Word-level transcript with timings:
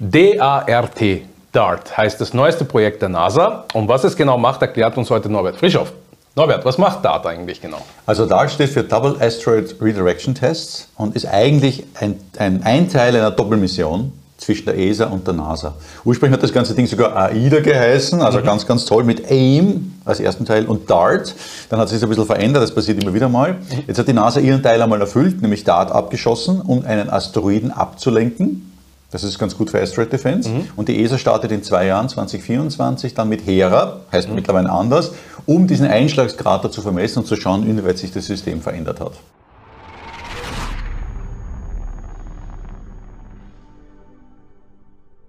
DART, 0.00 1.00
DART, 1.50 1.96
heißt 1.96 2.20
das 2.20 2.32
neueste 2.32 2.64
Projekt 2.64 3.02
der 3.02 3.08
NASA. 3.08 3.64
Und 3.74 3.88
was 3.88 4.04
es 4.04 4.16
genau 4.16 4.38
macht, 4.38 4.62
erklärt 4.62 4.96
uns 4.96 5.10
heute 5.10 5.28
Norbert 5.28 5.56
Frischhoff. 5.56 5.92
Norbert, 6.36 6.64
was 6.64 6.78
macht 6.78 7.04
DART 7.04 7.26
eigentlich 7.26 7.60
genau? 7.60 7.80
Also 8.06 8.24
DART 8.24 8.52
steht 8.52 8.70
für 8.70 8.84
Double 8.84 9.16
Asteroid 9.20 9.74
Redirection 9.80 10.36
Tests 10.36 10.88
und 10.96 11.16
ist 11.16 11.26
eigentlich 11.26 11.82
ein, 11.98 12.14
ein, 12.38 12.62
ein 12.62 12.88
Teil 12.88 13.16
einer 13.16 13.32
Doppelmission 13.32 14.12
zwischen 14.36 14.66
der 14.66 14.78
ESA 14.78 15.06
und 15.06 15.26
der 15.26 15.34
NASA. 15.34 15.74
Ursprünglich 16.04 16.36
hat 16.36 16.44
das 16.44 16.52
ganze 16.52 16.76
Ding 16.76 16.86
sogar 16.86 17.16
AIDA 17.16 17.58
geheißen, 17.58 18.22
also 18.22 18.38
mhm. 18.38 18.44
ganz, 18.44 18.64
ganz 18.68 18.84
toll 18.84 19.02
mit 19.02 19.28
AIM 19.28 19.94
als 20.04 20.20
ersten 20.20 20.44
Teil 20.46 20.66
und 20.66 20.88
DART. 20.88 21.34
Dann 21.70 21.80
hat 21.80 21.88
sich 21.88 21.96
das 21.96 22.04
ein 22.04 22.08
bisschen 22.08 22.26
verändert, 22.26 22.62
das 22.62 22.72
passiert 22.72 23.02
immer 23.02 23.14
wieder 23.14 23.28
mal. 23.28 23.54
Mhm. 23.54 23.82
Jetzt 23.88 23.98
hat 23.98 24.06
die 24.06 24.12
NASA 24.12 24.38
ihren 24.38 24.62
Teil 24.62 24.80
einmal 24.80 25.00
erfüllt, 25.00 25.42
nämlich 25.42 25.64
DART 25.64 25.90
abgeschossen, 25.90 26.60
um 26.60 26.84
einen 26.84 27.10
Asteroiden 27.10 27.72
abzulenken. 27.72 28.67
Das 29.10 29.24
ist 29.24 29.38
ganz 29.38 29.56
gut 29.56 29.70
für 29.70 29.80
Asteroid 29.80 30.12
Defense. 30.12 30.50
Mhm. 30.50 30.68
Und 30.76 30.88
die 30.88 31.02
ESA 31.02 31.16
startet 31.16 31.50
in 31.50 31.62
zwei 31.62 31.86
Jahren, 31.86 32.10
2024, 32.10 33.14
dann 33.14 33.30
mit 33.30 33.46
Hera, 33.46 34.00
heißt 34.12 34.28
mhm. 34.28 34.34
mittlerweile 34.34 34.70
anders, 34.70 35.12
um 35.46 35.66
diesen 35.66 35.86
Einschlagskrater 35.86 36.70
zu 36.70 36.82
vermessen 36.82 37.20
und 37.20 37.26
zu 37.26 37.36
schauen, 37.36 37.66
inwieweit 37.66 37.96
sich 37.96 38.12
das 38.12 38.26
System 38.26 38.60
verändert 38.60 39.00
hat. 39.00 39.12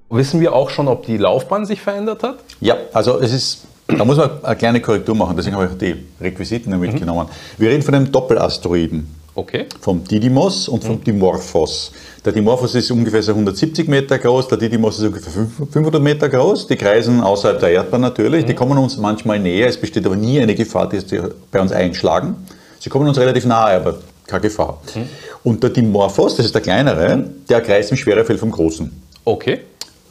Wissen 0.09 0.41
wir 0.41 0.53
auch 0.53 0.71
schon, 0.71 0.89
ob 0.89 1.05
die 1.05 1.15
Laufbahn 1.15 1.65
sich 1.65 1.79
verändert 1.79 2.23
hat? 2.23 2.39
Ja, 2.59 2.75
also 2.91 3.19
es 3.21 3.31
ist, 3.31 3.61
da 3.87 4.03
muss 4.03 4.17
man 4.17 4.43
eine 4.43 4.55
kleine 4.57 4.81
Korrektur 4.81 5.15
machen, 5.15 5.37
deswegen 5.37 5.55
habe 5.55 5.69
ich 5.71 5.77
die 5.77 6.05
Requisiten 6.19 6.73
mhm. 6.73 6.81
mitgenommen. 6.81 7.29
Wir 7.57 7.69
reden 7.69 7.83
von 7.83 7.95
einem 7.95 8.11
Doppelasteroiden. 8.11 9.18
Okay. 9.39 9.67
Vom 9.79 10.03
Didymos 10.03 10.67
und 10.67 10.83
vom 10.83 10.97
mhm. 10.97 11.03
Dimorphos. 11.05 11.93
Der 12.25 12.33
Dimorphos 12.33 12.75
ist 12.75 12.91
ungefähr 12.91 13.23
so 13.23 13.31
170 13.31 13.87
Meter 13.87 14.19
groß, 14.19 14.49
der 14.49 14.57
Didymos 14.57 14.99
ist 14.99 15.05
ungefähr 15.05 15.31
500 15.71 16.01
Meter 16.01 16.27
groß. 16.27 16.67
Die 16.67 16.75
kreisen 16.75 17.21
außerhalb 17.21 17.57
der 17.57 17.69
Erdbahn 17.69 18.01
natürlich, 18.01 18.43
mhm. 18.43 18.47
die 18.47 18.53
kommen 18.53 18.77
uns 18.77 18.97
manchmal 18.97 19.39
näher, 19.39 19.69
es 19.69 19.77
besteht 19.77 20.05
aber 20.05 20.17
nie 20.17 20.41
eine 20.41 20.55
Gefahr, 20.55 20.89
dass 20.89 21.07
sie 21.07 21.21
bei 21.51 21.61
uns 21.61 21.71
einschlagen. 21.71 22.35
Sie 22.81 22.89
kommen 22.89 23.07
uns 23.07 23.17
relativ 23.17 23.45
nahe, 23.45 23.77
aber 23.77 23.99
keine 24.27 24.41
Gefahr. 24.41 24.81
Mhm. 24.93 25.07
Und 25.45 25.63
der 25.63 25.69
Dimorphos, 25.69 26.35
das 26.35 26.47
ist 26.47 26.55
der 26.55 26.61
kleinere, 26.61 27.29
der 27.49 27.61
kreist 27.61 27.91
im 27.91 27.97
Schwerefeld 27.97 28.41
vom 28.41 28.51
Großen. 28.51 28.91
Okay. 29.23 29.61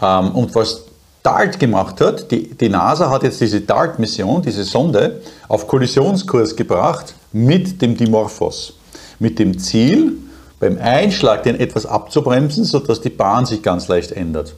Ähm, 0.00 0.34
und 0.36 0.54
was 0.54 0.84
DART 1.22 1.60
gemacht 1.60 2.00
hat, 2.00 2.30
die, 2.30 2.54
die 2.54 2.70
NASA 2.70 3.10
hat 3.10 3.24
jetzt 3.24 3.42
diese 3.42 3.60
DART-Mission, 3.60 4.40
diese 4.40 4.64
Sonde, 4.64 5.20
auf 5.48 5.68
Kollisionskurs 5.68 6.56
gebracht 6.56 7.12
mit 7.30 7.82
dem 7.82 7.94
Dimorphos. 7.94 8.77
Mit 9.18 9.38
dem 9.38 9.58
Ziel, 9.58 10.12
beim 10.60 10.78
Einschlag 10.78 11.42
den 11.42 11.58
etwas 11.58 11.86
abzubremsen, 11.86 12.64
sodass 12.64 13.00
die 13.00 13.10
Bahn 13.10 13.46
sich 13.46 13.62
ganz 13.62 13.88
leicht 13.88 14.12
ändert. 14.12 14.54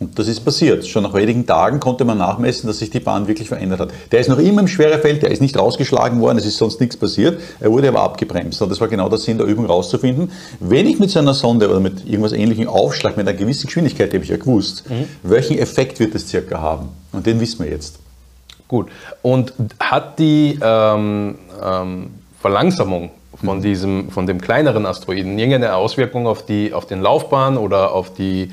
Und 0.00 0.18
das 0.18 0.28
ist 0.28 0.40
passiert. 0.40 0.86
Schon 0.86 1.02
nach 1.02 1.12
wenigen 1.12 1.46
Tagen 1.46 1.78
konnte 1.78 2.06
man 2.06 2.16
nachmessen, 2.16 2.66
dass 2.66 2.78
sich 2.78 2.88
die 2.88 3.00
Bahn 3.00 3.28
wirklich 3.28 3.48
verändert 3.48 3.80
hat. 3.80 3.90
Der 4.10 4.20
ist 4.20 4.28
noch 4.28 4.38
immer 4.38 4.62
im 4.62 4.68
Schwerefeld, 4.68 5.22
der 5.22 5.30
ist 5.30 5.42
nicht 5.42 5.58
rausgeschlagen 5.58 6.20
worden, 6.22 6.38
es 6.38 6.46
ist 6.46 6.56
sonst 6.56 6.80
nichts 6.80 6.96
passiert. 6.96 7.38
Er 7.60 7.70
wurde 7.70 7.88
aber 7.88 8.00
abgebremst. 8.00 8.62
Und 8.62 8.70
das 8.70 8.80
war 8.80 8.88
genau 8.88 9.10
der 9.10 9.18
Sinn 9.18 9.36
der 9.36 9.46
Übung 9.46 9.66
rauszufinden. 9.66 10.32
Wenn 10.58 10.86
ich 10.86 10.98
mit 10.98 11.10
so 11.10 11.18
einer 11.18 11.34
Sonde 11.34 11.68
oder 11.68 11.80
mit 11.80 12.06
irgendwas 12.06 12.32
ähnlichem 12.32 12.66
aufschlag, 12.66 13.18
mit 13.18 13.28
einer 13.28 13.36
gewissen 13.36 13.66
Geschwindigkeit, 13.66 14.10
die 14.10 14.16
habe 14.16 14.24
ich 14.24 14.30
ja 14.30 14.38
gewusst, 14.38 14.88
mhm. 14.88 15.04
welchen 15.22 15.58
Effekt 15.58 16.00
wird 16.00 16.14
es 16.14 16.26
circa 16.26 16.58
haben? 16.58 16.88
Und 17.12 17.26
den 17.26 17.38
wissen 17.38 17.62
wir 17.62 17.70
jetzt. 17.70 17.98
Gut. 18.68 18.86
Und 19.20 19.52
hat 19.78 20.18
die 20.18 20.58
ähm, 20.62 21.34
ähm, 21.62 22.06
Verlangsamung 22.40 23.10
von, 23.44 23.60
diesem, 23.62 24.10
von 24.10 24.26
dem 24.26 24.40
kleineren 24.40 24.86
Asteroiden. 24.86 25.38
Irgendeine 25.38 25.74
Auswirkung 25.74 26.26
auf, 26.26 26.44
die, 26.44 26.72
auf 26.72 26.86
den 26.86 27.00
Laufbahn 27.00 27.56
oder 27.56 27.92
auf 27.92 28.12
die 28.12 28.50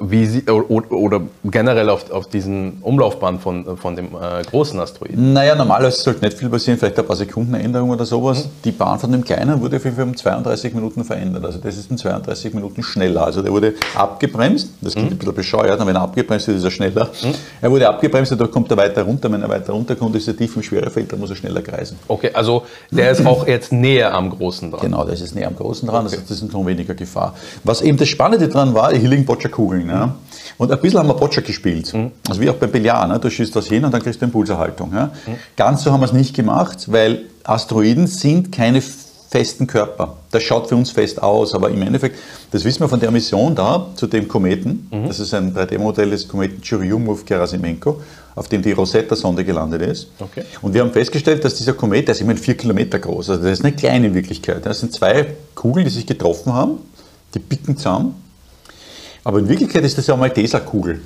wie 0.00 0.26
sie, 0.26 0.42
oder 0.48 1.20
generell 1.44 1.88
auf, 1.88 2.10
auf 2.10 2.26
diesen 2.26 2.78
Umlaufbahn 2.82 3.38
von, 3.38 3.76
von 3.76 3.94
dem 3.94 4.06
äh, 4.06 4.42
großen 4.50 4.78
Asteroiden? 4.80 5.32
Naja, 5.32 5.54
normalerweise 5.54 6.02
sollte 6.02 6.24
nicht 6.24 6.36
viel 6.36 6.48
passieren, 6.48 6.78
vielleicht 6.78 6.98
ein 6.98 7.06
paar 7.06 7.14
Sekunden 7.14 7.54
Änderung 7.54 7.90
oder 7.90 8.04
sowas. 8.04 8.44
Mhm. 8.44 8.50
Die 8.64 8.72
Bahn 8.72 8.98
von 8.98 9.12
dem 9.12 9.22
kleinen 9.22 9.60
wurde 9.60 9.76
auf 9.76 9.84
jeden 9.84 9.94
Fall 9.94 10.04
um 10.04 10.16
32 10.16 10.74
Minuten 10.74 11.04
verändert. 11.04 11.44
Also 11.44 11.60
das 11.60 11.76
ist 11.76 11.92
in 11.92 11.96
32 11.96 12.54
Minuten 12.54 12.82
schneller. 12.82 13.24
Also 13.24 13.40
der 13.40 13.52
wurde 13.52 13.74
abgebremst, 13.94 14.70
das 14.80 14.94
klingt 14.94 15.10
mhm. 15.10 15.14
ein 15.14 15.18
bisschen 15.18 15.34
bescheuert, 15.34 15.80
aber 15.80 15.86
wenn 15.86 15.96
er 15.96 16.02
abgebremst 16.02 16.48
wird, 16.48 16.58
ist 16.58 16.64
er 16.64 16.70
schneller. 16.72 17.10
Mhm. 17.22 17.34
Er 17.60 17.70
wurde 17.70 17.88
abgebremst, 17.88 18.32
dadurch 18.32 18.50
kommt 18.50 18.70
er 18.72 18.76
weiter 18.76 19.02
runter. 19.02 19.30
Wenn 19.30 19.42
er 19.42 19.48
weiter 19.48 19.72
runterkommt, 19.72 20.16
ist 20.16 20.26
er 20.26 20.36
tief 20.36 20.56
im 20.56 20.62
Schwerefeld, 20.62 21.12
dann 21.12 21.20
muss 21.20 21.30
er 21.30 21.36
schneller 21.36 21.62
kreisen. 21.62 21.98
Okay, 22.08 22.30
also 22.34 22.64
der 22.90 23.12
ist 23.12 23.24
auch 23.24 23.46
jetzt 23.46 23.72
näher 23.72 24.12
am 24.12 24.30
Großen 24.30 24.72
dran. 24.72 24.80
Genau, 24.80 25.04
der 25.04 25.14
ist 25.14 25.34
näher 25.36 25.46
am 25.46 25.56
Großen 25.56 25.88
dran, 25.88 26.06
okay. 26.06 26.18
das 26.28 26.42
ist 26.42 26.52
noch 26.52 26.66
weniger 26.66 26.94
Gefahr. 26.94 27.34
Was 27.62 27.80
eben 27.80 27.96
das 27.96 28.08
Spannende 28.08 28.48
dran 28.48 28.74
war, 28.74 28.92
hier 28.92 29.08
liegen 29.08 29.24
Boccia-Kugeln. 29.68 29.68
Kugeln. 29.68 29.88
Ja? 29.88 30.14
Und 30.56 30.72
ein 30.72 30.80
bisschen 30.80 30.98
haben 30.98 31.08
wir 31.08 31.14
Boccia 31.14 31.42
gespielt. 31.42 31.92
Mhm. 31.92 32.12
Also 32.28 32.40
wie 32.40 32.50
auch 32.50 32.54
beim 32.54 32.70
Billard. 32.70 33.08
Ne? 33.08 33.18
Du 33.18 33.30
schießt 33.30 33.54
das 33.54 33.66
hin 33.66 33.84
und 33.84 33.92
dann 33.92 34.02
kriegst 34.02 34.20
du 34.20 34.24
eine 34.24 34.30
Impulserhaltung. 34.30 34.92
Ja? 34.94 35.06
Mhm. 35.06 35.36
Ganz 35.56 35.82
so 35.82 35.92
haben 35.92 36.00
wir 36.00 36.06
es 36.06 36.12
nicht 36.12 36.34
gemacht, 36.34 36.90
weil 36.90 37.22
Asteroiden 37.44 38.06
sind 38.06 38.52
keine 38.52 38.82
festen 39.30 39.66
Körper. 39.66 40.16
Das 40.30 40.42
schaut 40.42 40.68
für 40.68 40.76
uns 40.76 40.90
fest 40.90 41.22
aus, 41.22 41.54
aber 41.54 41.68
im 41.70 41.82
Endeffekt, 41.82 42.18
das 42.50 42.64
wissen 42.64 42.80
wir 42.80 42.88
von 42.88 42.98
der 42.98 43.10
Mission 43.10 43.54
da 43.54 43.86
zu 43.94 44.06
dem 44.06 44.26
Kometen. 44.26 44.88
Mhm. 44.90 45.06
Das 45.06 45.20
ist 45.20 45.34
ein 45.34 45.54
3D-Modell 45.54 46.10
des 46.10 46.26
Kometen 46.26 46.62
Churyumov-Gerasimenko, 46.62 48.00
auf 48.34 48.48
dem 48.48 48.62
die 48.62 48.72
Rosetta-Sonde 48.72 49.44
gelandet 49.44 49.82
ist. 49.82 50.08
Okay. 50.18 50.44
Und 50.62 50.72
wir 50.72 50.80
haben 50.80 50.92
festgestellt, 50.92 51.44
dass 51.44 51.56
dieser 51.56 51.74
Komet, 51.74 52.08
der 52.08 52.14
ist 52.14 52.22
immerhin 52.22 52.42
vier 52.42 52.56
Kilometer 52.56 52.98
groß, 52.98 53.30
also 53.30 53.42
das 53.42 53.58
ist 53.58 53.64
eine 53.64 53.74
kleine 53.74 54.14
Wirklichkeit. 54.14 54.64
Das 54.64 54.80
sind 54.80 54.94
zwei 54.94 55.26
Kugeln, 55.54 55.84
die 55.84 55.92
sich 55.92 56.06
getroffen 56.06 56.54
haben, 56.54 56.78
die 57.34 57.38
picken 57.38 57.76
zusammen 57.76 58.14
aber 59.28 59.40
in 59.40 59.48
Wirklichkeit 59.50 59.84
ist 59.84 59.98
das 59.98 60.06
ja 60.06 60.16
mal 60.16 60.30
Tesakugel. 60.30 61.02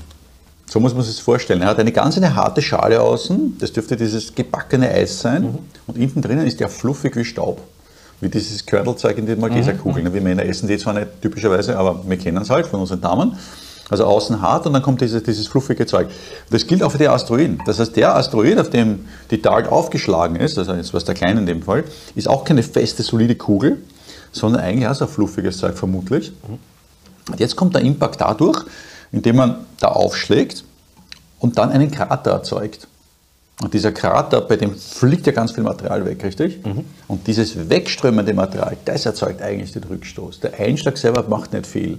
So 0.66 0.78
muss 0.78 0.94
man 0.94 1.03
sich 1.03 1.16
das 1.16 1.25
vorstellen. 1.25 1.60
Er 1.60 1.66
hat 1.66 1.81
eine 1.81 1.91
ganz 1.91 2.16
eine 2.16 2.37
harte 2.37 2.62
Schale 2.62 3.00
außen, 3.00 3.56
das 3.59 3.72
dürfte 3.72 3.97
dieses 3.97 4.33
gebackene 4.33 4.88
Eis 4.88 5.19
sein. 5.19 5.43
Mhm. 5.43 5.59
Und 5.88 5.99
innen 5.99 6.22
drinnen 6.22 6.47
ist 6.47 6.60
der 6.60 6.69
fluffig 6.69 7.16
wie 7.16 7.25
Staub. 7.25 7.60
Wie 8.21 8.28
dieses 8.28 8.65
Kördelzeug 8.65 9.19
in 9.19 9.27
den 9.27 9.41
Malteserkugeln. 9.41 10.06
Mhm. 10.06 10.15
Wir 10.15 10.21
Männer 10.21 10.44
essen 10.44 10.69
die 10.69 10.78
zwar 10.78 10.94
nicht 10.94 11.09
typischerweise, 11.21 11.77
aber 11.77 12.00
wir 12.06 12.16
kennen 12.16 12.41
es 12.41 12.49
halt 12.49 12.69
von 12.69 12.78
unseren 12.78 13.00
Damen. 13.00 13.37
Also 13.91 14.05
außen 14.05 14.41
hart 14.41 14.69
und 14.69 14.75
dann 14.75 14.83
kommt 14.83 15.00
dieses, 15.00 15.25
dieses 15.25 15.49
fluffige 15.49 15.84
Zeug. 15.87 16.06
Das 16.49 16.65
gilt 16.69 16.84
auch 16.84 16.93
für 16.93 16.99
die 16.99 17.09
Asteroiden. 17.09 17.60
Das 17.66 17.81
heißt, 17.81 17.97
der 17.97 18.15
Asteroid, 18.15 18.56
auf 18.60 18.71
dem 18.71 19.06
die 19.33 19.43
DART 19.43 19.66
aufgeschlagen 19.66 20.37
ist, 20.37 20.56
also 20.59 20.75
jetzt 20.75 20.94
was 20.94 21.04
der 21.04 21.16
kleine 21.16 21.41
in 21.41 21.47
dem 21.47 21.62
Fall, 21.62 21.83
ist 22.15 22.28
auch 22.28 22.44
keine 22.44 22.62
feste, 22.62 23.03
solide 23.03 23.34
Kugel, 23.34 23.78
sondern 24.31 24.62
eigentlich 24.62 24.87
auch 24.87 24.94
so 24.94 25.06
ein 25.06 25.10
fluffiges 25.10 25.59
Zeug 25.59 25.77
vermutlich. 25.77 26.31
Mhm. 26.47 26.72
Und 27.31 27.41
jetzt 27.41 27.56
kommt 27.56 27.75
der 27.75 27.83
Impact 27.83 28.21
dadurch, 28.21 28.65
indem 29.12 29.37
man 29.37 29.66
da 29.78 29.88
aufschlägt 29.88 30.65
und 31.38 31.59
dann 31.59 31.71
einen 31.71 31.91
Krater 31.91 32.33
erzeugt. 32.33 32.88
Und 33.62 33.75
dieser 33.75 33.93
Krater, 33.93 34.41
bei 34.41 34.56
dem 34.56 34.75
fliegt 34.75 35.27
ja 35.27 35.33
ganz 35.33 35.53
viel 35.53 35.62
Material 35.62 36.05
weg, 36.05 36.25
richtig? 36.25 36.65
Mhm. 36.65 36.84
Und 37.06 37.27
dieses 37.27 37.69
wegströmende 37.69 38.34
Material, 38.34 38.77
das 38.84 39.06
erzeugt 39.06 39.41
eigentlich 39.43 39.72
den 39.72 39.84
Rückstoß. 39.84 40.41
Der 40.41 40.59
Einschlag 40.59 40.99
selber 40.99 41.25
macht 41.28 41.53
nicht 41.53 41.66
viel. 41.66 41.99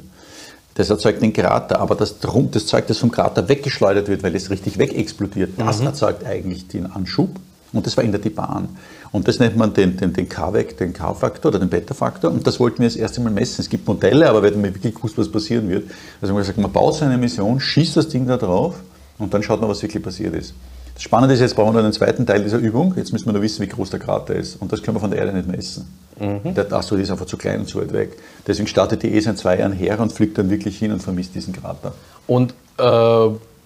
Das 0.75 0.89
erzeugt 0.89 1.21
den 1.21 1.31
Krater, 1.31 1.79
aber 1.79 1.95
das, 1.95 2.15
das 2.19 2.65
Zeug, 2.65 2.87
das 2.87 2.97
vom 2.97 3.11
Krater 3.11 3.47
weggeschleudert 3.47 4.07
wird, 4.07 4.23
weil 4.23 4.35
es 4.35 4.49
richtig 4.49 4.77
wegexplodiert, 4.79 5.51
das 5.57 5.79
mhm. 5.79 5.87
erzeugt 5.87 6.25
eigentlich 6.25 6.67
den 6.67 6.91
Anschub 6.91 7.29
und 7.71 7.85
das 7.85 7.93
verändert 7.93 8.25
die 8.25 8.29
Bahn. 8.29 8.69
Und 9.13 9.27
das 9.27 9.39
nennt 9.39 9.55
man 9.55 9.73
den, 9.73 9.95
den, 9.95 10.11
den 10.11 10.27
K-Weg, 10.27 10.75
den 10.77 10.91
K-Faktor 10.91 11.51
oder 11.51 11.59
den 11.59 11.69
Beta-Faktor. 11.69 12.31
Und 12.31 12.47
das 12.47 12.59
wollten 12.59 12.79
wir 12.79 12.87
das 12.87 12.95
erste 12.95 13.21
Mal 13.21 13.31
messen. 13.31 13.61
Es 13.61 13.69
gibt 13.69 13.87
Modelle, 13.87 14.27
aber 14.27 14.41
wir 14.41 14.49
hatten 14.49 14.63
wirklich 14.63 14.95
gewusst, 14.95 15.17
was 15.19 15.31
passieren 15.31 15.69
wird. 15.69 15.83
Also 16.19 16.33
man 16.33 16.41
gesagt, 16.41 16.57
man 16.57 16.71
baut 16.71 16.95
so 16.95 17.05
eine 17.05 17.17
Mission, 17.17 17.59
schießt 17.59 17.95
das 17.95 18.09
Ding 18.09 18.25
da 18.25 18.37
drauf 18.37 18.75
und 19.19 19.31
dann 19.31 19.43
schaut 19.43 19.61
man, 19.61 19.69
was 19.69 19.83
wirklich 19.83 20.03
passiert 20.03 20.33
ist. 20.33 20.55
Das 20.95 21.03
Spannende 21.03 21.35
ist, 21.35 21.41
jetzt 21.41 21.55
brauchen 21.55 21.75
wir 21.75 21.83
einen 21.83 21.93
zweiten 21.93 22.25
Teil 22.25 22.43
dieser 22.43 22.57
Übung. 22.57 22.95
Jetzt 22.97 23.13
müssen 23.13 23.27
wir 23.27 23.33
nur 23.33 23.43
wissen, 23.43 23.61
wie 23.61 23.67
groß 23.67 23.91
der 23.91 23.99
Krater 23.99 24.35
ist. 24.35 24.55
Und 24.59 24.71
das 24.71 24.81
können 24.81 24.97
wir 24.97 25.01
von 25.01 25.11
der 25.11 25.19
Erde 25.19 25.33
nicht 25.33 25.47
messen. 25.47 25.87
Mhm. 26.19 26.55
Der 26.55 26.71
Asteroid 26.73 27.03
ist 27.03 27.11
einfach 27.11 27.25
zu 27.27 27.37
klein 27.37 27.61
und 27.61 27.67
zu 27.67 27.79
weit 27.79 27.93
weg. 27.93 28.17
Deswegen 28.47 28.67
startet 28.67 29.03
die 29.03 29.15
ESA 29.15 29.31
in 29.31 29.37
zwei 29.37 29.59
Jahren 29.59 29.73
her 29.73 29.99
und 29.99 30.11
fliegt 30.11 30.39
dann 30.39 30.49
wirklich 30.49 30.77
hin 30.77 30.91
und 30.91 31.01
vermisst 31.01 31.35
diesen 31.35 31.53
Krater. 31.53 31.93
Und 32.25 32.55
äh, 32.79 32.83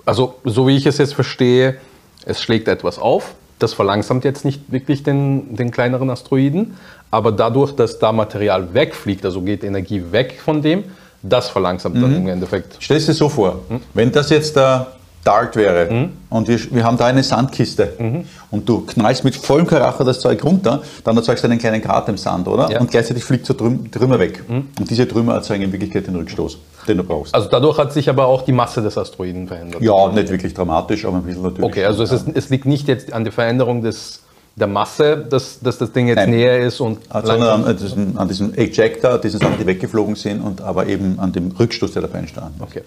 also 0.05 0.35
so 0.43 0.67
wie 0.67 0.75
ich 0.75 0.85
es 0.85 0.97
jetzt 0.97 1.13
verstehe, 1.13 1.77
es 2.25 2.41
schlägt 2.41 2.67
etwas 2.67 2.99
auf, 2.99 3.35
das 3.59 3.73
verlangsamt 3.73 4.23
jetzt 4.23 4.45
nicht 4.45 4.71
wirklich 4.71 5.03
den, 5.03 5.55
den 5.55 5.71
kleineren 5.71 6.09
Asteroiden, 6.09 6.75
aber 7.11 7.31
dadurch, 7.31 7.73
dass 7.73 7.99
da 7.99 8.11
Material 8.11 8.73
wegfliegt, 8.73 9.25
also 9.25 9.41
geht 9.41 9.63
Energie 9.63 10.03
weg 10.11 10.39
von 10.43 10.61
dem, 10.61 10.83
das 11.23 11.49
verlangsamt 11.49 11.95
mhm. 11.95 12.01
dann 12.01 12.15
im 12.15 12.27
Endeffekt. 12.27 12.77
Stell 12.79 12.99
dir 12.99 13.13
so 13.13 13.29
vor, 13.29 13.61
mhm. 13.69 13.81
wenn 13.93 14.11
das 14.11 14.29
jetzt 14.29 14.55
der 14.55 14.96
Dart 15.27 15.55
wäre 15.57 15.91
mhm. 15.91 16.09
und 16.29 16.47
wir, 16.47 16.57
wir 16.71 16.83
haben 16.85 16.97
da 16.97 17.05
eine 17.05 17.21
Sandkiste 17.21 17.93
mhm. 17.99 18.23
und 18.49 18.67
du 18.69 18.85
knallst 18.85 19.25
mit 19.25 19.35
vollem 19.35 19.67
Karacher 19.67 20.05
das 20.05 20.21
Zeug 20.21 20.43
runter, 20.43 20.81
dann 21.03 21.17
erzeugst 21.17 21.43
du 21.43 21.49
einen 21.49 21.59
kleinen 21.59 21.81
Krater 21.81 22.09
im 22.09 22.17
Sand, 22.17 22.47
oder? 22.47 22.71
Ja. 22.71 22.79
Und 22.79 22.89
gleichzeitig 22.89 23.25
fliegt 23.25 23.45
so 23.45 23.53
Trüm 23.53 23.91
Trümmer 23.91 24.19
weg. 24.19 24.43
Mhm. 24.47 24.69
Und 24.79 24.89
diese 24.89 25.07
Trümmer 25.07 25.33
erzeugen 25.33 25.63
in 25.63 25.71
Wirklichkeit 25.73 26.07
den 26.07 26.15
Rückstoß, 26.15 26.59
den 26.87 26.97
du 26.97 27.03
brauchst. 27.03 27.35
Also 27.35 27.49
dadurch 27.49 27.77
hat 27.77 27.91
sich 27.91 28.09
aber 28.09 28.25
auch 28.25 28.43
die 28.43 28.53
Masse 28.53 28.81
des 28.81 28.97
Asteroiden 28.97 29.47
verändert? 29.47 29.81
Ja, 29.81 30.09
nicht 30.09 30.29
wirklich 30.29 30.53
dramatisch, 30.53 31.03
aber 31.03 31.17
ein 31.17 31.23
bisschen 31.23 31.43
natürlich. 31.43 31.69
Okay, 31.69 31.83
also 31.83 32.03
es, 32.03 32.11
ist, 32.13 32.27
es 32.33 32.49
liegt 32.49 32.65
nicht 32.65 32.87
jetzt 32.87 33.11
an 33.11 33.25
der 33.25 33.33
Veränderung 33.33 33.81
des 33.81 34.21
der 34.55 34.67
Masse, 34.67 35.17
dass, 35.17 35.59
dass 35.59 35.77
das 35.77 35.91
Ding 35.91 36.07
jetzt 36.07 36.17
Nein. 36.17 36.31
näher 36.31 36.59
ist 36.61 36.79
und 36.79 36.97
Sondern 37.11 37.63
an, 37.63 37.77
diesem, 37.77 38.17
an 38.17 38.27
diesem 38.27 38.55
Ejector, 38.55 39.19
diesen 39.19 39.39
Sachen, 39.39 39.59
die 39.59 39.67
weggeflogen 39.67 40.15
sind, 40.15 40.41
und 40.41 40.61
aber 40.61 40.87
eben 40.87 41.19
an 41.19 41.31
dem 41.31 41.51
Rückstoß, 41.51 41.91
der 41.91 42.01
dabei 42.01 42.19
entstanden 42.19 42.55
ist. 42.57 42.63
Okay. 42.63 42.81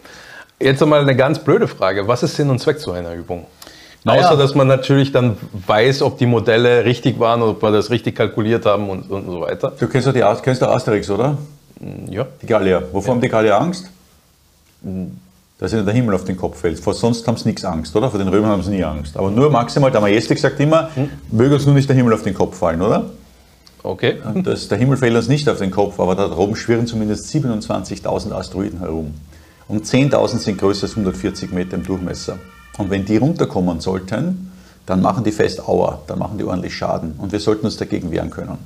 Jetzt 0.62 0.82
einmal 0.82 1.00
eine 1.00 1.16
ganz 1.16 1.38
blöde 1.38 1.66
Frage. 1.68 2.06
Was 2.06 2.22
ist 2.22 2.36
Sinn 2.36 2.50
und 2.50 2.58
Zweck 2.60 2.78
so 2.78 2.92
einer 2.92 3.14
Übung? 3.14 3.46
Naja. 4.04 4.26
Außer, 4.26 4.36
dass 4.36 4.54
man 4.54 4.66
natürlich 4.66 5.12
dann 5.12 5.36
weiß, 5.66 6.02
ob 6.02 6.18
die 6.18 6.26
Modelle 6.26 6.84
richtig 6.84 7.18
waren, 7.18 7.42
ob 7.42 7.62
wir 7.62 7.70
das 7.70 7.90
richtig 7.90 8.16
kalkuliert 8.16 8.64
haben 8.66 8.88
und, 8.88 9.10
und 9.10 9.26
so 9.26 9.40
weiter. 9.42 9.72
Du 9.78 9.86
kennst 9.88 10.06
doch 10.06 10.12
die, 10.12 10.22
Ast- 10.22 10.42
kennst 10.42 10.62
Asterix, 10.62 11.08
oder? 11.10 11.36
Ja. 12.08 12.26
Die 12.42 12.46
Gallier. 12.46 12.82
Wovor 12.92 13.14
haben 13.14 13.20
die 13.20 13.28
Gallier 13.28 13.58
Angst? 13.60 13.90
Dass 15.58 15.72
ihnen 15.72 15.84
der 15.84 15.94
Himmel 15.94 16.14
auf 16.14 16.24
den 16.24 16.36
Kopf 16.36 16.60
fällt. 16.60 16.78
Vor 16.80 16.94
sonst 16.94 17.26
haben 17.26 17.36
sie 17.36 17.48
nichts 17.48 17.64
Angst, 17.64 17.94
oder? 17.94 18.10
Vor 18.10 18.18
den 18.18 18.28
Römern 18.28 18.50
haben 18.50 18.62
sie 18.62 18.70
nie 18.70 18.84
Angst. 18.84 19.16
Aber 19.16 19.30
nur 19.30 19.50
maximal, 19.50 19.90
der 19.90 20.00
Majestik 20.00 20.38
sagt 20.38 20.58
immer, 20.60 20.88
möge 21.30 21.54
uns 21.54 21.66
nur 21.66 21.74
nicht 21.74 21.88
der 21.88 21.96
Himmel 21.96 22.14
auf 22.14 22.22
den 22.22 22.34
Kopf 22.34 22.56
fallen, 22.58 22.80
oder? 22.80 23.04
Okay. 23.82 24.16
Das, 24.44 24.68
der 24.68 24.78
Himmel 24.78 24.96
fällt 24.98 25.14
uns 25.16 25.28
nicht 25.28 25.48
auf 25.48 25.58
den 25.58 25.70
Kopf, 25.70 25.98
aber 26.00 26.14
da 26.14 26.30
oben 26.36 26.56
schwirren 26.56 26.86
zumindest 26.86 27.26
27.000 27.34 28.32
Asteroiden 28.32 28.78
herum. 28.80 29.14
Und 29.70 29.87
10.000 29.87 30.38
sind 30.38 30.58
größer 30.58 30.84
als 30.84 30.93
140 30.93 31.52
Meter 31.52 31.76
im 31.76 31.84
Durchmesser. 31.84 32.38
Und 32.76 32.90
wenn 32.90 33.05
die 33.05 33.19
runterkommen 33.19 33.81
sollten, 33.81 34.50
dann 34.84 35.00
machen 35.00 35.22
die 35.22 35.31
fest 35.31 35.61
Aua, 35.61 36.00
dann 36.08 36.19
machen 36.19 36.38
die 36.38 36.44
ordentlich 36.44 36.76
Schaden. 36.76 37.14
Und 37.19 37.31
wir 37.31 37.38
sollten 37.38 37.67
uns 37.67 37.76
dagegen 37.76 38.11
wehren 38.11 38.31
können. 38.31 38.58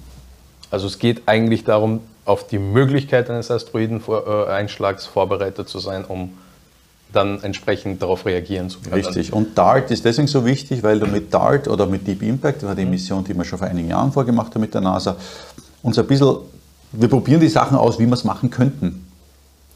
Also 0.70 0.86
es 0.86 0.98
geht 0.98 1.22
eigentlich 1.26 1.64
darum, 1.64 2.00
auf 2.24 2.46
die 2.46 2.58
Möglichkeit 2.58 3.28
eines 3.28 3.50
Asteroideneinschlags 3.50 5.04
vorbereitet 5.04 5.68
zu 5.68 5.78
sein, 5.78 6.06
um 6.06 6.30
dann 7.12 7.42
entsprechend 7.42 8.00
darauf 8.00 8.24
reagieren 8.24 8.70
zu 8.70 8.80
können. 8.80 8.94
Richtig. 8.94 9.30
Und 9.30 9.58
DART 9.58 9.90
ist 9.90 10.06
deswegen 10.06 10.26
so 10.26 10.46
wichtig, 10.46 10.82
weil 10.82 10.98
du 10.98 11.06
mit 11.06 11.34
DART 11.34 11.68
oder 11.68 11.84
mit 11.84 12.06
Deep 12.06 12.22
Impact, 12.22 12.62
das 12.62 12.68
war 12.68 12.74
die 12.74 12.86
Mission, 12.86 13.22
die 13.22 13.36
wir 13.36 13.44
schon 13.44 13.58
vor 13.58 13.68
einigen 13.68 13.90
Jahren 13.90 14.10
vorgemacht 14.10 14.54
haben 14.54 14.62
mit 14.62 14.72
der 14.72 14.80
NASA, 14.80 15.16
uns 15.82 15.98
ein 15.98 16.06
bisschen, 16.06 16.36
wir 16.92 17.08
probieren 17.08 17.40
die 17.40 17.48
Sachen 17.48 17.76
aus, 17.76 17.98
wie 17.98 18.06
wir 18.06 18.14
es 18.14 18.24
machen 18.24 18.50
könnten. 18.50 19.03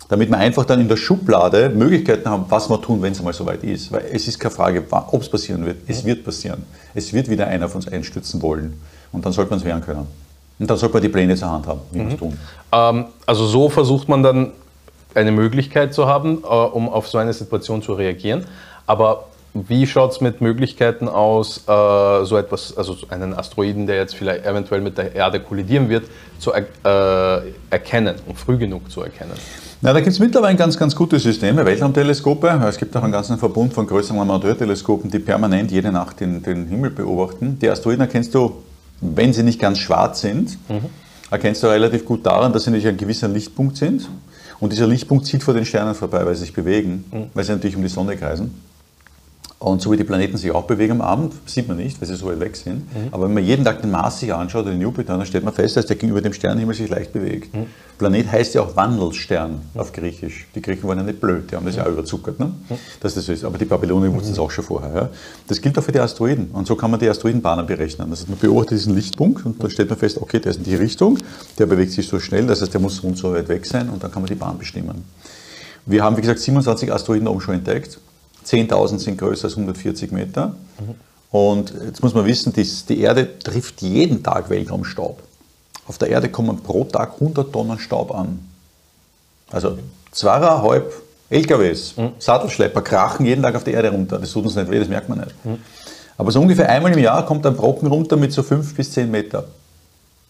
Damit 0.08 0.30
wir 0.30 0.38
einfach 0.38 0.64
dann 0.64 0.80
in 0.80 0.88
der 0.88 0.96
Schublade 0.96 1.68
Möglichkeiten 1.68 2.28
haben, 2.28 2.46
was 2.48 2.70
wir 2.70 2.80
tun, 2.80 3.02
wenn 3.02 3.12
es 3.12 3.18
einmal 3.18 3.34
soweit 3.34 3.62
ist. 3.62 3.92
Weil 3.92 4.06
es 4.10 4.26
ist 4.26 4.38
keine 4.38 4.54
Frage, 4.54 4.84
ob 4.90 5.20
es 5.20 5.28
passieren 5.28 5.66
wird. 5.66 5.78
Es 5.86 6.04
wird 6.04 6.24
passieren. 6.24 6.64
Es 6.94 7.12
wird 7.12 7.28
wieder 7.28 7.46
einer 7.46 7.68
von 7.68 7.82
uns 7.82 7.88
einstürzen 7.88 8.40
wollen. 8.40 8.80
Und 9.12 9.24
dann 9.24 9.32
sollte 9.32 9.50
man 9.50 9.58
es 9.58 9.64
wehren 9.66 9.82
können. 9.82 10.06
Und 10.58 10.68
dann 10.68 10.76
sollte 10.78 10.94
man 10.94 11.02
die 11.02 11.08
Pläne 11.10 11.36
zur 11.36 11.50
Hand 11.50 11.66
haben, 11.66 11.80
wie 11.92 12.00
wir 12.00 12.08
es 12.08 12.16
tun. 12.16 12.38
Ähm, 12.72 13.04
also 13.26 13.46
so 13.46 13.68
versucht 13.68 14.08
man 14.08 14.22
dann 14.22 14.52
eine 15.14 15.30
Möglichkeit 15.30 15.92
zu 15.92 16.06
haben, 16.06 16.42
äh, 16.42 16.46
um 16.46 16.88
auf 16.88 17.08
so 17.08 17.18
eine 17.18 17.32
Situation 17.32 17.82
zu 17.82 17.92
reagieren. 17.92 18.46
Aber 18.86 19.26
wie 19.68 19.86
schaut 19.86 20.12
es 20.12 20.20
mit 20.20 20.40
Möglichkeiten 20.40 21.08
aus, 21.08 21.58
äh, 21.66 22.24
so 22.24 22.36
etwas, 22.36 22.76
also 22.76 22.94
so 22.94 23.06
einen 23.08 23.34
Asteroiden, 23.34 23.86
der 23.86 23.96
jetzt 23.96 24.14
vielleicht 24.14 24.44
eventuell 24.44 24.80
mit 24.80 24.98
der 24.98 25.14
Erde 25.14 25.40
kollidieren 25.40 25.88
wird, 25.88 26.04
zu 26.38 26.52
er, 26.52 26.66
äh, 26.84 27.52
erkennen 27.70 28.16
und 28.26 28.38
früh 28.38 28.58
genug 28.58 28.90
zu 28.90 29.02
erkennen? 29.02 29.32
Na, 29.80 29.92
da 29.92 30.00
gibt 30.00 30.12
es 30.12 30.18
mittlerweile 30.18 30.56
ganz, 30.56 30.76
ganz 30.76 30.94
gute 30.94 31.18
Systeme, 31.18 31.64
Weltraumteleskope. 31.64 32.48
Es 32.68 32.78
gibt 32.78 32.96
auch 32.96 33.02
einen 33.02 33.12
ganzen 33.12 33.38
Verbund 33.38 33.72
von 33.72 33.86
größeren 33.86 34.18
Amateurteleskopen, 34.18 35.10
die 35.10 35.20
permanent 35.20 35.70
jede 35.70 35.92
Nacht 35.92 36.20
den, 36.20 36.42
den 36.42 36.66
Himmel 36.66 36.90
beobachten. 36.90 37.58
Die 37.60 37.70
Asteroiden 37.70 38.00
erkennst 38.00 38.34
du, 38.34 38.62
wenn 39.00 39.32
sie 39.32 39.44
nicht 39.44 39.60
ganz 39.60 39.78
schwarz 39.78 40.20
sind, 40.20 40.58
erkennst 41.30 41.62
du 41.62 41.68
relativ 41.68 42.04
gut 42.04 42.26
daran, 42.26 42.52
dass 42.52 42.64
sie 42.64 42.70
natürlich 42.70 42.88
ein 42.88 42.96
gewisser 42.96 43.28
Lichtpunkt 43.28 43.76
sind. 43.76 44.08
Und 44.58 44.72
dieser 44.72 44.88
Lichtpunkt 44.88 45.26
zieht 45.26 45.44
vor 45.44 45.54
den 45.54 45.64
Sternen 45.64 45.94
vorbei, 45.94 46.26
weil 46.26 46.34
sie 46.34 46.40
sich 46.40 46.52
bewegen, 46.52 47.30
weil 47.34 47.44
sie 47.44 47.52
natürlich 47.52 47.76
um 47.76 47.82
die 47.82 47.88
Sonne 47.88 48.16
kreisen. 48.16 48.52
Und 49.60 49.82
so 49.82 49.90
wie 49.90 49.96
die 49.96 50.04
Planeten 50.04 50.36
sich 50.36 50.52
auch 50.52 50.64
bewegen 50.64 50.92
am 50.92 51.00
Abend, 51.00 51.34
sieht 51.46 51.66
man 51.66 51.78
nicht, 51.78 52.00
weil 52.00 52.06
sie 52.06 52.14
so 52.14 52.26
weit 52.26 52.38
weg 52.38 52.54
sind. 52.54 52.84
Aber 53.10 53.24
wenn 53.24 53.34
man 53.34 53.44
jeden 53.44 53.64
Tag 53.64 53.82
den 53.82 53.90
Mars 53.90 54.20
sich 54.20 54.32
anschaut 54.32 54.62
oder 54.62 54.70
den 54.70 54.80
Jupiter, 54.80 55.16
dann 55.16 55.26
stellt 55.26 55.42
man 55.42 55.52
fest, 55.52 55.76
dass 55.76 55.86
der 55.86 55.96
gegenüber 55.96 56.20
dem 56.20 56.32
Sternenhimmel 56.32 56.76
sich 56.76 56.88
leicht 56.88 57.12
bewegt. 57.12 57.52
Planet 57.98 58.30
heißt 58.30 58.54
ja 58.54 58.62
auch 58.62 58.76
Wandelstern 58.76 59.60
auf 59.74 59.92
Griechisch. 59.92 60.46
Die 60.54 60.62
Griechen 60.62 60.88
waren 60.88 60.98
ja 60.98 61.04
nicht 61.04 61.20
blöd, 61.20 61.50
die 61.50 61.56
haben 61.56 61.66
das 61.66 61.74
ja 61.74 61.84
auch 61.84 61.90
überzuckert, 61.90 62.38
ne? 62.38 62.52
dass 63.00 63.14
das 63.14 63.26
so 63.26 63.32
ist. 63.32 63.44
Aber 63.44 63.58
die 63.58 63.64
Babylonier 63.64 64.14
wussten 64.14 64.30
es 64.30 64.38
auch 64.38 64.50
schon 64.52 64.62
vorher. 64.62 64.94
Ja? 64.94 65.08
Das 65.48 65.60
gilt 65.60 65.76
auch 65.76 65.82
für 65.82 65.90
die 65.90 65.98
Asteroiden. 65.98 66.50
Und 66.52 66.68
so 66.68 66.76
kann 66.76 66.92
man 66.92 67.00
die 67.00 67.08
Asteroidenbahnen 67.08 67.66
berechnen. 67.66 68.08
Das 68.10 68.20
heißt, 68.20 68.28
man 68.28 68.38
beobachtet 68.38 68.78
diesen 68.78 68.94
Lichtpunkt 68.94 69.44
und 69.44 69.60
dann 69.60 69.70
stellt 69.70 69.88
man 69.88 69.98
fest, 69.98 70.18
okay, 70.18 70.38
der 70.38 70.52
ist 70.52 70.58
in 70.58 70.64
die 70.64 70.76
Richtung, 70.76 71.18
der 71.58 71.66
bewegt 71.66 71.90
sich 71.90 72.06
so 72.06 72.20
schnell, 72.20 72.46
das 72.46 72.62
heißt, 72.62 72.72
der 72.72 72.80
muss 72.80 73.02
rund 73.02 73.18
so 73.18 73.34
weit 73.34 73.48
weg 73.48 73.66
sein 73.66 73.88
und 73.88 74.04
dann 74.04 74.12
kann 74.12 74.22
man 74.22 74.28
die 74.28 74.36
Bahn 74.36 74.56
bestimmen. 74.56 75.04
Wir 75.84 76.04
haben, 76.04 76.16
wie 76.16 76.20
gesagt, 76.20 76.38
27 76.38 76.92
Asteroiden 76.92 77.26
oben 77.26 77.40
schon 77.40 77.54
entdeckt. 77.54 77.98
10.000 78.48 78.98
sind 78.98 79.18
größer 79.18 79.44
als 79.44 79.54
140 79.54 80.12
Meter. 80.12 80.54
Und 81.30 81.74
jetzt 81.84 82.02
muss 82.02 82.14
man 82.14 82.24
wissen, 82.24 82.52
die, 82.54 83.00
Erde 83.00 83.38
trifft 83.38 83.82
jeden 83.82 84.22
Tag 84.22 84.48
Weltraumstaub. 84.48 85.22
Auf 85.86 85.98
der 85.98 86.08
Erde 86.08 86.28
kommen 86.30 86.62
pro 86.62 86.84
Tag 86.84 87.14
100 87.14 87.52
Tonnen 87.52 87.78
Staub 87.78 88.14
an. 88.14 88.38
Also 89.50 89.78
zweieinhalb 90.12 90.92
LKWs, 91.30 91.94
Sattelschlepper 92.18 92.80
krachen 92.82 93.26
jeden 93.26 93.42
Tag 93.42 93.54
auf 93.54 93.64
die 93.64 93.72
Erde 93.72 93.90
runter. 93.90 94.18
Das 94.18 94.32
tut 94.32 94.44
uns 94.44 94.56
nicht 94.56 94.70
weh, 94.70 94.78
das 94.78 94.88
merkt 94.88 95.08
man 95.08 95.18
nicht. 95.18 95.34
Aber 96.16 96.32
so 96.32 96.40
ungefähr 96.40 96.68
einmal 96.68 96.92
im 96.92 96.98
Jahr 96.98 97.24
kommt 97.26 97.46
ein 97.46 97.54
Brocken 97.54 97.88
runter 97.88 98.16
mit 98.16 98.32
so 98.32 98.42
5 98.42 98.74
bis 98.74 98.92
10 98.92 99.10
Meter. 99.10 99.44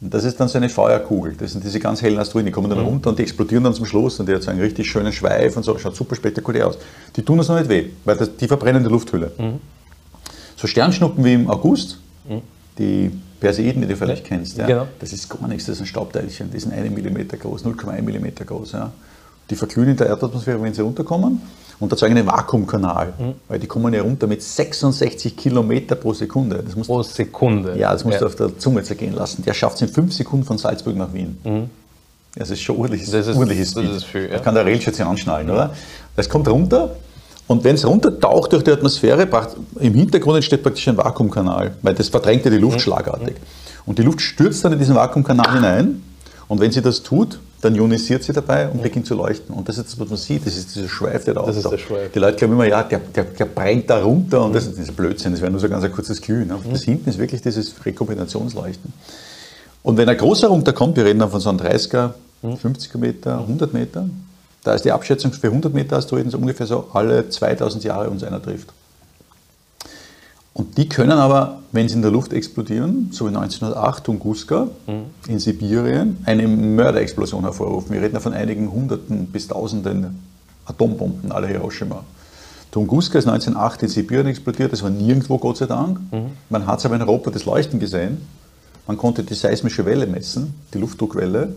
Das 0.00 0.22
ist 0.22 0.38
dann 0.38 0.46
so 0.46 0.58
eine 0.58 0.68
Feuerkugel. 0.68 1.34
Das 1.36 1.52
sind 1.52 1.64
diese 1.64 1.80
ganz 1.80 2.02
hellen 2.02 2.18
Asteroiden, 2.18 2.46
die 2.46 2.52
kommen 2.52 2.70
dann 2.70 2.78
runter 2.78 3.10
und 3.10 3.18
die 3.18 3.22
explodieren 3.24 3.64
dann 3.64 3.74
zum 3.74 3.84
Schluss 3.84 4.20
und 4.20 4.28
die 4.28 4.34
hat 4.34 4.42
so 4.42 4.50
einen 4.50 4.60
richtig 4.60 4.88
schönen 4.88 5.12
Schweif 5.12 5.56
und 5.56 5.64
so, 5.64 5.76
schaut 5.76 5.96
super 5.96 6.14
spektakulär 6.14 6.68
aus. 6.68 6.78
Die 7.16 7.22
tun 7.22 7.38
uns 7.38 7.48
noch 7.48 7.58
nicht 7.58 7.68
weh, 7.68 7.86
weil 8.04 8.16
das, 8.16 8.36
die 8.36 8.46
verbrennen 8.46 8.84
die 8.84 8.90
Lufthülle. 8.90 9.32
So 10.56 10.68
Sternschnuppen 10.68 11.24
wie 11.24 11.34
im 11.34 11.50
August, 11.50 11.98
die 12.78 13.10
Perseiden, 13.40 13.82
die 13.82 13.88
du 13.88 13.96
vielleicht 13.96 14.24
kennst, 14.24 14.56
ja, 14.56 14.66
Genau. 14.66 14.86
das 15.00 15.12
ist 15.12 15.28
gar 15.28 15.48
nichts, 15.48 15.66
das 15.66 15.78
sind 15.78 15.86
Staubteilchen, 15.86 16.50
die 16.50 16.60
sind 16.60 16.72
1 16.72 16.90
mm 16.90 17.38
groß, 17.40 17.64
0,1 17.64 18.02
mm 18.02 18.44
groß. 18.46 18.72
Ja. 18.72 18.92
Die 19.50 19.56
verglühen 19.56 19.88
in 19.88 19.96
der 19.96 20.08
Erdatmosphäre, 20.08 20.62
wenn 20.62 20.74
sie 20.74 20.82
runterkommen 20.82 21.40
und 21.80 21.92
erzeugen 21.92 22.16
einen 22.18 22.26
Vakuumkanal, 22.26 23.12
weil 23.48 23.58
die 23.60 23.66
kommen 23.66 23.94
ja 23.94 24.02
runter 24.02 24.26
mit 24.26 24.42
66 24.42 25.36
Kilometer 25.36 25.94
pro 25.94 26.12
Sekunde. 26.12 26.62
Das 26.64 26.74
muss 26.76 26.86
Pro 26.88 27.02
Sekunde. 27.02 27.76
ja, 27.78 27.92
das 27.92 28.04
musst 28.04 28.20
du 28.20 28.26
auf 28.26 28.34
der 28.34 28.58
Zunge 28.58 28.82
zergehen 28.82 29.14
lassen. 29.14 29.44
Der 29.44 29.54
schafft 29.54 29.76
es 29.76 29.82
in 29.82 29.88
fünf 29.88 30.12
Sekunden 30.12 30.44
von 30.44 30.58
Salzburg 30.58 30.96
nach 30.96 31.12
Wien. 31.12 31.38
Das 32.34 32.50
ist 32.50 32.60
schon 32.60 32.76
ordentliches, 32.76 33.10
Das 33.10 33.26
ist- 33.26 33.36
ordentliches 33.36 33.74
das 33.74 33.84
ist 33.96 34.04
viel, 34.04 34.22
ja. 34.24 34.28
Da 34.34 34.38
kann 34.40 34.54
der 34.54 34.64
sich 34.64 35.02
anschnallen, 35.02 35.50
oder? 35.50 35.72
Das 36.16 36.28
kommt 36.28 36.48
runter 36.48 36.90
und 37.46 37.64
wenn 37.64 37.74
es 37.76 37.86
runtertaucht 37.86 38.52
durch 38.52 38.64
die 38.64 38.70
Atmosphäre, 38.72 39.26
braucht, 39.26 39.50
im 39.80 39.94
Hintergrund 39.94 40.36
entsteht 40.36 40.62
praktisch 40.62 40.86
ein 40.88 40.96
Vakuumkanal, 40.96 41.76
weil 41.82 41.94
das 41.94 42.08
verdrängt 42.08 42.44
ja 42.44 42.50
die 42.50 42.58
Luft 42.58 42.80
schlagartig. 42.80 43.36
Und 43.86 43.98
die 43.98 44.02
Luft 44.02 44.20
stürzt 44.20 44.64
dann 44.64 44.72
in 44.72 44.78
diesen 44.78 44.94
Vakuumkanal 44.94 45.54
hinein 45.54 46.02
und 46.48 46.60
wenn 46.60 46.70
sie 46.72 46.82
das 46.82 47.02
tut, 47.02 47.38
dann 47.60 47.74
ionisiert 47.74 48.22
sie 48.22 48.32
dabei 48.32 48.68
und 48.68 48.82
beginnt 48.82 49.06
zu 49.06 49.14
leuchten. 49.14 49.54
Und 49.54 49.68
das 49.68 49.78
ist 49.78 49.88
das, 49.88 49.98
was 49.98 50.08
man 50.08 50.16
sieht, 50.16 50.46
das 50.46 50.56
ist 50.56 50.74
dieser 50.74 50.88
Schweif, 50.88 51.24
der 51.24 51.34
da 51.34 51.42
Das 51.42 51.56
ist 51.56 51.68
der 51.68 51.78
Schweif. 51.78 52.12
Die 52.12 52.18
Leute 52.18 52.36
glauben 52.36 52.54
immer, 52.54 52.66
ja, 52.66 52.82
der, 52.84 53.00
der, 53.00 53.24
der 53.24 53.44
brennt 53.46 53.90
da 53.90 54.00
runter 54.02 54.44
und 54.44 54.54
das 54.54 54.66
ist 54.66 54.78
dieser 54.78 54.92
Blödsinn, 54.92 55.32
das 55.32 55.40
wäre 55.40 55.50
nur 55.50 55.60
so 55.60 55.68
ganz 55.68 55.84
ein 55.84 55.92
kurzes 55.92 56.22
Glühen. 56.22 56.50
Aber 56.52 56.62
das 56.70 56.82
hinten 56.82 57.10
ist 57.10 57.18
wirklich 57.18 57.42
dieses 57.42 57.74
Rekombinationsleuchten. 57.84 58.92
Und 59.82 59.96
wenn 59.96 60.08
ein 60.08 60.16
großer 60.16 60.48
runterkommt, 60.48 60.96
wir 60.96 61.04
reden 61.04 61.18
dann 61.18 61.30
von 61.30 61.40
so 61.40 61.48
einem 61.48 61.58
30er, 61.58 62.12
50er 62.44 62.98
Meter, 62.98 63.38
100 63.38 63.72
Meter, 63.72 64.08
da 64.62 64.74
ist 64.74 64.84
die 64.84 64.92
Abschätzung 64.92 65.32
für 65.32 65.48
100 65.48 65.72
Meter 65.72 65.96
Asteroiden 65.96 66.30
so 66.30 66.38
ungefähr 66.38 66.66
so 66.66 66.88
alle 66.92 67.28
2000 67.28 67.84
Jahre 67.84 68.10
uns 68.10 68.22
einer 68.22 68.40
trifft. 68.40 68.68
Und 70.58 70.76
die 70.76 70.88
können 70.88 71.12
aber, 71.12 71.60
wenn 71.70 71.88
sie 71.88 71.94
in 71.94 72.02
der 72.02 72.10
Luft 72.10 72.32
explodieren, 72.32 73.10
so 73.12 73.26
wie 73.26 73.28
1908 73.28 74.02
Tunguska 74.02 74.66
in 75.28 75.38
Sibirien, 75.38 76.18
eine 76.24 76.48
Mörderexplosion 76.48 77.44
hervorrufen. 77.44 77.92
Wir 77.92 78.02
reden 78.02 78.14
ja 78.14 78.20
von 78.20 78.32
einigen 78.32 78.72
Hunderten 78.72 79.28
bis 79.28 79.46
Tausenden 79.46 80.18
Atombomben, 80.66 81.30
alle 81.30 81.46
Hiroshima. 81.46 82.02
Tunguska 82.72 83.20
ist 83.20 83.28
1908 83.28 83.84
in 83.84 83.88
Sibirien 83.88 84.26
explodiert, 84.26 84.72
das 84.72 84.82
war 84.82 84.90
nirgendwo, 84.90 85.38
Gott 85.38 85.58
sei 85.58 85.66
Dank. 85.66 86.00
Man 86.50 86.66
hat 86.66 86.80
es 86.80 86.86
aber 86.86 86.96
in 86.96 87.02
Europa 87.02 87.30
das 87.30 87.44
Leuchten 87.44 87.78
gesehen. 87.78 88.20
Man 88.88 88.96
konnte 88.96 89.22
die 89.22 89.34
seismische 89.34 89.86
Welle 89.86 90.08
messen, 90.08 90.54
die 90.74 90.78
Luftdruckwelle. 90.78 91.54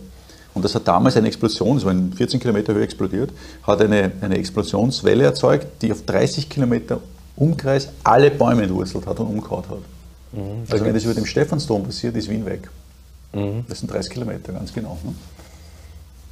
Und 0.54 0.64
das 0.64 0.76
hat 0.76 0.86
damals 0.86 1.16
eine 1.16 1.26
Explosion, 1.26 1.74
das 1.74 1.84
war 1.84 1.90
in 1.90 2.12
14 2.12 2.38
Kilometer 2.38 2.72
Höhe 2.72 2.84
explodiert, 2.84 3.30
hat 3.64 3.80
eine, 3.80 4.12
eine 4.20 4.38
Explosionswelle 4.38 5.24
erzeugt, 5.24 5.66
die 5.82 5.90
auf 5.90 6.02
30 6.02 6.48
Kilometer 6.48 7.00
Umkreis 7.36 7.88
alle 8.04 8.30
Bäume 8.30 8.62
entwurzelt 8.62 9.06
hat 9.06 9.18
und 9.20 9.26
umgehauen 9.26 9.64
hat. 9.68 9.78
Also 10.70 10.84
wenn 10.84 10.94
das 10.94 11.04
über 11.04 11.14
dem 11.14 11.26
Stephansdom 11.26 11.84
passiert, 11.84 12.16
ist 12.16 12.28
Wien 12.28 12.44
weg. 12.46 12.70
Das 13.68 13.78
sind 13.80 13.90
30 13.90 14.12
Kilometer, 14.12 14.52
ganz 14.52 14.72
genau. 14.72 14.98
Ne? 15.04 15.14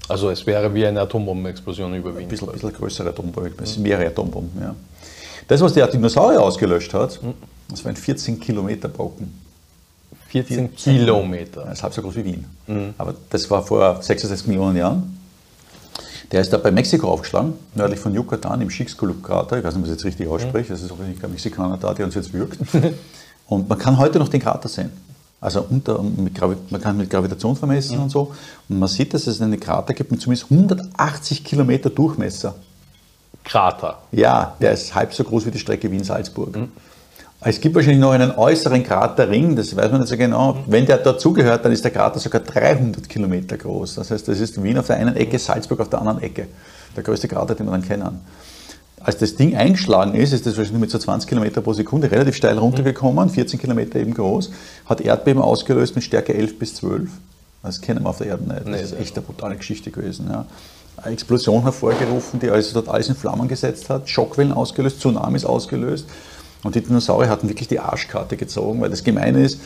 Also 0.09 0.31
es 0.31 0.45
wäre 0.47 0.75
wie 0.75 0.85
eine 0.85 1.01
Atombombenexplosion 1.01 1.95
über 1.95 2.15
Wien. 2.15 2.25
Ein 2.25 2.29
bisschen, 2.29 2.51
bisschen 2.51 2.73
größere 2.73 3.09
Atombomben, 3.11 3.53
es 3.63 3.75
sind 3.75 3.83
mehrere 3.83 4.09
Atombomben. 4.09 4.61
Ja. 4.61 4.75
Das, 5.49 5.61
was 5.61 5.73
der 5.73 5.87
Dinosaurier 5.87 6.43
ausgelöscht 6.43 6.93
hat, 6.95 7.21
das 7.69 7.85
war 7.85 7.91
ein 7.91 7.97
14 7.97 8.39
Kilometer 8.41 8.89
Brocken. 8.89 9.33
14 10.29 10.75
Kilometer. 10.77 11.63
Das 11.65 11.79
ist 11.79 11.83
halb 11.83 11.95
so 11.95 12.03
groß 12.03 12.17
wie 12.17 12.25
Wien. 12.25 12.45
Aber 12.99 13.15
das 13.31 13.51
war 13.51 13.63
vor 13.63 14.03
66 14.03 14.47
Millionen 14.47 14.77
Jahren. 14.77 15.20
Der 16.33 16.41
ist 16.41 16.53
da 16.53 16.59
bei 16.59 16.71
Mexiko 16.71 17.09
aufgeschlagen, 17.09 17.55
nördlich 17.75 17.99
von 17.99 18.15
Yucatan, 18.15 18.61
im 18.61 18.69
Chicxulub-Krater. 18.69 19.59
Ich 19.59 19.65
weiß 19.65 19.75
nicht, 19.75 19.83
ob 19.83 19.87
ich 19.87 19.95
das 19.95 20.03
jetzt 20.03 20.05
richtig 20.05 20.29
ausspreche. 20.29 20.73
Das 20.73 20.81
ist 20.81 20.91
hoffentlich 20.91 21.21
kein 21.21 21.31
Mexikaner 21.31 21.77
da, 21.77 21.93
der 21.93 22.07
uns 22.07 22.15
jetzt 22.15 22.33
wirkt. 22.33 22.59
Und 23.49 23.69
man 23.69 23.79
kann 23.79 23.99
heute 23.99 24.21
noch 24.21 24.29
den 24.29 24.41
Krater 24.41 24.69
sehen. 24.69 24.91
Also 25.41 25.67
unter, 25.69 26.01
mit 26.03 26.39
man 26.71 26.81
kann 26.81 26.97
mit 26.99 27.11
Gravitation 27.11 27.57
vermessen 27.57 27.97
mhm. 27.97 28.03
und 28.05 28.11
so. 28.11 28.33
Und 28.69 28.79
man 28.79 28.89
sieht, 28.89 29.15
dass 29.15 29.27
es 29.27 29.41
einen 29.41 29.59
Krater 29.59 29.95
gibt 29.95 30.11
mit 30.11 30.21
zumindest 30.21 30.51
180 30.51 31.43
Kilometer 31.43 31.89
Durchmesser. 31.89 32.55
Krater? 33.43 33.99
Ja, 34.13 34.55
der 34.61 34.73
ist 34.73 34.95
halb 34.95 35.15
so 35.15 35.25
groß 35.25 35.47
wie 35.47 35.51
die 35.51 35.59
Strecke 35.59 35.91
Wien-Salzburg. 35.91 36.55
Mhm. 36.55 36.69
Es 37.43 37.59
gibt 37.61 37.75
wahrscheinlich 37.75 38.01
noch 38.01 38.13
einen 38.13 38.33
äußeren 38.33 38.83
Kraterring, 38.83 39.57
das 39.57 39.75
weiß 39.75 39.91
man 39.91 40.01
nicht 40.01 40.11
so 40.11 40.17
genau. 40.17 40.59
Wenn 40.67 40.85
der 40.85 40.99
dazugehört, 40.99 41.65
dann 41.65 41.73
ist 41.73 41.83
der 41.83 41.91
Krater 41.91 42.19
sogar 42.19 42.43
300 42.43 43.09
Kilometer 43.09 43.57
groß. 43.57 43.95
Das 43.95 44.11
heißt, 44.11 44.29
das 44.29 44.41
ist 44.41 44.63
Wien 44.63 44.77
auf 44.79 44.89
der 44.89 44.97
einen 44.97 45.17
Ecke, 45.17 45.39
Salzburg 45.39 45.81
auf 45.81 45.89
der 45.89 46.01
anderen 46.01 46.21
Ecke. 46.23 46.49
Der 46.95 47.03
größte 47.03 47.29
Krater, 47.29 47.55
den 47.55 47.67
wir 47.67 47.73
dann 47.73 47.83
kennen 47.83 48.21
als 49.03 49.17
das 49.17 49.35
Ding 49.35 49.57
eingeschlagen 49.57 50.15
ist, 50.15 50.33
ist 50.33 50.47
das 50.47 50.57
wahrscheinlich 50.57 50.81
mit 50.81 50.91
so 50.91 50.99
20 50.99 51.29
Kilometer 51.29 51.63
pro 51.63 51.73
Sekunde 51.73 52.11
relativ 52.11 52.37
steil 52.37 52.59
runtergekommen, 52.59 53.31
14 53.31 53.59
Kilometer 53.59 53.99
eben 53.99 54.15
groß, 54.15 54.51
hat 54.87 55.01
Erdbeben 55.01 55.41
ausgelöst 55.43 55.95
mit 55.95 56.05
Stärke 56.05 56.35
11 56.35 56.59
bis 56.59 56.75
12. 56.77 57.09
Das 57.63 57.81
kennen 57.81 58.03
wir 58.03 58.11
auf 58.11 58.19
der 58.19 58.29
Erde 58.29 58.45
nicht. 58.45 58.67
Das 58.67 58.93
ist 58.93 59.01
echt 59.01 59.17
eine 59.17 59.27
brutale 59.27 59.57
Geschichte 59.57 59.91
gewesen. 59.91 60.27
Ja. 60.31 60.47
Eine 60.97 61.15
Explosion 61.15 61.63
hervorgerufen, 61.63 62.41
die 62.41 62.51
also 62.51 62.75
dort 62.75 62.89
alles 62.89 63.09
in 63.09 63.15
Flammen 63.15 63.49
gesetzt 63.49 63.89
hat, 63.89 64.09
Schockwellen 64.09 64.53
ausgelöst, 64.53 65.01
Tsunamis 65.01 65.45
ausgelöst. 65.45 66.07
Und 66.63 66.75
die 66.75 66.81
Dinosaurier 66.83 67.29
hatten 67.29 67.49
wirklich 67.49 67.69
die 67.69 67.81
Arschkarte 67.81 68.37
gezogen, 68.37 68.81
weil 68.81 68.91
das 68.91 69.05
Gemeine 69.05 69.43
ist, 69.43 69.61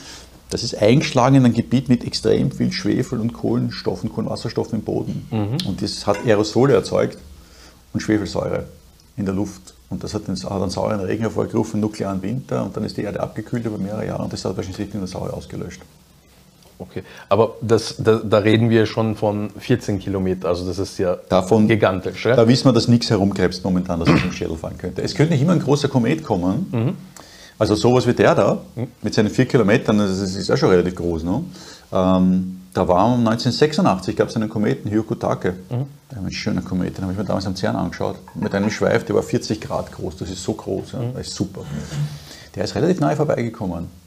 das 0.51 0.63
ist 0.63 0.81
eingeschlagen 0.81 1.37
in 1.37 1.45
ein 1.45 1.53
Gebiet 1.53 1.89
mit 1.89 2.05
extrem 2.05 2.53
viel 2.53 2.71
Schwefel 2.71 3.19
und 3.19 3.33
Kohlenstoffen, 3.33 4.13
Kohlenwasserstoff 4.13 4.73
im 4.73 4.83
Boden. 4.83 5.27
Mhm. 5.31 5.67
Und 5.67 5.83
das 5.83 6.07
hat 6.07 6.19
Aerosole 6.25 6.75
erzeugt 6.75 7.19
und 7.93 8.01
Schwefelsäure 8.01 8.67
in 9.17 9.25
der 9.25 9.35
Luft. 9.35 9.75
Und 9.91 10.05
das 10.05 10.15
hat, 10.15 10.29
den, 10.29 10.37
hat 10.37 10.51
einen 10.51 10.71
sauren 10.71 11.01
Regen 11.01 11.23
hervorgerufen, 11.23 11.81
nuklearen 11.81 12.23
Winter 12.23 12.65
und 12.65 12.77
dann 12.77 12.85
ist 12.85 12.97
die 12.97 13.03
Erde 13.03 13.21
abgekühlt 13.21 13.65
über 13.65 13.79
mehrere 13.79 14.07
Jahre 14.07 14.23
und 14.23 14.33
das 14.33 14.45
hat 14.45 14.57
wahrscheinlich 14.57 14.87
die 14.87 14.93
Dinosaurier 14.93 15.35
ausgelöscht. 15.35 15.81
Okay, 16.77 17.05
aber 17.29 17.55
das, 17.61 17.97
da, 17.99 18.17
da, 18.17 18.39
reden 18.39 18.69
wir 18.69 18.87
schon 18.87 19.15
von 19.15 19.51
14 19.59 20.01
Kilometern, 20.01 20.49
also 20.49 20.67
das 20.67 20.79
ist 20.79 20.99
ja 20.99 21.17
Davon, 21.29 21.69
gigantisch. 21.69 22.27
Ja? 22.27 22.35
Da 22.35 22.49
wissen 22.49 22.65
wir, 22.65 22.73
dass 22.73 22.89
nichts 22.89 23.11
herumkrebst 23.11 23.63
momentan, 23.63 24.01
dass 24.01 24.09
es 24.09 24.25
im 24.25 24.33
Schädel 24.33 24.57
fallen 24.57 24.77
könnte. 24.77 25.01
Es 25.03 25.15
könnte 25.15 25.35
nicht 25.35 25.43
immer 25.43 25.53
ein 25.53 25.61
großer 25.61 25.89
Komet 25.89 26.25
kommen, 26.25 26.67
mhm. 26.73 26.97
also 27.59 27.77
sowas 27.77 28.07
wie 28.09 28.13
der 28.13 28.35
da, 28.35 28.59
mhm. 28.75 28.89
mit 29.03 29.15
seinen 29.15 29.31
4 29.31 29.47
Kilometern, 29.47 29.99
das 29.99 30.19
ist 30.19 30.49
ja 30.49 30.57
schon 30.57 30.71
relativ 30.71 30.97
groß. 30.97 31.23
Ne? 31.23 31.45
Ähm, 31.93 32.61
da 32.75 32.89
war 32.89 33.05
1986, 33.05 34.17
gab 34.17 34.29
es 34.29 34.37
einen 34.37 34.49
Kometen, 34.49 34.91
Hyokutake. 34.91 35.55
Mhm. 35.71 35.87
Ein 36.27 36.33
schöner 36.33 36.63
Komet, 36.63 36.97
den 36.97 37.05
habe 37.05 37.13
ich 37.13 37.19
mir 37.19 37.25
damals 37.25 37.47
am 37.47 37.55
CERN 37.55 37.77
angeschaut. 37.77 38.17
Mit 38.35 38.53
einem 38.53 38.71
Schweif, 38.71 39.05
der 39.05 39.15
war 39.15 39.23
40 39.23 39.61
Grad 39.61 39.93
groß, 39.93 40.17
das 40.17 40.31
ist 40.31 40.43
so 40.43 40.55
groß, 40.55 40.93
ja. 40.93 40.99
Mhm. 40.99 41.15
das 41.15 41.29
ist 41.29 41.37
super. 41.37 41.61
Der 42.57 42.65
ist 42.65 42.75
relativ 42.75 42.99
nahe 42.99 43.15
vorbeigekommen. 43.15 44.04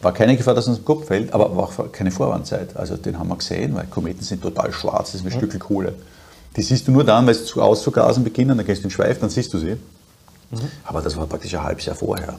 War 0.00 0.12
keine 0.12 0.36
Gefahr, 0.36 0.54
dass 0.54 0.68
uns 0.68 0.78
im 0.78 0.84
Kopf 0.84 1.06
fällt, 1.06 1.32
aber 1.32 1.56
war 1.56 1.64
auch 1.64 1.92
keine 1.92 2.10
Vorwarnzeit. 2.10 2.76
Also 2.76 2.96
den 2.96 3.18
haben 3.18 3.28
wir 3.28 3.36
gesehen, 3.36 3.74
weil 3.74 3.86
Kometen 3.86 4.22
sind 4.22 4.42
total 4.42 4.72
schwarz, 4.72 5.12
das 5.12 5.20
ist 5.20 5.26
ein 5.26 5.32
mhm. 5.32 5.48
Stück 5.48 5.58
Kohle. 5.58 5.94
Die 6.56 6.62
siehst 6.62 6.86
du 6.86 6.92
nur 6.92 7.04
dann, 7.04 7.26
weil 7.26 7.34
sie 7.34 7.44
zu 7.44 7.60
auszugasen 7.60 8.24
beginnen, 8.24 8.56
dann 8.56 8.66
gehst 8.66 8.82
du 8.82 8.84
in 8.84 8.88
den 8.88 8.94
Schweif, 8.94 9.18
dann 9.18 9.30
siehst 9.30 9.52
du 9.52 9.58
sie. 9.58 9.76
Mhm. 10.50 10.58
Aber 10.84 11.02
das 11.02 11.16
war 11.16 11.26
praktisch 11.26 11.54
ein 11.54 11.62
halbes 11.62 11.86
Jahr 11.86 11.96
vorher. 11.96 12.38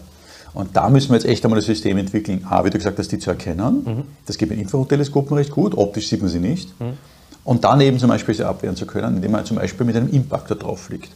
Und 0.54 0.76
da 0.76 0.90
müssen 0.90 1.10
wir 1.10 1.16
jetzt 1.16 1.26
echt 1.26 1.44
einmal 1.44 1.60
das 1.60 1.66
System 1.66 1.98
entwickeln. 1.98 2.46
A, 2.50 2.64
wie 2.66 2.70
du 2.70 2.78
gesagt 2.78 2.98
hast, 2.98 3.12
die 3.12 3.20
zu 3.20 3.30
erkennen. 3.30 3.84
Mhm. 3.86 4.04
Das 4.26 4.38
geht 4.38 4.50
mit 4.50 4.60
Infrarotteleskopen 4.60 5.38
recht 5.38 5.52
gut. 5.52 5.78
Optisch 5.78 6.08
sieht 6.08 6.22
man 6.22 6.30
sie 6.30 6.40
nicht. 6.40 6.80
Mhm. 6.80 6.98
Und 7.44 7.64
dann 7.64 7.82
eben 7.82 8.00
zum 8.00 8.10
Beispiel 8.10 8.36
sie 8.36 8.44
abwehren 8.44 8.76
zu 8.76 8.86
können, 8.86 9.18
indem 9.18 9.32
man 9.32 9.46
zum 9.46 9.58
Beispiel 9.58 9.86
mit 9.86 9.96
einem 9.96 10.10
Impactor 10.10 10.58
drauf 10.58 10.82
fliegt. 10.82 11.12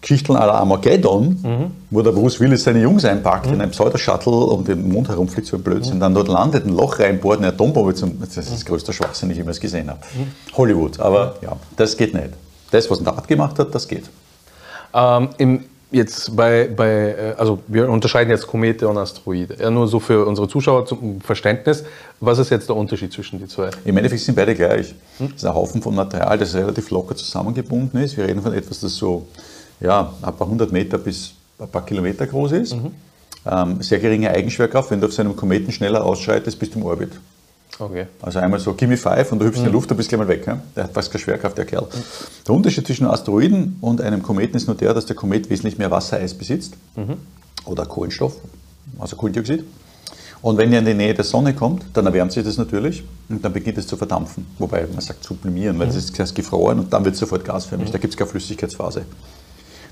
Geschichten 0.00 0.34
à 0.34 0.46
la 0.46 0.54
Armageddon, 0.54 1.38
mhm. 1.42 1.70
wo 1.90 2.02
der 2.02 2.12
Bruce 2.12 2.40
Willis 2.40 2.64
seine 2.64 2.80
Jungs 2.80 3.04
einpackt 3.04 3.46
mhm. 3.46 3.54
in 3.54 3.60
einem 3.60 3.70
Pseudo-Shuttle 3.70 4.32
um 4.32 4.64
den 4.64 4.88
Mond 4.88 5.08
herumfliegt, 5.08 5.46
so 5.46 5.56
ein 5.56 5.62
Blödsinn, 5.62 5.96
mhm. 5.96 6.00
dann 6.00 6.14
dort 6.14 6.28
landet, 6.28 6.66
ein 6.66 6.74
Loch 6.74 6.98
reinbohrt, 6.98 7.38
eine 7.38 7.48
Atombombe 7.48 7.94
zum. 7.94 8.18
Das 8.20 8.36
ist 8.36 8.52
das 8.52 8.64
größte 8.64 8.92
Schwachsinn, 8.92 9.28
den 9.28 9.32
ich 9.32 9.38
jemals 9.38 9.60
gesehen 9.60 9.90
habe. 9.90 10.00
Mhm. 10.14 10.56
Hollywood, 10.56 11.00
aber 11.00 11.36
ja, 11.42 11.56
das 11.76 11.96
geht 11.96 12.14
nicht. 12.14 12.30
Das, 12.70 12.90
was 12.90 12.98
ein 12.98 13.04
Dart 13.04 13.26
gemacht 13.28 13.58
hat, 13.58 13.74
das 13.74 13.86
geht. 13.86 14.04
Ähm, 14.94 15.28
Im 15.38 15.64
jetzt 15.92 16.34
bei, 16.36 16.68
bei, 16.68 16.88
äh, 16.88 17.34
also 17.36 17.60
wir 17.66 17.88
unterscheiden 17.90 18.30
jetzt 18.30 18.46
Komete 18.46 18.88
und 18.88 18.96
Asteroide. 18.98 19.56
Ja, 19.60 19.70
nur 19.70 19.88
so 19.88 20.00
für 20.00 20.26
unsere 20.26 20.48
Zuschauer 20.48 20.86
zum 20.86 21.20
Verständnis. 21.20 21.84
Was 22.20 22.38
ist 22.38 22.50
jetzt 22.50 22.68
der 22.68 22.76
Unterschied 22.76 23.12
zwischen 23.12 23.38
den 23.38 23.48
zwei? 23.48 23.70
Im 23.84 23.96
Endeffekt 23.96 24.22
sind 24.22 24.34
beide 24.36 24.54
gleich. 24.54 24.94
Hm? 25.18 25.28
Das 25.28 25.36
ist 25.36 25.44
ein 25.44 25.54
Haufen 25.54 25.82
von 25.82 25.94
Material, 25.94 26.38
das 26.38 26.54
relativ 26.54 26.90
locker 26.90 27.16
zusammengebunden 27.16 28.00
ist. 28.00 28.16
Wir 28.16 28.26
reden 28.26 28.42
von 28.42 28.52
etwas, 28.52 28.80
das 28.80 28.94
so 28.94 29.26
ja, 29.80 30.12
ein 30.22 30.36
paar 30.36 30.48
hundert 30.48 30.72
Meter 30.72 30.98
bis 30.98 31.32
ein 31.58 31.68
paar 31.68 31.84
Kilometer 31.84 32.26
groß 32.26 32.52
ist. 32.52 32.74
Mhm. 32.74 32.92
Ähm, 33.46 33.82
sehr 33.82 33.98
geringe 33.98 34.30
Eigenschwerkraft. 34.30 34.90
Wenn 34.90 35.00
du 35.00 35.06
auf 35.06 35.12
seinem 35.12 35.34
Kometen 35.34 35.72
schneller 35.72 36.04
ausschreitest, 36.04 36.58
bist 36.58 36.74
du 36.74 36.78
im 36.78 36.84
Orbit. 36.84 37.12
Okay. 37.78 38.06
Also 38.20 38.40
einmal 38.40 38.60
so, 38.60 38.74
gimme 38.74 38.96
five 38.96 39.32
und 39.32 39.38
du 39.38 39.46
hüpfst 39.46 39.60
mhm. 39.60 39.66
in 39.66 39.70
die 39.70 39.74
Luft, 39.74 39.90
du 39.90 39.94
bist 39.94 40.08
gleich 40.10 40.18
mal 40.18 40.28
weg. 40.28 40.46
Ja? 40.46 40.60
Der 40.76 40.84
hat 40.84 40.92
fast 40.92 41.10
keine 41.10 41.22
Schwerkraft, 41.22 41.56
der 41.56 41.64
Kerl. 41.64 41.84
Mhm. 41.84 42.02
Der 42.46 42.54
Unterschied 42.54 42.86
zwischen 42.86 43.06
Asteroiden 43.06 43.78
und 43.80 44.00
einem 44.02 44.22
Kometen 44.22 44.56
ist 44.56 44.66
nur 44.66 44.76
der, 44.76 44.92
dass 44.92 45.06
der 45.06 45.16
Komet 45.16 45.48
wesentlich 45.48 45.78
mehr 45.78 45.90
Wassereis 45.90 46.34
besitzt 46.34 46.74
mhm. 46.96 47.16
oder 47.64 47.86
Kohlenstoff, 47.86 48.36
also 48.98 49.16
Kohlendioxid. 49.16 49.64
Und 50.42 50.56
wenn 50.56 50.72
er 50.72 50.78
in 50.80 50.86
die 50.86 50.94
Nähe 50.94 51.14
der 51.14 51.24
Sonne 51.24 51.54
kommt, 51.54 51.84
dann 51.94 52.06
erwärmt 52.06 52.32
sich 52.32 52.44
das 52.44 52.56
natürlich 52.56 53.04
und 53.28 53.44
dann 53.44 53.52
beginnt 53.52 53.78
es 53.78 53.86
zu 53.86 53.96
verdampfen. 53.96 54.46
Wobei 54.58 54.86
man 54.92 55.00
sagt 55.00 55.24
sublimieren, 55.24 55.78
weil 55.78 55.86
mhm. 55.86 55.90
das 55.92 56.04
ist 56.04 56.18
erst 56.18 56.34
gefroren 56.34 56.80
und 56.80 56.92
dann 56.92 57.04
wird 57.04 57.14
es 57.14 57.20
sofort 57.20 57.44
gasförmig. 57.44 57.88
Mhm. 57.88 57.92
Da 57.92 57.98
gibt 57.98 58.12
es 58.12 58.18
keine 58.18 58.30
Flüssigkeitsphase. 58.30 59.04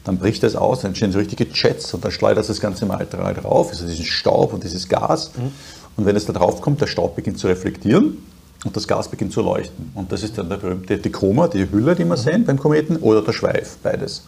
Dann 0.08 0.16
bricht 0.16 0.42
das 0.42 0.56
aus, 0.56 0.80
dann 0.80 0.92
entstehen 0.92 1.12
so 1.12 1.18
richtige 1.18 1.46
Jets 1.52 1.92
und 1.92 2.02
dann 2.02 2.10
schleudert 2.10 2.48
das 2.48 2.60
ganze 2.60 2.86
Material 2.86 3.34
drauf, 3.34 3.68
also 3.68 3.86
diesen 3.86 4.06
Staub 4.06 4.54
und 4.54 4.64
dieses 4.64 4.88
Gas. 4.88 5.32
Mhm. 5.36 5.52
Und 5.98 6.06
wenn 6.06 6.16
es 6.16 6.24
da 6.24 6.32
drauf 6.32 6.62
kommt, 6.62 6.80
der 6.80 6.86
Staub 6.86 7.14
beginnt 7.14 7.38
zu 7.38 7.46
reflektieren 7.46 8.16
und 8.64 8.74
das 8.74 8.88
Gas 8.88 9.08
beginnt 9.08 9.34
zu 9.34 9.42
leuchten. 9.42 9.92
Und 9.94 10.10
das 10.10 10.22
ist 10.22 10.38
dann 10.38 10.48
der 10.48 10.56
berühmte 10.56 10.96
die 10.96 11.10
Koma, 11.10 11.46
die 11.46 11.70
Hülle, 11.70 11.94
die 11.94 12.06
wir 12.06 12.16
mhm. 12.16 12.20
sehen 12.20 12.44
beim 12.46 12.58
Kometen, 12.58 12.96
oder 12.96 13.20
der 13.20 13.34
Schweif, 13.34 13.76
beides. 13.82 14.22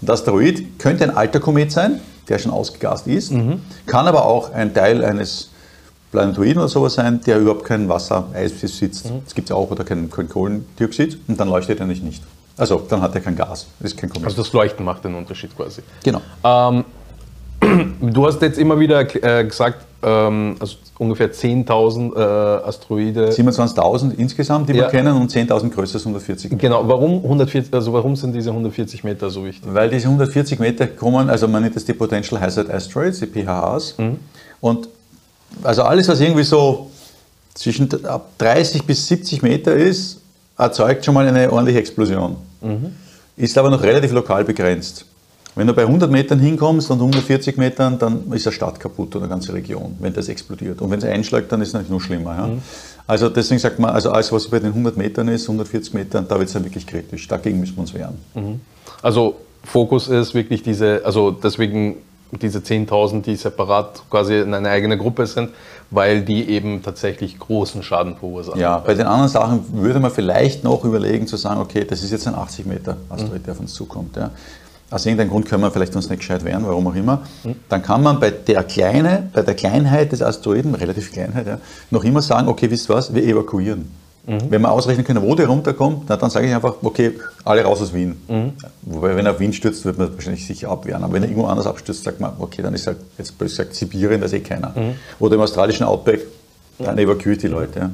Und 0.00 0.08
der 0.08 0.14
Asteroid 0.14 0.78
könnte 0.78 1.02
ein 1.02 1.10
alter 1.10 1.40
Komet 1.40 1.72
sein, 1.72 1.98
der 2.28 2.38
schon 2.38 2.52
ausgegast 2.52 3.08
ist, 3.08 3.32
mhm. 3.32 3.62
kann 3.86 4.06
aber 4.06 4.26
auch 4.26 4.52
ein 4.52 4.74
Teil 4.74 5.04
eines 5.04 5.50
Planetoiden 6.12 6.58
oder 6.58 6.68
sowas 6.68 6.94
sein, 6.94 7.20
der 7.26 7.40
überhaupt 7.40 7.64
kein 7.64 7.88
Wasser, 7.88 8.28
Eis 8.32 8.52
besitzt. 8.52 9.06
Mhm. 9.06 9.22
Das 9.24 9.34
gibt 9.34 9.46
es 9.46 9.50
ja 9.50 9.56
auch, 9.56 9.72
oder 9.72 9.82
kein, 9.82 10.08
kein 10.08 10.28
Kohlendioxid, 10.28 11.18
und 11.26 11.40
dann 11.40 11.48
leuchtet 11.48 11.80
er 11.80 11.86
nicht. 11.86 12.04
nicht. 12.04 12.22
Also, 12.56 12.82
dann 12.88 13.02
hat 13.02 13.14
er 13.14 13.20
kein 13.20 13.36
Gas, 13.36 13.66
das 13.80 13.92
ist 13.92 13.98
kein 13.98 14.08
Komet. 14.08 14.26
Also 14.26 14.42
das 14.42 14.52
Leuchten 14.52 14.84
macht 14.84 15.04
den 15.04 15.14
Unterschied 15.14 15.54
quasi. 15.56 15.82
Genau. 16.02 16.22
Ähm, 16.42 16.84
du 18.00 18.26
hast 18.26 18.40
jetzt 18.42 18.58
immer 18.58 18.78
wieder 18.78 19.00
äh, 19.00 19.44
gesagt, 19.44 19.84
ähm, 20.02 20.56
also 20.58 20.76
ungefähr 20.98 21.32
10.000 21.32 22.16
äh, 22.16 22.66
Asteroide. 22.66 23.30
27.000 23.30 24.14
insgesamt, 24.16 24.68
die 24.68 24.74
ja. 24.74 24.84
wir 24.84 24.88
kennen, 24.88 25.16
und 25.16 25.30
10.000 25.30 25.70
größer 25.70 25.96
als 25.96 26.06
140 26.06 26.52
Meter. 26.52 26.60
Genau, 26.60 26.88
warum, 26.88 27.16
140, 27.24 27.72
also 27.74 27.92
warum 27.92 28.16
sind 28.16 28.34
diese 28.34 28.50
140 28.50 29.04
Meter 29.04 29.30
so 29.30 29.44
wichtig? 29.44 29.68
Weil 29.72 29.90
diese 29.90 30.06
140 30.06 30.58
Meter 30.58 30.86
kommen, 30.86 31.28
also 31.28 31.48
man 31.48 31.62
nennt 31.62 31.76
das 31.76 31.84
die 31.84 31.92
Potential 31.92 32.40
Hazard 32.40 32.70
Asteroids, 32.70 33.20
die 33.20 33.26
PHAs. 33.26 33.98
Mhm. 33.98 34.18
Und 34.60 34.88
also 35.62 35.82
alles, 35.82 36.08
was 36.08 36.20
irgendwie 36.20 36.44
so 36.44 36.90
zwischen 37.54 37.88
30 38.38 38.84
bis 38.84 39.06
70 39.08 39.42
Meter 39.42 39.74
ist, 39.74 40.20
erzeugt 40.58 41.04
schon 41.04 41.14
mal 41.14 41.26
eine 41.26 41.50
ordentliche 41.50 41.78
Explosion. 41.78 42.36
Mhm. 42.60 42.92
Ist 43.36 43.56
aber 43.58 43.70
noch 43.70 43.82
relativ 43.82 44.12
lokal 44.12 44.44
begrenzt. 44.44 45.04
Wenn 45.54 45.66
du 45.66 45.72
bei 45.72 45.82
100 45.82 46.10
Metern 46.10 46.38
hinkommst 46.38 46.90
und 46.90 46.98
140 46.98 47.56
Metern, 47.56 47.98
dann 47.98 48.30
ist 48.32 48.46
eine 48.46 48.52
Stadt 48.52 48.78
kaputt 48.78 49.16
oder 49.16 49.24
eine 49.24 49.30
ganze 49.30 49.54
Region, 49.54 49.96
wenn 50.00 50.12
das 50.12 50.28
explodiert. 50.28 50.82
Und 50.82 50.90
wenn 50.90 50.98
es 50.98 51.04
einschlägt, 51.04 51.50
dann 51.50 51.62
ist 51.62 51.68
es 51.68 51.74
natürlich 51.74 51.92
noch 51.92 52.00
schlimmer. 52.00 52.36
Ja? 52.36 52.46
Mhm. 52.48 52.62
Also 53.06 53.30
deswegen 53.30 53.58
sagt 53.58 53.78
man, 53.78 53.90
also 53.90 54.10
alles, 54.10 54.30
was 54.32 54.48
bei 54.48 54.58
den 54.58 54.68
100 54.68 54.98
Metern 54.98 55.28
ist, 55.28 55.44
140 55.44 55.94
Metern, 55.94 56.26
da 56.28 56.38
wird 56.38 56.48
es 56.48 56.52
dann 56.52 56.64
wirklich 56.64 56.86
kritisch. 56.86 57.26
Dagegen 57.26 57.58
müssen 57.58 57.76
wir 57.76 57.80
uns 57.80 57.94
wehren. 57.94 58.18
Mhm. 58.34 58.60
Also 59.00 59.36
Fokus 59.64 60.08
ist 60.08 60.34
wirklich 60.34 60.62
diese, 60.62 61.00
also 61.04 61.30
deswegen 61.30 61.96
diese 62.32 62.58
10.000, 62.58 63.22
die 63.22 63.36
separat 63.36 64.02
quasi 64.10 64.40
in 64.40 64.52
eine 64.52 64.68
eigene 64.68 64.98
Gruppe 64.98 65.26
sind, 65.26 65.50
weil 65.90 66.22
die 66.22 66.48
eben 66.48 66.82
tatsächlich 66.82 67.38
großen 67.38 67.82
Schaden 67.82 68.16
verursachen. 68.16 68.60
Ja, 68.60 68.78
bei 68.78 68.94
den 68.94 69.06
anderen 69.06 69.28
Sachen 69.28 69.64
würde 69.72 70.00
man 70.00 70.10
vielleicht 70.10 70.64
noch 70.64 70.84
überlegen 70.84 71.26
zu 71.26 71.36
sagen, 71.36 71.60
okay, 71.60 71.84
das 71.84 72.02
ist 72.02 72.10
jetzt 72.10 72.26
ein 72.26 72.34
80 72.34 72.66
Meter 72.66 72.96
Asteroid, 73.08 73.40
mhm. 73.40 73.44
der 73.44 73.52
auf 73.54 73.60
uns 73.60 73.74
zukommt. 73.74 74.16
Ja 74.16 74.30
aus 74.90 75.04
irgendeinem 75.04 75.30
Grund 75.30 75.46
können 75.46 75.62
wir 75.62 75.70
vielleicht 75.70 75.96
uns 75.96 76.08
nicht 76.08 76.20
gescheit 76.20 76.44
wehren, 76.44 76.64
warum 76.66 76.86
auch 76.86 76.94
immer, 76.94 77.22
mhm. 77.44 77.56
dann 77.68 77.82
kann 77.82 78.02
man 78.02 78.20
bei 78.20 78.30
der 78.30 78.62
Kleine, 78.64 79.28
bei 79.32 79.42
der 79.42 79.54
Kleinheit 79.54 80.12
des 80.12 80.22
Asteroiden, 80.22 80.74
relativ 80.74 81.12
Kleinheit, 81.12 81.46
ja, 81.46 81.58
noch 81.90 82.04
immer 82.04 82.22
sagen, 82.22 82.48
okay, 82.48 82.70
wisst 82.70 82.88
was, 82.88 83.12
wir 83.12 83.22
evakuieren. 83.24 83.90
Mhm. 84.26 84.50
Wenn 84.50 84.62
wir 84.62 84.72
ausrechnen 84.72 85.06
können, 85.06 85.22
wo 85.22 85.34
der 85.34 85.46
runterkommt, 85.46 86.04
na, 86.08 86.16
dann 86.16 86.30
sage 86.30 86.46
ich 86.48 86.54
einfach, 86.54 86.74
okay, 86.82 87.12
alle 87.44 87.62
raus 87.62 87.80
aus 87.80 87.94
Wien. 87.94 88.16
Mhm. 88.28 88.52
Wobei, 88.82 89.14
wenn 89.16 89.24
er 89.24 89.32
auf 89.32 89.40
Wien 89.40 89.52
stürzt, 89.52 89.84
wird 89.84 89.98
man 89.98 90.12
wahrscheinlich 90.14 90.44
sicher 90.44 90.68
abwehren. 90.68 91.04
Aber 91.04 91.12
wenn 91.12 91.22
er 91.22 91.28
irgendwo 91.28 91.48
anders 91.48 91.66
abstürzt, 91.66 92.02
sagt 92.02 92.20
man, 92.20 92.32
okay, 92.38 92.60
dann 92.62 92.74
ist 92.74 92.86
halt, 92.86 92.98
jetzt 93.18 93.38
gesagt, 93.38 93.74
Sibirien, 93.74 94.20
das 94.20 94.32
eh 94.32 94.40
keiner. 94.40 94.72
Mhm. 94.74 94.94
Oder 95.20 95.36
im 95.36 95.40
australischen 95.42 95.86
Outback, 95.86 96.22
dann 96.78 96.98
evakuiert 96.98 97.42
die 97.42 97.48
Leute. 97.48 97.78
Ja. 97.78 97.90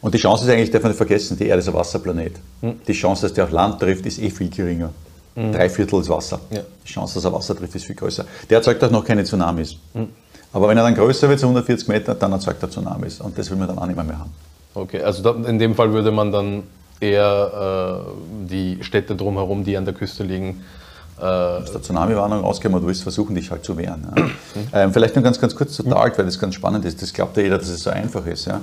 Und 0.00 0.12
die 0.12 0.18
Chance 0.18 0.44
ist 0.44 0.50
eigentlich, 0.50 0.70
darf 0.70 0.82
man 0.82 0.90
nicht 0.90 0.98
vergessen, 0.98 1.36
die 1.38 1.46
Erde 1.46 1.60
ist 1.60 1.68
ein 1.68 1.74
Wasserplanet. 1.74 2.34
Mhm. 2.60 2.80
Die 2.86 2.92
Chance, 2.92 3.22
dass 3.22 3.32
der 3.32 3.44
auf 3.44 3.50
Land 3.50 3.80
trifft, 3.80 4.06
ist 4.06 4.18
eh 4.18 4.30
viel 4.30 4.50
geringer. 4.50 4.90
Mhm. 5.36 5.52
Drei 5.52 5.68
Viertel 5.68 6.00
ist 6.00 6.08
Wasser. 6.08 6.40
Ja. 6.50 6.60
Die 6.84 6.92
Chance, 6.92 7.14
dass 7.14 7.24
er 7.24 7.32
Wasser 7.32 7.56
trifft, 7.56 7.74
ist 7.76 7.84
viel 7.84 7.94
größer. 7.94 8.24
Der 8.50 8.58
erzeugt 8.58 8.82
auch 8.82 8.90
noch 8.90 9.04
keine 9.04 9.24
Tsunamis. 9.24 9.76
Mhm. 9.94 10.08
Aber 10.52 10.68
wenn 10.68 10.76
er 10.76 10.84
dann 10.84 10.94
größer 10.94 11.28
wird, 11.28 11.38
so 11.38 11.46
140 11.46 11.88
Meter, 11.88 12.14
dann 12.14 12.32
erzeugt 12.32 12.62
er 12.62 12.70
Tsunamis. 12.70 13.20
Und 13.20 13.38
das 13.38 13.50
will 13.50 13.56
man 13.56 13.68
dann 13.68 13.78
auch 13.78 13.86
nicht 13.86 13.96
mehr, 13.96 14.04
mehr 14.04 14.18
haben. 14.18 14.30
Okay, 14.76 15.00
also 15.00 15.32
in 15.32 15.58
dem 15.58 15.74
Fall 15.74 15.92
würde 15.92 16.10
man 16.10 16.30
dann 16.30 16.62
eher 17.00 18.04
äh, 18.06 18.46
die 18.46 18.78
Städte 18.82 19.16
drumherum, 19.16 19.64
die 19.64 19.74
an 19.76 19.86
der 19.86 19.94
Küste 19.94 20.22
liegen, 20.22 20.64
äh, 21.18 21.22
aus 21.22 21.72
der 21.72 21.80
Tsunami-Warnung 21.80 22.40
rausgehen 22.40 22.74
und 22.74 22.82
du 22.82 22.86
willst 22.86 23.02
versuchen, 23.02 23.34
dich 23.34 23.50
halt 23.50 23.64
zu 23.64 23.78
wehren. 23.78 24.06
Ja. 24.14 24.82
ähm, 24.82 24.92
vielleicht 24.92 25.16
noch 25.16 25.22
ganz, 25.22 25.40
ganz 25.40 25.56
kurz 25.56 25.72
zu 25.72 25.82
Dark, 25.82 26.18
weil 26.18 26.26
das 26.26 26.38
ganz 26.38 26.54
spannend 26.54 26.84
ist. 26.84 27.00
Das 27.00 27.10
glaubt 27.14 27.38
ja 27.38 27.44
jeder, 27.44 27.56
dass 27.56 27.68
es 27.68 27.82
so 27.82 27.90
einfach 27.90 28.26
ist. 28.26 28.46
Ja. 28.46 28.60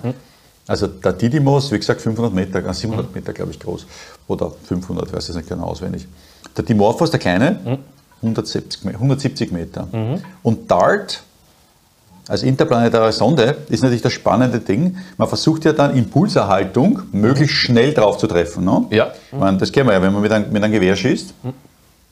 Also 0.67 0.85
der 0.85 1.13
Didymos, 1.13 1.71
wie 1.71 1.79
gesagt, 1.79 2.01
500 2.01 2.31
Meter, 2.31 2.73
700 2.73 3.05
äh, 3.05 3.09
Meter, 3.15 3.33
glaube 3.33 3.51
ich, 3.51 3.59
groß. 3.59 3.87
Oder 4.27 4.51
500, 4.67 5.11
weiß 5.11 5.29
ich 5.29 5.35
nicht 5.35 5.49
genau 5.49 5.63
auswendig. 5.65 6.07
Der 6.55 6.63
Dimorphos, 6.63 7.09
der 7.09 7.19
kleine, 7.19 7.79
170, 8.21 8.85
170 8.85 9.51
Meter. 9.51 9.87
Und 10.43 10.69
Dart, 10.69 11.23
als 12.33 12.43
interplanetare 12.43 13.11
Sonde, 13.11 13.57
ist 13.69 13.83
natürlich 13.83 14.01
das 14.01 14.11
spannende 14.11 14.59
Ding. 14.59 14.97
Man 15.17 15.27
versucht 15.27 15.65
ja 15.65 15.71
dann 15.71 15.95
Impulserhaltung 15.95 17.03
möglichst 17.11 17.55
schnell 17.55 17.93
drauf 17.93 18.17
zu 18.17 18.25
treffen. 18.25 18.65
Ne? 18.65 18.85
Ja. 18.89 19.11
meine, 19.31 19.59
das 19.59 19.71
kennen 19.71 19.87
wir 19.87 19.93
ja, 19.93 20.01
wenn 20.01 20.11
man 20.11 20.21
mit 20.21 20.31
einem, 20.31 20.51
mit 20.51 20.63
einem 20.63 20.73
Gewehr 20.73 20.95
schießt 20.95 21.33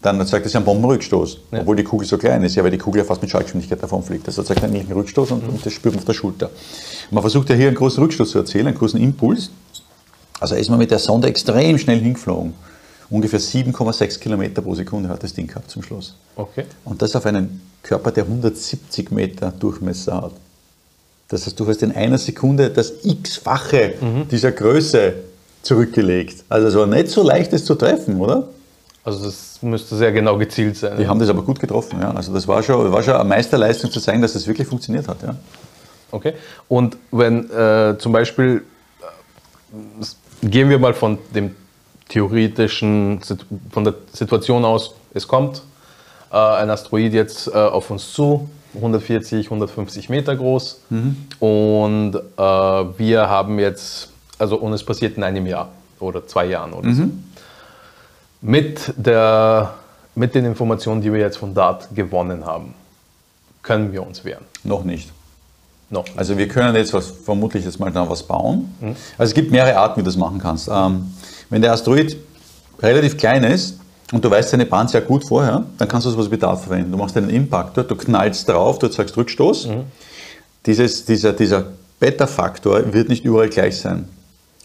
dann 0.04 0.26
zeigt 0.26 0.48
das 0.48 0.54
ja 0.54 0.58
einen 0.58 0.66
Bombenrückstoß, 0.66 1.38
ja. 1.52 1.60
obwohl 1.60 1.76
die 1.76 1.84
Kugel 1.84 2.08
so 2.08 2.18
klein 2.18 2.42
ist, 2.44 2.56
ja, 2.56 2.64
weil 2.64 2.72
die 2.72 2.80
Kugel 2.80 3.02
ja 3.02 3.06
fast 3.06 3.22
mit 3.22 3.30
Schallgeschwindigkeit 3.30 3.84
davon 3.84 4.02
fliegt. 4.02 4.28
Das 4.28 4.34
zeigt 4.34 4.64
einen 4.64 4.74
ähnlichen 4.74 4.96
Rückstoß 4.96 5.30
und, 5.30 5.48
und, 5.48 5.64
das 5.64 5.72
spürt 5.74 5.94
man 5.94 6.00
auf 6.00 6.06
der 6.06 6.14
Schulter. 6.14 6.50
Man 7.12 7.22
versucht 7.22 7.50
ja 7.50 7.56
hier 7.56 7.68
einen 7.68 7.76
großen 7.76 8.02
Rückstoß 8.02 8.32
zu 8.32 8.40
erzielen, 8.40 8.66
einen 8.66 8.78
großen 8.78 9.00
Impuls. 9.00 9.52
Also 10.40 10.56
ist 10.56 10.72
man 10.72 10.80
mit 10.80 10.90
der 10.90 10.98
Sonde 10.98 11.28
extrem 11.28 11.78
schnell 11.78 12.00
hingeflogen. 12.00 12.56
Ungefähr 13.12 13.42
7,6 13.42 14.20
Kilometer 14.20 14.62
pro 14.62 14.74
Sekunde 14.74 15.10
hat 15.10 15.22
das 15.22 15.34
Ding 15.34 15.46
gehabt 15.46 15.70
zum 15.70 15.84
Schluss. 15.84 16.16
Okay. 16.38 16.64
Und 16.86 17.02
das 17.02 17.14
auf 17.16 17.26
einen 17.26 17.62
Körper, 17.84 18.10
der 18.12 18.24
170 18.24 19.12
Meter 19.12 19.52
Durchmesser 19.52 20.22
hat. 20.22 20.32
Das 21.28 21.46
heißt, 21.46 21.60
du 21.60 21.68
hast 21.68 21.84
in 21.84 21.92
einer 21.92 22.18
Sekunde 22.18 22.70
das 22.70 22.94
x-fache 23.04 23.96
mhm. 24.00 24.28
dieser 24.30 24.54
Größe 24.54 25.14
zurückgelegt. 25.62 26.46
Also 26.48 26.68
es 26.68 26.76
war 26.76 26.88
nicht 26.88 27.10
so 27.10 27.22
leicht, 27.22 27.52
das 27.52 27.66
zu 27.66 27.76
treffen, 27.76 28.20
oder? 28.20 28.48
Also 29.04 29.26
das 29.26 29.60
müsste 29.62 29.98
sehr 29.98 30.14
genau 30.14 30.38
gezielt 30.38 30.78
sein. 30.78 30.98
Die 30.98 31.08
haben 31.08 31.20
das 31.20 31.28
aber 31.28 31.42
gut 31.42 31.60
getroffen, 31.60 32.00
ja. 32.02 32.12
Also 32.14 32.34
das 32.34 32.48
war 32.48 32.64
schon, 32.64 32.92
war 32.92 33.04
schon 33.04 33.16
eine 33.16 33.26
Meisterleistung 33.26 33.92
zu 33.92 34.00
zeigen, 34.00 34.22
dass 34.22 34.34
das 34.34 34.48
wirklich 34.48 34.68
funktioniert 34.68 35.08
hat, 35.08 35.22
ja. 35.22 35.36
Okay. 36.12 36.34
Und 36.70 36.98
wenn 37.12 37.50
äh, 37.50 37.98
zum 37.98 38.12
Beispiel, 38.14 38.64
äh, 39.02 40.48
gehen 40.48 40.70
wir 40.70 40.80
mal 40.80 40.94
von 40.94 41.18
dem 41.34 41.56
theoretischen, 42.12 43.20
von 43.72 43.84
der 43.84 43.96
Situation 44.14 44.66
aus, 44.66 44.94
es 45.14 45.28
kommt 45.28 45.62
äh, 46.32 46.36
ein 46.36 46.70
Asteroid 46.70 47.14
jetzt 47.14 47.48
äh, 47.48 47.52
auf 47.52 47.90
uns 47.90 48.14
zu, 48.14 48.50
140, 48.76 49.48
150 49.48 50.10
Meter 50.10 50.36
groß 50.36 50.82
mhm. 50.90 51.18
und 51.40 52.16
äh, 52.16 52.40
wir 52.40 53.30
haben 53.30 53.60
jetzt, 53.60 54.10
also 54.38 54.58
und 54.58 54.74
es 54.74 54.84
passiert 54.84 55.18
in 55.18 55.24
einem 55.24 55.46
Jahr 55.46 55.70
oder 56.00 56.26
zwei 56.28 56.46
Jahren 56.46 56.74
oder 56.74 56.90
mhm. 56.90 56.96
so 56.96 57.04
mit, 58.42 58.94
der, 58.98 59.74
mit 60.16 60.36
den 60.36 60.46
Informationen, 60.46 61.02
die 61.02 61.14
wir 61.14 61.20
jetzt 61.20 61.38
von 61.38 61.54
DART 61.54 61.90
gewonnen 61.96 62.46
haben, 62.46 62.74
können 63.62 63.94
wir 63.94 64.06
uns 64.06 64.26
wehren? 64.26 64.44
Noch 64.64 64.84
nicht. 64.84 65.12
Noch. 65.90 66.06
Also 66.16 66.38
wir 66.38 66.48
können 66.48 66.76
jetzt 66.76 66.94
was, 66.94 67.12
vermutlich 67.12 67.66
jetzt 67.66 67.80
mal 67.80 67.92
da 67.92 68.10
was 68.10 68.24
bauen. 68.24 68.74
Mhm. 68.80 68.96
Also 69.18 69.30
es 69.30 69.34
gibt 69.34 69.52
mehrere 69.52 69.78
Arten, 69.78 69.98
wie 69.98 70.04
du 70.04 70.06
das 70.06 70.18
machen 70.18 70.40
kannst. 70.40 70.70
Ähm, 70.72 71.14
wenn 71.52 71.62
der 71.62 71.74
Asteroid 71.74 72.18
relativ 72.82 73.18
klein 73.18 73.44
ist 73.44 73.80
und 74.12 74.26
du 74.26 74.32
weißt 74.32 74.54
deine 74.54 74.66
Bahn 74.66 74.88
sehr 74.88 75.02
gut 75.02 75.24
vorher, 75.24 75.66
dann 75.78 75.88
kannst 75.88 76.08
du 76.08 76.12
sowas 76.12 76.32
wie 76.32 76.38
DART 76.38 76.62
verwenden. 76.62 76.92
Du 76.92 76.98
machst 76.98 77.16
einen 77.16 77.30
Impactor, 77.30 77.84
du 77.84 77.96
knallst 77.96 78.50
drauf, 78.50 78.80
du 78.80 78.88
zeigst 78.88 79.16
Rückstoß. 79.16 79.68
Mhm. 79.68 79.84
Dieses, 80.66 81.06
dieser, 81.06 81.34
dieser 81.34 81.66
Beta-Faktor 82.00 82.94
wird 82.94 83.10
nicht 83.10 83.24
überall 83.24 83.50
gleich 83.50 83.78
sein. 83.78 84.08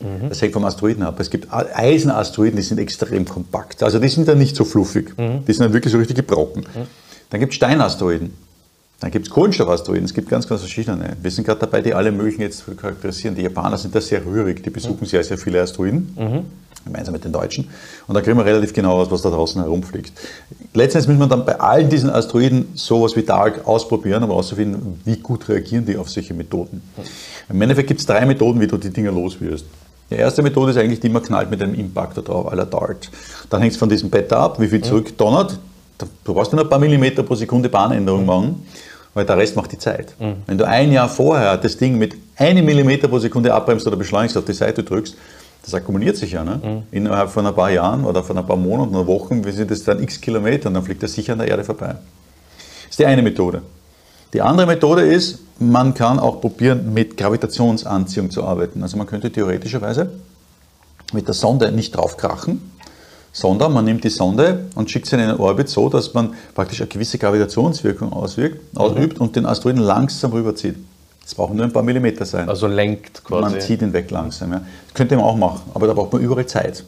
Mhm. 0.01 0.29
Das 0.29 0.43
hängt 0.43 0.53
vom 0.53 0.65
Asteroiden 0.65 1.03
ab. 1.03 1.19
Es 1.21 1.31
gibt 1.31 1.49
Eisenasteroiden, 1.53 2.57
die 2.57 2.63
sind 2.63 2.79
extrem 2.79 3.25
kompakt. 3.25 3.83
Also 3.83 3.99
die 3.99 4.09
sind 4.09 4.29
dann 4.29 4.39
nicht 4.39 4.57
so 4.57 4.65
fluffig. 4.65 5.17
Mhm. 5.17 5.45
Die 5.47 5.53
sind 5.53 5.65
dann 5.65 5.73
wirklich 5.73 5.93
so 5.93 5.99
richtige 5.99 6.23
Brocken. 6.23 6.63
Mhm. 6.63 6.87
Dann 7.31 7.41
gibt 7.41 7.53
es 7.53 7.57
Steinasteroiden. 7.57 8.33
Dann 9.01 9.11
gibt 9.11 9.27
es 9.27 9.33
Kohlenstoffasteroiden. 9.33 10.05
Es 10.05 10.15
gibt 10.15 10.29
ganz, 10.29 10.49
ganz 10.49 10.63
verschiedene. 10.63 11.17
Wir 11.21 11.31
sind 11.31 11.45
gerade 11.45 11.61
dabei, 11.61 11.83
die 11.83 11.93
alle 11.93 12.11
möglichen 12.13 12.43
jetzt 12.43 12.65
zu 12.65 12.75
charakterisieren. 12.75 13.35
Die 13.35 13.43
Japaner 13.43 13.77
sind 13.77 13.95
da 13.95 14.01
sehr 14.01 14.25
rührig. 14.25 14.63
Die 14.63 14.71
besuchen 14.71 15.01
mhm. 15.01 15.07
sehr, 15.07 15.23
sehr 15.23 15.37
viele 15.37 15.61
Asteroiden. 15.61 16.15
Gemeinsam 16.87 17.13
mit 17.13 17.25
den 17.25 17.33
Deutschen. 17.33 17.69
Und 18.07 18.15
da 18.15 18.21
kriegen 18.21 18.39
wir 18.39 18.45
relativ 18.45 18.73
genau 18.73 18.93
aus, 19.01 19.11
was 19.11 19.21
da 19.23 19.31
draußen 19.31 19.61
herumfliegt. 19.61 20.13
Letztendlich 20.73 21.09
müssen 21.09 21.21
wir 21.21 21.27
dann 21.27 21.45
bei 21.45 21.61
all 21.61 21.85
diesen 21.85 22.09
Asteroiden 22.09 22.69
sowas 22.75 23.17
wie 23.17 23.23
Dark 23.23 23.67
ausprobieren, 23.67 24.23
um 24.23 24.31
herauszufinden, 24.31 25.01
wie 25.05 25.17
gut 25.17 25.49
reagieren 25.49 25.85
die 25.85 25.97
auf 25.97 26.09
solche 26.09 26.33
Methoden. 26.33 26.81
Im 27.49 27.61
Endeffekt 27.61 27.89
gibt 27.89 28.01
es 28.01 28.07
drei 28.07 28.25
Methoden, 28.25 28.61
wie 28.61 28.67
du 28.67 28.77
die 28.77 28.91
Dinger 28.91 29.13
los 29.13 29.41
wirst. 29.41 29.67
Die 30.11 30.15
erste 30.15 30.43
Methode 30.43 30.71
ist 30.71 30.79
eigentlich, 30.79 31.01
die 31.01 31.09
man 31.09 31.23
knallt 31.23 31.51
mit 31.51 31.61
einem 31.61 31.75
Impactor 31.75 32.23
drauf, 32.23 32.53
la 32.55 32.65
Dart. 32.65 33.11
Dann 33.51 33.61
hängt 33.61 33.73
es 33.73 33.79
von 33.79 33.89
diesem 33.89 34.09
Beta 34.09 34.45
ab, 34.45 34.61
wie 34.61 34.69
viel 34.69 34.81
zurückdonnert. 34.81 35.59
Du 35.99 36.35
brauchst 36.35 36.53
nur 36.53 36.63
ein 36.63 36.69
paar 36.69 36.79
Millimeter 36.79 37.23
pro 37.25 37.35
Sekunde 37.35 37.69
Bahnänderung 37.69 38.21
mhm. 38.21 38.27
machen, 38.27 38.67
weil 39.15 39.25
der 39.25 39.37
Rest 39.37 39.57
macht 39.57 39.73
die 39.73 39.79
Zeit. 39.79 40.15
Mhm. 40.21 40.37
Wenn 40.47 40.59
du 40.59 40.67
ein 40.67 40.93
Jahr 40.93 41.09
vorher 41.09 41.57
das 41.57 41.77
Ding 41.77 41.99
mit 41.99 42.15
einem 42.37 42.65
Millimeter 42.65 43.09
pro 43.09 43.19
Sekunde 43.19 43.53
abbremst 43.53 43.87
oder 43.87 43.97
beschleunigst, 43.97 44.37
auf 44.37 44.45
die 44.45 44.53
Seite 44.53 44.85
drückst, 44.85 45.17
das 45.63 45.75
akkumuliert 45.75 46.17
sich 46.17 46.33
ja. 46.33 46.45
Ne? 46.45 46.61
Mhm. 46.63 46.83
Innerhalb 46.91 47.31
von 47.31 47.47
ein 47.47 47.55
paar 47.55 47.71
Jahren 47.71 48.05
oder 48.05 48.23
von 48.23 48.39
ein 48.39 48.47
paar 48.47 48.57
Monaten 48.57 48.95
oder 48.95 49.07
Wochen, 49.07 49.45
wie 49.45 49.51
sind 49.51 49.71
das 49.71 49.83
dann 49.83 50.03
x 50.03 50.21
Kilometer 50.21 50.69
und 50.69 50.75
dann 50.75 50.85
fliegt 50.85 51.03
das 51.03 51.13
sicher 51.13 51.33
an 51.33 51.41
der 51.41 51.49
Erde 51.49 51.65
vorbei. 51.65 51.89
Das 51.89 52.91
ist 52.91 52.99
die 52.99 53.07
eine 53.07 53.23
Methode. 53.23 53.63
Die 54.33 54.43
andere 54.43 54.67
Methode 54.67 55.03
ist, 55.03 55.41
man 55.59 55.95
kann 55.95 56.19
auch 56.19 56.41
probieren, 56.41 56.93
mit 56.93 57.17
Gravitationsanziehung 57.17 58.31
zu 58.31 58.45
arbeiten. 58.45 58.83
Also 58.83 58.97
man 58.97 59.07
könnte 59.07 59.31
theoretischerweise 59.31 60.11
mit 61.13 61.27
der 61.27 61.35
Sonde 61.35 61.73
nicht 61.73 61.97
draufkrachen, 61.97 62.73
sondern 63.33 63.73
man 63.73 63.85
nimmt 63.85 64.05
die 64.05 64.11
Sonde 64.11 64.67
und 64.75 64.91
schickt 64.91 65.07
sie 65.07 65.17
in 65.17 65.23
einen 65.23 65.39
Orbit 65.39 65.69
so, 65.69 65.89
dass 65.89 66.15
man 66.15 66.35
praktisch 66.55 66.81
eine 66.81 66.89
gewisse 66.89 67.19
Gravitationswirkung 67.19 68.13
auswirkt, 68.13 68.75
mhm. 68.75 68.79
ausübt 68.79 69.21
und 69.21 69.37
den 69.37 69.47
Asteroiden 69.47 69.83
langsam 69.83 70.33
rüberzieht. 70.33 70.77
Das 71.27 71.35
brauchen 71.35 71.57
nur 71.57 71.67
ein 71.67 71.73
paar 71.73 71.83
Millimeter 71.83 72.25
sein. 72.25 72.49
Also 72.49 72.69
lenkt 72.69 73.25
quasi. 73.25 73.51
Man 73.51 73.61
zieht 73.61 73.83
ihn 73.83 73.93
weg 73.93 74.13
langsam. 74.13 74.53
Ja. 74.53 74.59
Das 74.61 74.95
könnte 74.95 75.17
man 75.17 75.25
auch 75.25 75.37
machen, 75.37 75.61
aber 75.75 75.89
da 75.89 75.93
braucht 75.93 76.13
man 76.13 76.23
überall 76.23 76.47
Zeit. 76.47 76.85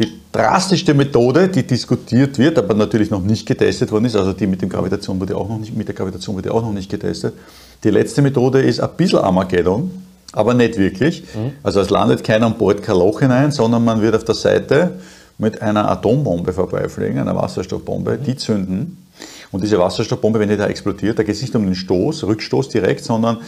Die 0.00 0.20
drastischste 0.32 0.94
Methode, 0.94 1.46
die 1.46 1.64
diskutiert 1.64 2.38
wird, 2.38 2.58
aber 2.58 2.74
natürlich 2.74 3.08
noch 3.10 3.22
nicht 3.22 3.46
getestet 3.46 3.92
worden 3.92 4.06
ist, 4.06 4.16
also 4.16 4.32
die 4.32 4.48
mit, 4.48 4.62
dem 4.62 4.68
Gravitation 4.68 5.20
wurde 5.20 5.36
auch 5.36 5.48
noch 5.48 5.58
nicht, 5.58 5.76
mit 5.76 5.86
der 5.86 5.94
Gravitation 5.94 6.34
wurde 6.34 6.52
auch 6.52 6.62
noch 6.62 6.72
nicht 6.72 6.90
getestet. 6.90 7.34
Die 7.84 7.90
letzte 7.90 8.20
Methode 8.20 8.62
ist 8.62 8.80
ein 8.80 8.90
bisschen 8.96 9.20
Armageddon, 9.20 9.90
aber 10.32 10.54
nicht 10.54 10.76
wirklich. 10.76 11.22
Mhm. 11.22 11.52
Also 11.62 11.80
es 11.80 11.90
landet 11.90 12.24
keiner 12.24 12.46
an 12.46 12.58
Bord 12.58 12.82
kein 12.82 12.96
Loch 12.96 13.20
hinein, 13.20 13.52
sondern 13.52 13.84
man 13.84 14.02
wird 14.02 14.16
auf 14.16 14.24
der 14.24 14.34
Seite 14.34 14.98
mit 15.38 15.62
einer 15.62 15.88
Atombombe 15.88 16.52
vorbeifliegen, 16.52 17.18
einer 17.18 17.36
Wasserstoffbombe, 17.36 18.18
mhm. 18.18 18.24
die 18.24 18.36
zünden. 18.36 18.96
Und 19.50 19.62
diese 19.62 19.78
Wasserstoffbombe, 19.78 20.38
wenn 20.38 20.48
die 20.48 20.56
da 20.56 20.66
explodiert, 20.66 21.18
da 21.18 21.22
geht 21.22 21.34
es 21.34 21.42
nicht 21.42 21.54
um 21.54 21.64
den 21.64 21.74
Stoß, 21.74 22.24
Rückstoß 22.24 22.68
direkt, 22.68 23.04
sondern 23.04 23.38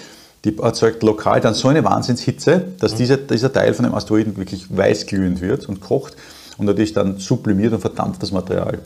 die 0.44 0.56
erzeugt 0.58 1.02
lokal 1.02 1.40
dann 1.40 1.54
so 1.54 1.68
eine 1.68 1.84
Wahnsinnshitze, 1.84 2.64
dass 2.78 2.92
mhm. 2.92 2.96
dieser, 2.96 3.16
dieser 3.18 3.52
Teil 3.52 3.74
von 3.74 3.84
dem 3.84 3.94
Asteroiden 3.94 4.36
wirklich 4.36 4.66
weißglühend 4.74 5.40
wird 5.40 5.68
und 5.68 5.80
kocht 5.80 6.16
und 6.56 6.66
natürlich 6.66 6.92
dann 6.92 7.18
sublimiert 7.18 7.72
und 7.72 7.80
verdampft 7.80 8.22
das 8.22 8.32
Material. 8.32 8.78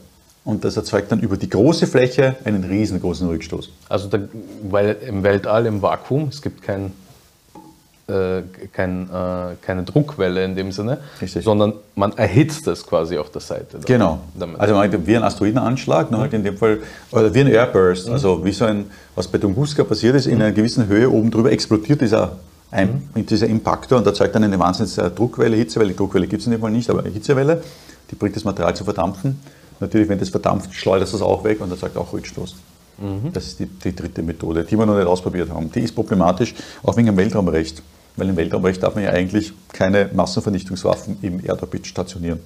Und 0.44 0.64
das 0.64 0.76
erzeugt 0.76 1.10
dann 1.10 1.20
über 1.20 1.36
die 1.36 1.48
große 1.48 1.86
Fläche 1.86 2.36
einen 2.44 2.64
riesengroßen 2.64 3.26
Rückstoß. 3.28 3.70
Also 3.88 4.08
da, 4.08 4.18
weil 4.68 4.96
im 5.06 5.22
Weltall, 5.22 5.66
im 5.66 5.80
Vakuum, 5.80 6.28
es 6.28 6.42
gibt 6.42 6.62
kein, 6.62 6.92
äh, 8.06 8.42
kein, 8.72 9.08
äh, 9.08 9.54
keine 9.62 9.82
Druckwelle 9.82 10.44
in 10.44 10.54
dem 10.54 10.72
Sinne, 10.72 10.98
Richtig. 11.20 11.44
sondern 11.44 11.72
man 11.94 12.12
erhitzt 12.18 12.66
es 12.66 12.86
quasi 12.86 13.16
auf 13.16 13.30
der 13.30 13.40
Seite. 13.40 13.78
Genau. 13.86 14.20
Damit. 14.38 14.60
Also 14.60 14.74
man, 14.74 15.06
wie 15.06 15.16
ein 15.16 15.22
Asteroidenanschlag, 15.22 16.10
mhm. 16.10 16.18
halt 16.18 16.34
in 16.34 16.44
dem 16.44 16.56
Fall, 16.56 16.80
oder 17.10 17.32
wie 17.32 17.40
ein 17.40 17.48
Airburst, 17.48 18.08
mhm. 18.08 18.12
also 18.12 18.44
wie 18.44 18.52
so 18.52 18.66
ein, 18.66 18.86
was 19.14 19.28
bei 19.28 19.38
Tunguska 19.38 19.84
passiert 19.84 20.16
ist, 20.16 20.26
in 20.26 20.42
einer 20.42 20.52
gewissen 20.52 20.86
Höhe 20.86 21.10
oben 21.10 21.30
drüber 21.30 21.50
explodiert 21.50 22.00
dieser 22.00 22.36
ein, 22.70 23.08
mhm. 23.14 23.24
dieser 23.26 23.46
Impaktor 23.46 23.98
und 23.98 24.06
erzeugt 24.06 24.34
dann 24.34 24.44
eine 24.44 24.58
wahnsinnige 24.58 25.00
äh, 25.00 25.10
Druckwelle, 25.10 25.56
Hitzewelle. 25.56 25.94
Druckwelle 25.94 26.26
gibt 26.26 26.40
es 26.40 26.46
in 26.46 26.52
dem 26.52 26.60
Fall 26.60 26.72
nicht, 26.72 26.90
aber 26.90 27.00
eine 27.00 27.10
Hitzewelle, 27.10 27.62
die 28.10 28.16
bringt 28.16 28.36
das 28.36 28.44
Material 28.44 28.74
zu 28.74 28.84
verdampfen. 28.84 29.40
Natürlich, 29.80 30.08
wenn 30.08 30.18
das 30.18 30.28
verdampft, 30.28 30.74
schleudert 30.74 31.12
das 31.12 31.22
auch 31.22 31.44
weg 31.44 31.60
und 31.60 31.70
erzeugt 31.70 31.96
auch 31.96 32.12
Rückstoß. 32.12 32.54
Mhm. 32.98 33.32
Das 33.32 33.46
ist 33.46 33.60
die, 33.60 33.66
die, 33.66 33.94
dritte 33.94 34.22
Methode, 34.22 34.64
die 34.64 34.76
wir 34.78 34.86
noch 34.86 34.96
nicht 34.96 35.06
ausprobiert 35.06 35.50
haben. 35.50 35.70
Die 35.72 35.80
ist 35.80 35.94
problematisch, 35.94 36.54
auch 36.82 36.96
wegen 36.96 37.06
dem 37.06 37.16
Weltraumrecht. 37.16 37.82
Weil 38.16 38.28
im 38.28 38.36
Weltraumrecht 38.36 38.82
darf 38.82 38.94
man 38.94 39.04
ja 39.04 39.10
eigentlich 39.10 39.52
keine 39.72 40.08
Massenvernichtungswaffen 40.12 41.18
im 41.22 41.44
Erdorbit 41.44 41.86
stationieren. 41.86 42.38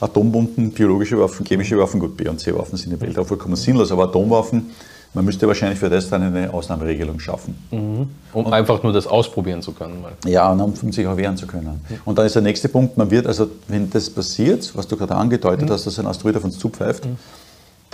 Atombomben, 0.00 0.70
biologische 0.70 1.18
Waffen, 1.18 1.44
chemische 1.46 1.78
Waffen, 1.78 1.98
gut, 1.98 2.16
B- 2.16 2.28
und 2.28 2.38
C-Waffen 2.38 2.76
sind 2.76 2.92
im 2.92 3.00
Weltraum 3.00 3.26
vollkommen 3.26 3.56
sinnlos, 3.56 3.90
aber 3.90 4.04
Atomwaffen 4.04 4.70
man 5.14 5.24
müsste 5.24 5.46
wahrscheinlich 5.46 5.78
für 5.78 5.88
das 5.88 6.10
dann 6.10 6.22
eine 6.22 6.52
Ausnahmeregelung 6.52 7.20
schaffen. 7.20 7.56
Mhm. 7.70 8.08
Um 8.32 8.46
und, 8.46 8.52
einfach 8.52 8.82
nur 8.82 8.92
das 8.92 9.06
ausprobieren 9.06 9.62
zu 9.62 9.72
können. 9.72 10.02
Mal. 10.02 10.12
Ja, 10.26 10.50
und 10.50 10.60
um 10.60 10.92
sich 10.92 11.06
auch 11.06 11.16
wehren 11.16 11.36
zu 11.36 11.46
können. 11.46 11.80
Mhm. 11.88 11.96
Und 12.04 12.18
dann 12.18 12.26
ist 12.26 12.34
der 12.34 12.42
nächste 12.42 12.68
Punkt, 12.68 12.98
man 12.98 13.10
wird, 13.10 13.26
also 13.26 13.48
wenn 13.68 13.88
das 13.90 14.10
passiert, 14.10 14.70
was 14.74 14.88
du 14.88 14.96
gerade 14.96 15.14
angedeutet 15.14 15.68
mhm. 15.68 15.72
hast, 15.72 15.86
dass 15.86 15.98
ein 15.98 16.06
Asteroid 16.06 16.36
auf 16.36 16.44
uns 16.44 16.58
zupfeift, 16.58 17.06
mhm. 17.06 17.16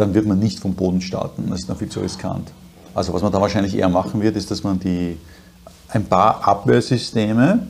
Dann 0.00 0.14
wird 0.14 0.26
man 0.26 0.38
nicht 0.38 0.58
vom 0.58 0.74
Boden 0.74 1.00
starten. 1.00 1.46
Das 1.50 1.60
ist 1.60 1.68
noch 1.68 1.76
viel 1.76 1.88
zu 1.88 2.00
riskant. 2.00 2.50
Also 2.94 3.12
was 3.12 3.22
man 3.22 3.30
da 3.30 3.40
wahrscheinlich 3.40 3.76
eher 3.76 3.88
machen 3.88 4.22
wird, 4.22 4.36
ist, 4.36 4.50
dass 4.50 4.64
man 4.64 4.80
die, 4.80 5.16
ein 5.88 6.04
paar 6.04 6.46
Abwehrsysteme, 6.46 7.66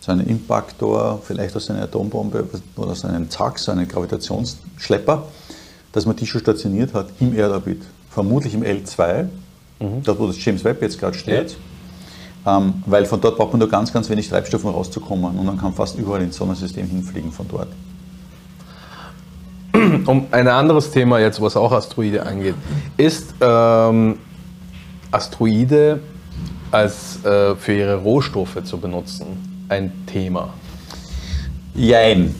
so 0.00 0.12
einen 0.12 0.26
Impaktor, 0.26 1.20
vielleicht 1.22 1.54
aus 1.56 1.70
einer 1.70 1.82
Atombombe 1.82 2.48
oder 2.76 2.90
aus 2.90 3.04
einem 3.04 3.28
Zack, 3.30 3.58
so 3.58 3.72
einen 3.72 3.86
Gravitationsschlepper, 3.86 5.24
dass 5.92 6.06
man 6.06 6.16
die 6.16 6.26
schon 6.26 6.40
stationiert 6.40 6.94
hat 6.94 7.08
im 7.20 7.36
Erdorbit. 7.36 7.82
Vermutlich 8.10 8.54
im 8.54 8.62
L2, 8.62 9.24
mhm. 9.80 10.02
dort 10.02 10.18
wo 10.18 10.26
das 10.26 10.42
James 10.42 10.64
Webb 10.64 10.82
jetzt 10.82 10.98
gerade 10.98 11.16
steht. 11.16 11.56
Ja. 12.44 12.58
Ähm, 12.58 12.82
weil 12.86 13.04
von 13.04 13.20
dort 13.20 13.36
braucht 13.36 13.52
man 13.52 13.58
nur 13.58 13.68
ganz, 13.68 13.92
ganz 13.92 14.08
wenig 14.08 14.28
Treibstoff, 14.28 14.64
um 14.64 14.70
rauszukommen. 14.72 15.38
Und 15.38 15.44
man 15.44 15.58
kann 15.58 15.74
fast 15.74 15.98
überall 15.98 16.22
ins 16.22 16.36
Sonnensystem 16.36 16.86
hinfliegen 16.86 17.32
von 17.32 17.46
dort. 17.48 17.68
Um 20.08 20.26
ein 20.30 20.48
anderes 20.48 20.90
Thema 20.90 21.18
jetzt, 21.18 21.38
was 21.38 21.54
auch 21.54 21.70
Asteroide 21.70 22.24
angeht, 22.24 22.54
ist 22.96 23.34
ähm, 23.42 24.16
Asteroide 25.10 26.00
als 26.70 27.22
äh, 27.26 27.54
für 27.56 27.74
ihre 27.74 27.96
Rohstoffe 27.96 28.56
zu 28.64 28.78
benutzen 28.78 29.66
ein 29.68 29.92
Thema? 30.06 30.54
Jein. 31.74 32.34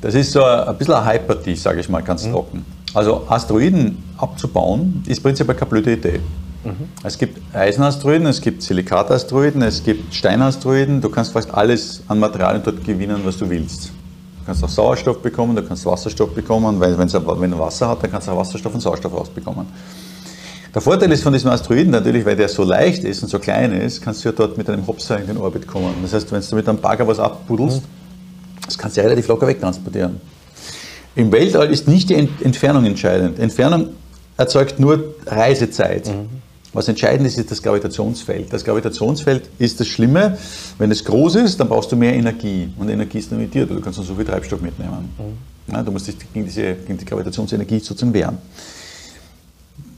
Das 0.00 0.14
ist 0.14 0.32
so 0.32 0.42
ein 0.42 0.78
bisschen 0.78 0.94
ein 0.94 1.12
Hypertie, 1.12 1.56
sage 1.56 1.80
ich 1.80 1.90
mal 1.90 2.02
ganz 2.02 2.24
mhm. 2.24 2.32
trocken. 2.32 2.64
Also 2.94 3.22
Asteroiden 3.28 4.02
abzubauen 4.16 5.02
ist 5.06 5.22
prinzipiell 5.22 5.58
keine 5.58 5.68
blöde 5.68 5.92
Idee. 5.92 6.20
Mhm. 6.64 6.88
Es 7.04 7.18
gibt 7.18 7.54
Eisenasteroiden, 7.54 8.26
es 8.28 8.40
gibt 8.40 8.62
Silikatasteroiden, 8.62 9.60
es 9.60 9.84
gibt 9.84 10.14
Steinasteroiden. 10.14 11.02
Du 11.02 11.10
kannst 11.10 11.34
fast 11.34 11.52
alles 11.52 12.02
an 12.08 12.18
Materialien 12.18 12.62
dort 12.64 12.82
gewinnen, 12.82 13.20
was 13.24 13.36
du 13.36 13.50
willst. 13.50 13.92
Du 14.48 14.52
kannst 14.54 14.64
auch 14.64 14.70
Sauerstoff 14.70 15.18
bekommen, 15.18 15.54
du 15.56 15.62
kannst 15.62 15.84
Wasserstoff 15.84 16.30
bekommen. 16.30 16.80
Weil, 16.80 16.96
wenn 16.96 17.52
er 17.52 17.58
Wasser 17.58 17.86
hat, 17.86 18.02
dann 18.02 18.10
kannst 18.10 18.28
du 18.28 18.32
auch 18.32 18.38
Wasserstoff 18.38 18.72
und 18.72 18.80
Sauerstoff 18.80 19.12
rausbekommen. 19.12 19.66
Der 20.74 20.80
Vorteil 20.80 21.12
ist 21.12 21.22
von 21.22 21.34
diesem 21.34 21.50
Asteroiden 21.50 21.90
natürlich, 21.90 22.24
weil 22.24 22.34
der 22.34 22.48
so 22.48 22.64
leicht 22.64 23.04
ist 23.04 23.22
und 23.22 23.28
so 23.28 23.38
klein 23.38 23.74
ist, 23.74 24.00
kannst 24.00 24.24
du 24.24 24.30
ja 24.30 24.34
dort 24.34 24.56
mit 24.56 24.70
einem 24.70 24.86
Hopser 24.86 25.20
in 25.20 25.26
den 25.26 25.36
Orbit 25.36 25.66
kommen. 25.66 25.92
Das 26.00 26.14
heißt, 26.14 26.32
wenn 26.32 26.40
du 26.40 26.56
mit 26.56 26.66
einem 26.66 26.78
Bagger 26.78 27.06
was 27.06 27.18
abbuddelst, 27.18 27.82
das 28.64 28.78
kannst 28.78 28.96
du 28.96 29.02
ja 29.02 29.06
relativ 29.06 29.28
locker 29.28 29.46
wegtransportieren. 29.46 30.18
Im 31.14 31.30
Weltall 31.30 31.70
ist 31.70 31.86
nicht 31.86 32.08
die 32.08 32.14
Entfernung 32.14 32.86
entscheidend. 32.86 33.38
Entfernung 33.38 33.90
erzeugt 34.38 34.80
nur 34.80 35.14
Reisezeit. 35.26 36.06
Mhm. 36.06 36.28
Was 36.78 36.86
entscheidend 36.86 37.26
ist, 37.26 37.36
ist 37.36 37.50
das 37.50 37.60
Gravitationsfeld. 37.60 38.52
Das 38.52 38.64
Gravitationsfeld 38.64 39.50
ist 39.58 39.80
das 39.80 39.88
Schlimme. 39.88 40.38
Wenn 40.78 40.92
es 40.92 41.04
groß 41.04 41.34
ist, 41.34 41.58
dann 41.58 41.68
brauchst 41.68 41.90
du 41.90 41.96
mehr 41.96 42.14
Energie. 42.14 42.72
Und 42.78 42.88
Energie 42.88 43.18
ist 43.18 43.32
limitiert. 43.32 43.68
Du 43.68 43.80
kannst 43.80 43.98
nur 43.98 44.06
so 44.06 44.14
viel 44.14 44.24
Treibstoff 44.24 44.60
mitnehmen. 44.60 45.12
Mhm. 45.18 45.74
Ja, 45.74 45.82
du 45.82 45.90
musst 45.90 46.06
dich 46.06 46.14
gegen, 46.32 46.46
diese, 46.46 46.74
gegen 46.74 46.96
die 46.96 47.04
Gravitationsenergie 47.04 47.80
sozusagen 47.80 48.14
wehren. 48.14 48.38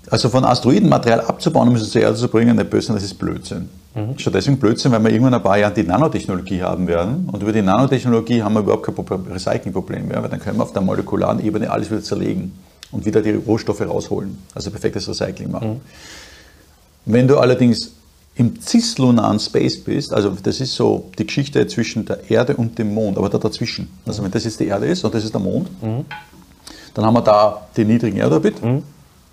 Also 0.09 0.31
von 0.31 0.43
Asteroidenmaterial 0.43 1.21
abzubauen, 1.21 1.69
um 1.69 1.75
es 1.75 1.91
zur 1.91 2.01
Erde 2.01 2.17
zu 2.17 2.29
bringen, 2.29 2.57
nicht 2.57 2.71
böse, 2.71 2.95
das 2.95 3.03
ist 3.03 3.19
Blödsinn. 3.19 3.69
Mhm. 3.95 4.19
Schon 4.19 4.33
deswegen 4.33 4.57
Blödsinn, 4.57 4.91
weil 4.93 5.05
wir 5.05 5.11
irgendwann 5.11 5.35
ein 5.35 5.43
paar 5.43 5.59
Jahre 5.59 5.75
die 5.75 5.83
Nanotechnologie 5.83 6.63
haben 6.63 6.87
werden. 6.87 7.29
Und 7.31 7.43
über 7.43 7.53
die 7.53 7.61
Nanotechnologie 7.61 8.43
haben 8.43 8.55
wir 8.55 8.61
überhaupt 8.61 8.87
kein 8.87 8.95
Recyclingproblem 9.31 10.09
mehr, 10.09 10.23
weil 10.23 10.31
dann 10.31 10.41
können 10.41 10.57
wir 10.57 10.63
auf 10.63 10.73
der 10.73 10.81
molekularen 10.81 11.45
Ebene 11.45 11.71
alles 11.71 11.91
wieder 11.91 12.03
zerlegen 12.03 12.53
und 12.91 13.05
wieder 13.05 13.21
die 13.21 13.33
Rohstoffe 13.33 13.83
rausholen. 13.83 14.39
Also 14.55 14.71
perfektes 14.71 15.07
Recycling 15.07 15.51
machen. 15.51 15.69
Mhm. 15.69 15.81
Wenn 17.05 17.29
du 17.29 17.39
allerdings 17.39 17.93
im 18.37 18.61
cislunaren 18.61 19.39
Space 19.39 19.83
bist, 19.83 20.13
also 20.13 20.37
das 20.43 20.61
ist 20.61 20.75
so 20.75 21.11
die 21.19 21.27
Geschichte 21.27 21.67
zwischen 21.67 22.05
der 22.05 22.31
Erde 22.31 22.57
und 22.57 22.79
dem 22.79 22.95
Mond, 22.95 23.19
aber 23.19 23.29
da 23.29 23.39
dazwischen. 23.39 23.91
Also 24.07 24.23
wenn 24.23 24.31
das 24.31 24.45
jetzt 24.45 24.61
die 24.61 24.67
Erde 24.67 24.87
ist 24.87 25.05
und 25.05 25.15
das 25.15 25.25
ist 25.25 25.35
der 25.35 25.41
Mond, 25.41 25.69
mhm. 25.83 26.05
dann 26.95 27.05
haben 27.05 27.15
wir 27.15 27.23
da 27.23 27.67
den 27.77 27.89
niedrigen 27.89 28.19
Erdorbit. 28.19 28.63
Mhm 28.63 28.83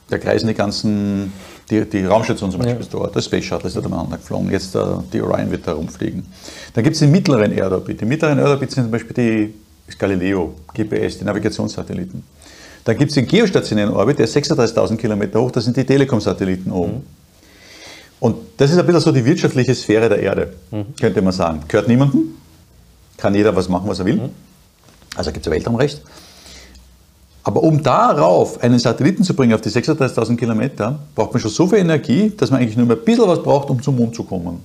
da 0.10 0.18
kreisen 0.18 0.48
die 0.48 0.54
ganzen, 0.54 1.34
die, 1.70 1.86
die 1.86 2.06
Raumstation 2.06 2.52
zum 2.52 2.60
Beispiel 2.60 2.76
ja. 2.76 2.82
ist 2.82 2.94
dort, 2.94 3.16
das 3.16 3.26
Space 3.26 3.46
Shuttle 3.46 3.68
ist 3.68 3.76
da 3.76 3.82
miteinander 3.82 4.18
geflogen, 4.18 4.50
jetzt 4.52 4.76
uh, 4.76 5.04
die 5.12 5.22
Orion 5.22 5.52
wird 5.52 5.68
da 5.68 5.74
rumfliegen. 5.74 6.26
Dann 6.74 6.84
gibt 6.84 6.96
es 6.96 7.00
den 7.00 7.12
mittleren 7.12 7.52
Erdorbit. 7.52 8.02
Die 8.02 8.06
mittleren 8.06 8.40
Erdorbit 8.40 8.72
sind 8.72 8.84
zum 8.84 8.92
Beispiel 8.92 9.14
die 9.14 9.96
Galileo, 9.98 10.54
GPS, 10.74 11.20
die 11.20 11.26
Navigationssatelliten. 11.26 12.24
Dann 12.86 12.98
gibt 12.98 13.12
es 13.12 13.16
den 13.16 13.28
geostationären 13.28 13.94
Orbit, 13.94 14.20
der 14.20 14.26
ist 14.26 14.38
36.000 14.38 14.96
Kilometer 14.96 15.42
hoch, 15.42 15.52
das 15.52 15.66
sind 15.66 15.76
die 15.76 15.84
Telekom-Satelliten 15.84 16.72
oben. 16.72 17.04
Mhm. 18.20 18.28
Und 18.28 18.38
das 18.58 18.72
ist 18.72 18.78
ein 18.78 18.86
bisschen 18.86 19.02
so 19.02 19.12
die 19.12 19.26
wirtschaftliche 19.26 19.76
Sphäre 19.76 20.10
der 20.10 20.20
Erde, 20.20 20.54
mhm. 20.72 20.96
könnte 21.00 21.22
man 21.22 21.34
sagen. 21.34 21.62
Gehört 21.68 21.88
niemandem, 21.88 22.36
kann 23.18 23.34
jeder 23.34 23.56
was 23.56 23.70
machen, 23.70 23.88
was 23.88 24.00
er 24.00 24.06
will. 24.06 24.16
Mhm. 24.16 24.30
Also 25.16 25.32
gibt 25.32 25.46
es 25.46 25.50
ja 25.50 25.56
Weltraumrecht. 25.56 26.02
Aber 27.44 27.64
um 27.64 27.82
darauf 27.82 28.62
einen 28.62 28.78
Satelliten 28.78 29.24
zu 29.24 29.34
bringen 29.34 29.54
auf 29.54 29.62
die 29.62 29.70
36.000 29.70 30.36
Kilometer, 30.36 31.00
braucht 31.16 31.32
man 31.32 31.40
schon 31.40 31.50
so 31.50 31.66
viel 31.66 31.80
Energie, 31.80 32.34
dass 32.36 32.52
man 32.52 32.60
eigentlich 32.60 32.76
nur 32.76 32.86
mehr 32.86 32.98
ein 32.98 33.06
bisschen 33.06 33.26
was 33.26 33.42
braucht, 33.42 33.70
um 33.70 33.82
zum 33.82 33.96
Mond 33.96 34.14
zu 34.16 34.24
kommen. 34.24 34.62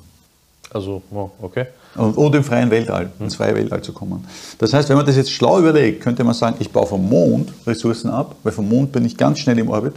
Also, 0.72 1.00
okay. 1.40 1.66
Und, 1.94 2.16
und 2.16 2.34
im 2.34 2.42
freien 2.42 2.70
Weltall, 2.70 3.04
hm. 3.18 3.26
ins 3.26 3.36
freie 3.36 3.54
Weltall 3.54 3.82
zu 3.82 3.92
kommen. 3.92 4.26
Das 4.58 4.72
heißt, 4.72 4.88
wenn 4.88 4.96
man 4.96 5.06
das 5.06 5.16
jetzt 5.16 5.30
schlau 5.30 5.58
überlegt, 5.58 6.02
könnte 6.02 6.24
man 6.24 6.34
sagen, 6.34 6.56
ich 6.58 6.70
baue 6.70 6.86
vom 6.86 7.08
Mond 7.08 7.52
Ressourcen 7.66 8.10
ab, 8.10 8.34
weil 8.42 8.52
vom 8.52 8.68
Mond 8.68 8.90
bin 8.90 9.04
ich 9.04 9.16
ganz 9.16 9.38
schnell 9.38 9.58
im 9.58 9.68
Orbit 9.68 9.94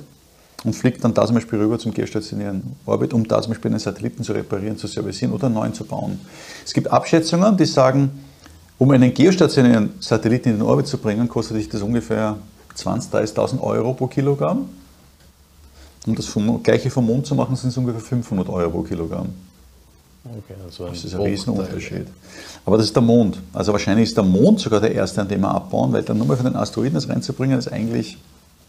und 0.66 0.74
fliege 0.74 1.00
dann 1.00 1.14
da 1.14 1.26
zum 1.26 1.36
Beispiel 1.36 1.60
rüber 1.60 1.78
zum 1.78 1.94
geostationären 1.94 2.64
Orbit, 2.86 3.14
um 3.14 3.28
da 3.28 3.42
zum 3.42 3.52
Beispiel 3.52 3.72
einen 3.72 3.80
Satelliten 3.80 4.24
zu 4.24 4.34
reparieren, 4.34 4.78
zu 4.78 4.88
servicieren 4.88 5.34
oder 5.34 5.46
einen 5.46 5.56
neuen 5.56 5.74
zu 5.74 5.86
bauen. 5.86 6.20
Es 6.66 6.74
gibt 6.74 6.92
Abschätzungen, 6.92 7.56
die 7.56 7.66
sagen, 7.66 8.12
um 8.80 8.92
einen 8.92 9.14
geostationären 9.14 9.92
Satelliten 10.00 10.50
in 10.50 10.56
den 10.56 10.62
Orbit 10.64 10.88
zu 10.88 10.98
bringen, 10.98 11.30
kostet 11.30 11.58
dich 11.58 11.70
das 11.70 11.82
ungefähr 11.82 12.36
20.000, 12.76 13.36
30.000 13.36 13.62
Euro 13.62 13.94
pro 13.94 14.08
Kilogramm. 14.08 14.68
Um 16.08 16.16
das 16.16 16.26
vom, 16.26 16.62
gleiche 16.62 16.90
vom 16.90 17.06
Mond 17.06 17.26
zu 17.26 17.36
machen, 17.36 17.56
sind 17.56 17.70
es 17.70 17.78
ungefähr 17.78 18.02
500 18.02 18.50
Euro 18.50 18.70
pro 18.70 18.82
Kilogramm. 18.82 19.30
Okay, 20.26 20.56
also 20.66 20.86
ein 20.86 20.94
das 20.94 21.06
ist 21.06 21.14
ein 21.14 21.22
Riesenunterschied. 21.22 22.08
Aber 22.66 22.78
das 22.78 22.88
ist 22.88 22.96
der 22.96 23.04
Mond. 23.04 23.40
Also 23.54 23.72
wahrscheinlich 23.72 24.10
ist 24.10 24.18
der 24.18 24.24
Mond 24.24 24.60
sogar 24.60 24.82
der 24.82 24.94
erste, 24.94 25.22
an 25.22 25.28
dem 25.28 25.42
wir 25.42 25.52
abbauen, 25.52 25.94
weil 25.94 26.02
dann 26.02 26.18
nur 26.18 26.26
mal 26.26 26.36
von 26.36 26.48
den 26.48 26.56
Asteroiden 26.56 26.96
das 26.96 27.08
reinzubringen, 27.08 27.58
ist 27.58 27.72
eigentlich 27.72 28.18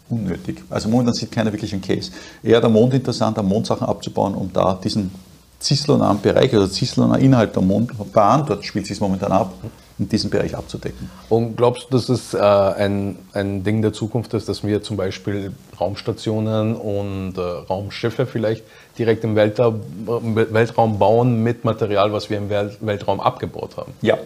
unnötig. 0.09 0.63
Also 0.69 0.89
momentan 0.89 1.13
sieht 1.13 1.31
keiner 1.31 1.51
wirklich 1.51 1.73
einen 1.73 1.81
Case. 1.81 2.11
Eher 2.43 2.61
der 2.61 2.69
Mond 2.69 2.93
interessant, 2.93 3.37
am 3.37 3.47
Mond 3.47 3.67
Sachen 3.67 3.87
abzubauen, 3.87 4.35
um 4.35 4.51
da 4.53 4.79
diesen 4.81 5.11
zislonaren 5.59 6.21
Bereich, 6.21 6.53
also 6.53 6.67
Cislonar 6.67 7.19
innerhalb 7.19 7.53
der 7.53 7.63
Mondbahn, 7.63 8.45
dort 8.45 8.63
spielt 8.65 8.85
sich 8.85 8.97
es 8.97 9.01
momentan 9.01 9.31
ab, 9.31 9.53
in 9.99 10.07
diesem 10.07 10.29
Bereich 10.29 10.55
abzudecken. 10.55 11.09
Und 11.29 11.55
glaubst 11.57 11.85
du, 11.85 11.97
dass 11.97 12.09
es 12.09 12.33
äh, 12.35 12.37
ein, 12.37 13.17
ein 13.33 13.63
Ding 13.63 13.81
der 13.81 13.93
Zukunft 13.93 14.33
ist, 14.35 14.47
dass 14.47 14.63
wir 14.63 14.83
zum 14.83 14.95
Beispiel 14.95 15.51
Raumstationen 15.79 16.75
und 16.75 17.37
äh, 17.37 17.41
Raumschiffe 17.41 18.27
vielleicht 18.27 18.63
direkt 18.99 19.23
im 19.23 19.35
Weltraum, 19.35 19.81
äh, 20.05 20.53
Weltraum 20.53 20.99
bauen 20.99 21.41
mit 21.41 21.65
Material, 21.65 22.13
was 22.13 22.29
wir 22.29 22.37
im 22.37 22.49
Welt, 22.49 22.77
Weltraum 22.81 23.19
abgebaut 23.19 23.77
haben? 23.77 23.93
Ja. 24.01 24.19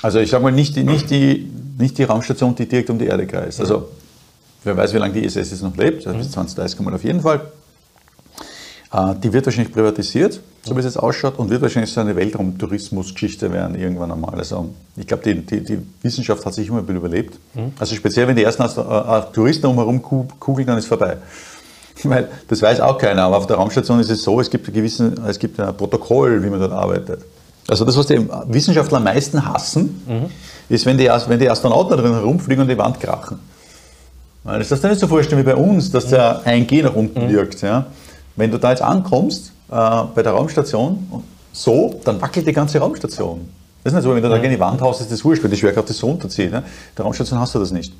Also 0.00 0.18
ich 0.18 0.30
sage 0.30 0.42
mal, 0.42 0.52
nicht 0.52 0.76
die, 0.76 0.84
nicht, 0.84 1.10
die, 1.10 1.50
nicht 1.78 1.98
die 1.98 2.04
Raumstation, 2.04 2.54
die 2.54 2.66
direkt 2.66 2.88
um 2.90 2.98
die 2.98 3.06
Erde 3.06 3.26
kreist. 3.26 3.60
Also 3.60 3.88
wer 4.64 4.76
weiß, 4.76 4.92
wie 4.94 4.98
lange 4.98 5.14
die 5.14 5.24
ISS 5.24 5.50
jetzt 5.50 5.62
noch 5.62 5.76
lebt, 5.76 6.06
also 6.06 6.18
bis 6.18 6.30
2030 6.32 6.76
kommen 6.76 6.90
wir 6.90 6.96
auf 6.96 7.04
jeden 7.04 7.20
Fall. 7.20 7.40
Äh, 8.94 9.14
die 9.22 9.32
wird 9.32 9.44
wahrscheinlich 9.44 9.72
privatisiert, 9.72 10.40
so 10.62 10.74
wie 10.74 10.78
es 10.78 10.84
jetzt 10.84 10.98
ausschaut, 10.98 11.38
und 11.38 11.50
wird 11.50 11.62
wahrscheinlich 11.62 11.92
so 11.92 12.00
eine 12.00 12.14
Weltraumtourismusgeschichte 12.14 13.52
werden 13.52 13.74
irgendwann 13.74 14.12
einmal. 14.12 14.36
Also 14.36 14.70
ich 14.96 15.06
glaube, 15.06 15.24
die, 15.24 15.40
die, 15.40 15.64
die, 15.64 15.78
Wissenschaft 16.02 16.46
hat 16.46 16.54
sich 16.54 16.68
immer 16.68 16.78
ein 16.78 16.86
bisschen 16.86 16.98
überlebt. 16.98 17.38
Mhm. 17.54 17.72
Also 17.78 17.94
speziell, 17.96 18.28
wenn 18.28 18.36
die 18.36 18.44
ersten 18.44 18.62
äh, 18.62 19.22
Touristen 19.32 19.66
umherum 19.66 20.00
kugeln, 20.02 20.66
dann 20.66 20.78
ist 20.78 20.86
vorbei. 20.86 21.16
Weil 22.04 22.28
das 22.48 22.62
weiß 22.62 22.80
auch 22.80 22.98
keiner, 22.98 23.22
aber 23.22 23.38
auf 23.38 23.46
der 23.46 23.56
Raumstation 23.56 23.98
ist 24.00 24.10
es 24.10 24.22
so, 24.22 24.40
es 24.40 24.50
gibt, 24.50 24.72
gewissen, 24.72 25.20
es 25.26 25.38
gibt 25.38 25.58
ein 25.58 25.76
Protokoll, 25.76 26.42
wie 26.42 26.50
man 26.50 26.60
dort 26.60 26.72
arbeitet. 26.72 27.20
Also 27.66 27.84
das, 27.84 27.96
was 27.96 28.06
die 28.06 28.20
Wissenschaftler 28.46 28.98
am 28.98 29.04
meisten 29.04 29.44
hassen, 29.44 30.02
mhm. 30.06 30.26
ist, 30.68 30.86
wenn 30.86 30.98
die, 30.98 31.06
wenn 31.06 31.38
die 31.40 31.48
Astronauten 31.48 31.96
drin 31.96 32.12
herumfliegen 32.12 32.62
und 32.62 32.68
die 32.68 32.76
Wand 32.78 33.00
krachen. 33.00 33.38
Weil 34.44 34.58
das 34.58 34.70
ist 34.70 34.84
das 34.84 34.90
nicht 34.90 35.00
so 35.00 35.08
vorstellen 35.08 35.40
wie 35.40 35.50
bei 35.50 35.56
uns, 35.56 35.90
dass 35.90 36.06
der 36.06 36.44
1G 36.44 36.82
nach 36.82 36.94
unten 36.94 37.26
mhm. 37.26 37.30
wirkt. 37.30 37.62
Ja? 37.62 37.86
Wenn 38.36 38.50
du 38.50 38.58
da 38.58 38.70
jetzt 38.70 38.82
ankommst 38.82 39.52
äh, 39.70 40.02
bei 40.14 40.22
der 40.22 40.32
Raumstation, 40.32 41.24
so, 41.52 42.00
dann 42.04 42.20
wackelt 42.20 42.46
die 42.46 42.52
ganze 42.52 42.78
Raumstation. 42.78 43.48
Das 43.82 43.92
ist 43.92 43.96
nicht 43.96 44.04
so, 44.04 44.14
wenn 44.14 44.22
du 44.22 44.28
da 44.28 44.38
gegen 44.38 44.52
die 44.52 44.60
Wand 44.60 44.80
haust, 44.80 45.00
ist 45.00 45.12
das 45.12 45.24
wurscht, 45.24 45.42
weil 45.42 45.50
die 45.50 45.56
Schwerkraft 45.56 45.88
ist 45.90 45.98
so 45.98 46.08
unterzieht. 46.08 46.50
Ne? 46.50 46.62
Der 46.96 47.04
Raumstation 47.04 47.38
hast 47.38 47.54
du 47.54 47.58
das 47.58 47.70
nicht. 47.70 47.92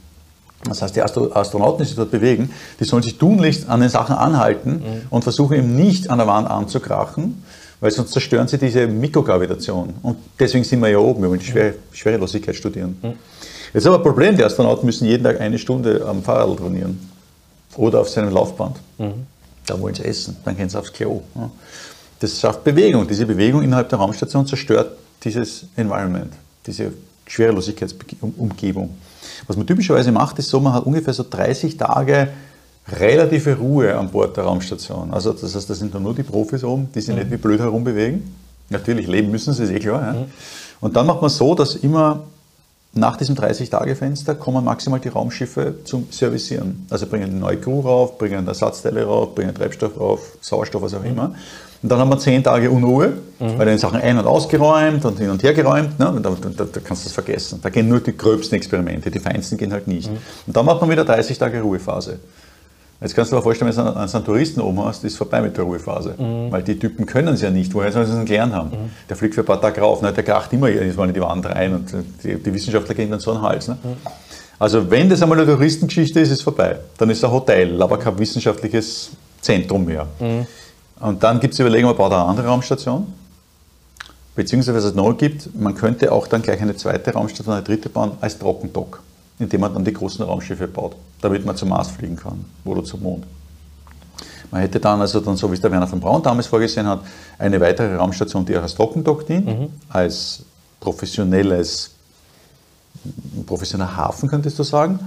Das 0.67 0.81
heißt, 0.81 0.97
die 0.97 1.03
Astronauten, 1.03 1.79
die 1.79 1.85
sich 1.85 1.97
dort 1.97 2.11
bewegen, 2.11 2.51
die 2.81 2.85
sollen 2.85 3.03
sich 3.03 3.19
tunlichst 3.19 3.69
an 3.69 3.81
den 3.81 3.91
Sachen 3.91 4.17
anhalten 4.17 4.71
mhm. 4.71 5.03
und 5.11 5.23
versuchen 5.23 5.57
eben 5.57 5.77
nicht 5.77 6.09
an 6.09 6.19
der 6.19 6.27
Wand 6.27 6.49
anzukrachen, 6.49 7.43
weil 7.85 7.91
sonst 7.91 8.13
zerstören 8.13 8.49
sie 8.49 8.57
diese 8.57 8.87
Mikrogravitation. 8.87 9.93
Und 10.01 10.17
deswegen 10.41 10.65
sind 10.65 10.81
wir 10.81 10.89
ja 10.89 10.97
oben, 10.97 11.21
wir 11.21 11.29
wollen 11.29 11.39
die 11.39 11.45
Schwer 11.45 11.75
Schwerelosigkeit 11.93 12.57
studieren. 12.57 12.97
Mhm. 13.03 13.13
Jetzt 13.75 13.87
aber 13.87 13.97
ein 13.97 14.03
Problem, 14.03 14.35
die 14.35 14.43
Astronauten 14.43 14.87
müssen 14.87 15.07
jeden 15.07 15.23
Tag 15.23 15.39
eine 15.39 15.59
Stunde 15.59 16.03
am 16.09 16.23
Fahrrad 16.23 16.57
trainieren 16.57 16.99
oder 17.77 18.01
auf 18.01 18.09
seinem 18.09 18.33
Laufband. 18.33 18.79
Mhm. 18.97 19.27
Da 19.67 19.79
wollen 19.79 19.95
sie 19.95 20.03
essen, 20.03 20.35
dann 20.47 20.57
gehen 20.57 20.71
sie 20.71 20.79
aufs 20.79 20.95
Klo. 20.95 21.21
Das 22.21 22.41
schafft 22.41 22.65
Bewegung. 22.65 23.07
Diese 23.07 23.27
Bewegung 23.27 23.63
innerhalb 23.63 23.91
der 23.91 23.99
Raumstation 23.99 24.47
zerstört 24.47 24.97
dieses 25.23 25.67
Environment, 25.77 26.33
diese 26.67 26.91
Schwerelosigkeitsumgebung. 27.27 28.97
Was 29.47 29.59
man 29.59 29.67
typischerweise 29.67 30.11
macht, 30.11 30.39
ist 30.39 30.49
so, 30.49 30.59
man 30.59 30.73
hat 30.73 30.87
ungefähr 30.87 31.13
so 31.13 31.27
30 31.29 31.77
Tage 31.77 32.29
relative 32.93 33.57
Ruhe 33.57 33.97
an 33.97 34.11
Bord 34.11 34.37
der 34.37 34.45
Raumstation. 34.45 35.13
Also 35.13 35.33
das 35.33 35.55
heißt, 35.55 35.69
da 35.69 35.75
sind 35.75 35.99
nur 35.99 36.15
die 36.15 36.23
Profis 36.23 36.65
oben, 36.65 36.89
die 36.95 37.01
sich 37.01 37.15
mhm. 37.15 37.21
nicht 37.21 37.31
wie 37.31 37.37
blöd 37.37 37.61
herumbewegen. 37.61 38.35
Natürlich 38.71 39.07
leben 39.07 39.31
müssen 39.31 39.55
sie, 39.55 39.65
ist 39.65 39.71
eh 39.71 39.79
klar. 39.79 40.03
Ja. 40.03 40.13
Mhm. 40.13 40.25
Und 40.81 40.97
dann 40.97 41.07
macht 41.07 41.21
man 41.21 41.31
so, 41.31 41.55
dass 41.55 41.77
immer 41.77 42.25
nach 42.97 43.17
diesem 43.17 43.35
30-Tage-Fenster 43.35 44.37
kommen 44.37 44.65
maximal 44.65 45.01
die 45.01 45.09
Raumschiffe 45.09 45.75
zum 45.85 46.07
Servicieren. 46.11 46.87
Also 46.91 47.07
bringen 47.07 47.31
eine 47.31 47.41
neue 47.41 47.57
Crew 47.57 47.81
rauf, 47.81 48.19
bringen 48.19 48.47
Ersatzteile 48.47 49.05
rauf, 49.05 49.35
bringen 49.35 49.55
Treibstoff 49.55 49.99
rauf, 49.99 50.21
Sauerstoff, 50.41 50.83
was 50.83 50.95
auch 50.95 51.01
mhm. 51.01 51.07
immer. 51.07 51.35
Und 51.83 51.91
dann 51.91 51.99
haben 51.99 52.09
wir 52.09 52.19
zehn 52.19 52.43
Tage 52.43 52.71
Unruhe, 52.71 53.15
mhm. 53.39 53.59
weil 53.59 53.67
dann 53.67 53.79
Sachen 53.79 54.01
ein- 54.01 54.17
und 54.17 54.27
ausgeräumt 54.27 55.05
und 55.05 55.19
hin 55.19 55.29
und 55.31 55.43
her 55.43 55.53
geräumt. 55.53 55.99
Ne? 55.99 56.19
Da, 56.23 56.31
da, 56.31 56.65
da, 56.65 56.81
kannst 56.83 57.05
du 57.05 57.09
das 57.09 57.13
vergessen. 57.13 57.59
Da 57.63 57.69
gehen 57.69 57.89
nur 57.89 58.01
die 58.01 58.17
gröbsten 58.17 58.57
Experimente, 58.57 59.11
die 59.11 59.19
feinsten 59.19 59.59
gehen 59.59 59.73
halt 59.73 59.89
nicht. 59.89 60.11
Mhm. 60.11 60.19
Und 60.47 60.57
dann 60.57 60.65
macht 60.65 60.81
man 60.81 60.89
wieder 60.89 61.05
30 61.05 61.37
Tage 61.37 61.61
Ruhephase. 61.61 62.21
Jetzt 63.01 63.15
kannst 63.15 63.33
du 63.33 63.37
dir 63.37 63.43
vorstellen, 63.43 63.77
wenn 63.77 63.85
du 63.85 63.97
einen, 63.97 64.25
Touristen 64.25 64.61
oben 64.61 64.85
hast, 64.85 65.05
ist 65.05 65.17
vorbei 65.17 65.43
mit 65.43 65.57
der 65.57 65.65
Ruhephase. 65.65 66.15
Mhm. 66.17 66.51
Weil 66.51 66.63
die 66.63 66.79
Typen 66.79 67.05
können 67.05 67.35
es 67.35 67.43
ja 67.43 67.51
nicht. 67.51 67.75
Woher 67.75 67.93
sollen 67.93 68.07
sie 68.07 68.19
es 68.19 68.25
gelernt 68.25 68.55
haben? 68.55 68.71
Mhm. 68.71 68.91
Der 69.09 69.17
fliegt 69.17 69.35
für 69.35 69.43
ein 69.43 69.47
paar 69.47 69.61
Tage 69.61 69.81
rauf, 69.81 70.01
ne? 70.01 70.13
der 70.13 70.25
kracht 70.25 70.53
immer 70.53 70.69
jedes 70.69 70.97
Mal 70.97 71.09
in 71.09 71.15
die 71.15 71.21
Wand 71.21 71.45
rein 71.47 71.75
und 71.75 71.93
die, 72.23 72.37
die 72.37 72.55
Wissenschaftler 72.55 72.95
gehen 72.95 73.11
dann 73.11 73.21
so 73.21 73.33
einen 73.33 73.43
Hals. 73.43 73.69
Ne? 73.69 73.77
Mhm. 73.83 73.97
Also 74.59 74.91
wenn 74.91 75.09
das 75.09 75.21
einmal 75.23 75.39
eine 75.39 75.51
Touristengeschichte 75.51 76.21
ist, 76.21 76.29
ist 76.29 76.39
es 76.39 76.43
vorbei. 76.43 76.79
Dann 76.97 77.11
ist 77.11 77.19
es 77.19 77.25
ein 77.25 77.33
Hotel, 77.33 77.83
aber 77.83 77.99
kein 77.99 78.19
wissenschaftliches 78.19 79.11
Zentrum 79.41 79.85
mehr. 79.85 80.07
Mhm. 80.19 80.47
Und 81.01 81.23
dann 81.23 81.41
gibt 81.41 81.55
es 81.55 81.61
Überlegungen, 81.61 81.95
man 81.95 81.99
baut 81.99 82.13
eine 82.13 82.25
andere 82.25 82.47
Raumstation. 82.47 83.07
Beziehungsweise 84.35 84.77
was 84.77 84.85
es 84.85 84.95
noch 84.95 85.13
gibt, 85.13 85.55
man 85.55 85.75
könnte 85.75 86.11
auch 86.11 86.27
dann 86.27 86.43
gleich 86.43 86.61
eine 86.61 86.75
zweite 86.75 87.13
Raumstation, 87.13 87.55
eine 87.55 87.63
dritte 87.63 87.89
bauen 87.89 88.13
als 88.21 88.39
Trockendock, 88.39 89.01
indem 89.39 89.61
man 89.61 89.75
dann 89.75 89.85
die 89.85 89.93
großen 89.93 90.25
Raumschiffe 90.25 90.69
baut, 90.69 90.97
damit 91.21 91.45
man 91.45 91.57
zum 91.57 91.71
Mars 91.71 91.91
fliegen 91.91 92.17
kann 92.17 92.45
oder 92.65 92.85
zum 92.85 93.03
Mond. 93.03 93.25
Man 94.51 94.61
hätte 94.61 94.79
dann 94.79 95.01
also 95.01 95.21
dann, 95.21 95.37
so 95.37 95.51
wie 95.51 95.55
es 95.55 95.61
der 95.61 95.71
Werner 95.73 95.87
von 95.87 96.01
Braun 96.01 96.23
damals 96.23 96.47
vorgesehen 96.47 96.87
hat, 96.87 97.01
eine 97.39 97.61
weitere 97.61 97.97
Raumstation, 97.97 98.45
die 98.45 98.57
auch 98.57 98.63
als 98.63 98.75
Trockendock 98.75 99.27
dient, 99.27 99.47
mhm. 99.47 99.69
als 99.89 100.43
professionelles, 100.79 101.91
professioneller 103.47 103.97
Hafen, 103.97 104.29
könntest 104.29 104.59
du 104.59 104.63
sagen. 104.63 105.01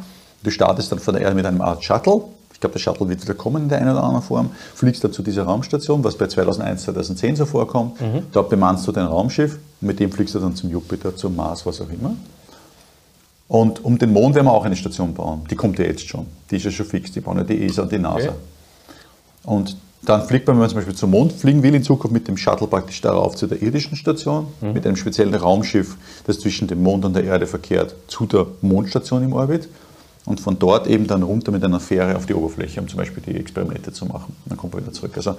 Du 0.43 0.51
startest 0.51 0.91
dann 0.91 0.99
von 0.99 1.13
der 1.13 1.23
Erde 1.23 1.35
mit 1.35 1.45
einem 1.45 1.61
Art 1.61 1.83
Shuttle, 1.83 2.23
ich 2.57 2.59
glaube, 2.59 2.73
der 2.73 2.79
Shuttle 2.79 3.07
wird 3.07 3.21
wieder 3.21 3.35
kommen 3.35 3.63
in 3.63 3.69
der 3.69 3.77
einen 3.77 3.91
oder 3.91 4.03
anderen 4.03 4.23
Form, 4.23 4.49
fliegst 4.73 5.03
dann 5.03 5.13
zu 5.13 5.21
dieser 5.21 5.43
Raumstation, 5.43 6.03
was 6.03 6.17
bei 6.17 6.25
2001, 6.25 6.85
2010 6.85 7.35
so 7.35 7.45
vorkommt. 7.45 8.01
Mhm. 8.01 8.23
Dort 8.31 8.49
bemannst 8.49 8.87
du 8.87 8.91
dein 8.91 9.05
Raumschiff, 9.05 9.59
mit 9.79 9.99
dem 9.99 10.11
fliegst 10.11 10.33
du 10.33 10.39
dann 10.39 10.55
zum 10.55 10.71
Jupiter, 10.71 11.15
zum 11.15 11.35
Mars, 11.35 11.67
was 11.67 11.81
auch 11.81 11.89
immer. 11.89 12.15
Und 13.47 13.83
um 13.83 13.97
den 13.97 14.11
Mond 14.11 14.35
werden 14.35 14.47
wir 14.47 14.53
auch 14.53 14.65
eine 14.65 14.75
Station 14.75 15.13
bauen. 15.13 15.43
Die 15.49 15.55
kommt 15.55 15.79
ja 15.79 15.85
jetzt 15.85 16.07
schon. 16.07 16.25
Die 16.51 16.57
ist 16.57 16.65
ja 16.65 16.71
schon 16.71 16.85
fix. 16.85 17.11
Die 17.11 17.21
bauen 17.21 17.37
ja 17.37 17.43
die 17.43 17.63
ESA 17.63 17.83
und 17.83 17.91
die 17.91 17.99
NASA. 17.99 18.29
Okay. 18.29 18.31
Und 19.43 19.77
dann 20.03 20.25
fliegt 20.25 20.47
man, 20.47 20.55
wenn 20.55 20.61
man 20.61 20.69
zum 20.69 20.77
Beispiel 20.77 20.95
zum 20.95 21.11
Mond 21.11 21.33
fliegen 21.33 21.63
will, 21.63 21.73
in 21.73 21.83
Zukunft 21.83 22.13
mit 22.13 22.27
dem 22.27 22.37
Shuttle 22.37 22.67
praktisch 22.67 23.01
darauf 23.01 23.35
zu 23.35 23.47
der 23.47 23.61
irdischen 23.61 23.95
Station, 23.95 24.47
mhm. 24.61 24.73
mit 24.73 24.85
einem 24.85 24.95
speziellen 24.95 25.33
Raumschiff, 25.33 25.97
das 26.25 26.39
zwischen 26.39 26.67
dem 26.67 26.83
Mond 26.83 27.05
und 27.05 27.15
der 27.15 27.23
Erde 27.23 27.47
verkehrt, 27.47 27.95
zu 28.07 28.25
der 28.25 28.47
Mondstation 28.61 29.23
im 29.23 29.33
Orbit 29.33 29.67
und 30.25 30.39
von 30.39 30.59
dort 30.59 30.87
eben 30.87 31.07
dann 31.07 31.23
runter 31.23 31.51
mit 31.51 31.63
einer 31.63 31.79
Fähre 31.79 32.15
auf 32.15 32.25
die 32.25 32.33
Oberfläche, 32.33 32.79
um 32.81 32.87
zum 32.87 32.97
Beispiel 32.97 33.23
die 33.25 33.35
Experimente 33.37 33.91
zu 33.91 34.05
machen. 34.05 34.35
Dann 34.45 34.57
kommt 34.57 34.73
man 34.73 34.83
wieder 34.83 34.93
zurück. 34.93 35.13
Also 35.15 35.35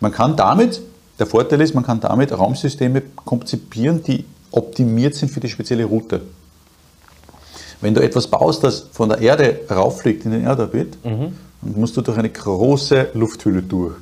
man 0.00 0.12
kann 0.12 0.36
damit, 0.36 0.80
der 1.18 1.26
Vorteil 1.26 1.60
ist, 1.60 1.74
man 1.74 1.84
kann 1.84 2.00
damit 2.00 2.36
Raumsysteme 2.36 3.02
konzipieren, 3.24 4.02
die 4.04 4.24
optimiert 4.52 5.14
sind 5.14 5.30
für 5.30 5.40
die 5.40 5.48
spezielle 5.48 5.84
Route. 5.84 6.22
Wenn 7.80 7.94
du 7.94 8.02
etwas 8.02 8.26
baust, 8.26 8.64
das 8.64 8.86
von 8.92 9.08
der 9.08 9.18
Erde 9.18 9.60
rauffliegt 9.70 10.24
in 10.24 10.32
den 10.32 10.44
Erdorbit, 10.44 11.04
mhm. 11.04 11.36
dann 11.62 11.80
musst 11.80 11.96
du 11.96 12.02
durch 12.02 12.18
eine 12.18 12.30
große 12.30 13.10
Lufthülle 13.14 13.62
durch. 13.62 13.94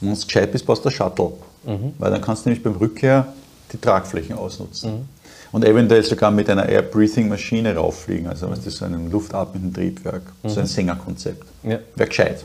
Und 0.00 0.08
wenn 0.08 0.14
du 0.14 0.26
gescheit 0.26 0.52
bist, 0.52 0.66
baust 0.66 0.84
du 0.84 0.90
Shuttle. 0.90 1.32
Mhm. 1.64 1.94
Weil 1.98 2.10
dann 2.10 2.20
kannst 2.20 2.44
du 2.44 2.48
nämlich 2.48 2.62
beim 2.62 2.74
Rückkehr 2.74 3.32
die 3.72 3.78
Tragflächen 3.78 4.36
ausnutzen. 4.36 4.92
Mhm 4.92 5.08
und 5.52 5.64
eventuell 5.64 6.02
sogar 6.02 6.30
mit 6.30 6.48
einer 6.50 6.68
Air-Breathing-Maschine 6.68 7.76
rauffliegen, 7.76 8.26
also 8.26 8.50
was 8.50 8.66
ist 8.66 8.78
so 8.78 8.86
ein 8.86 9.10
luftatmenden 9.10 9.72
Triebwerk, 9.72 10.22
so 10.44 10.58
ein 10.58 10.64
mhm. 10.64 10.68
Sängerkonzept. 10.68 11.46
Ja. 11.62 11.78
Wäre 11.94 12.08
gescheit. 12.08 12.44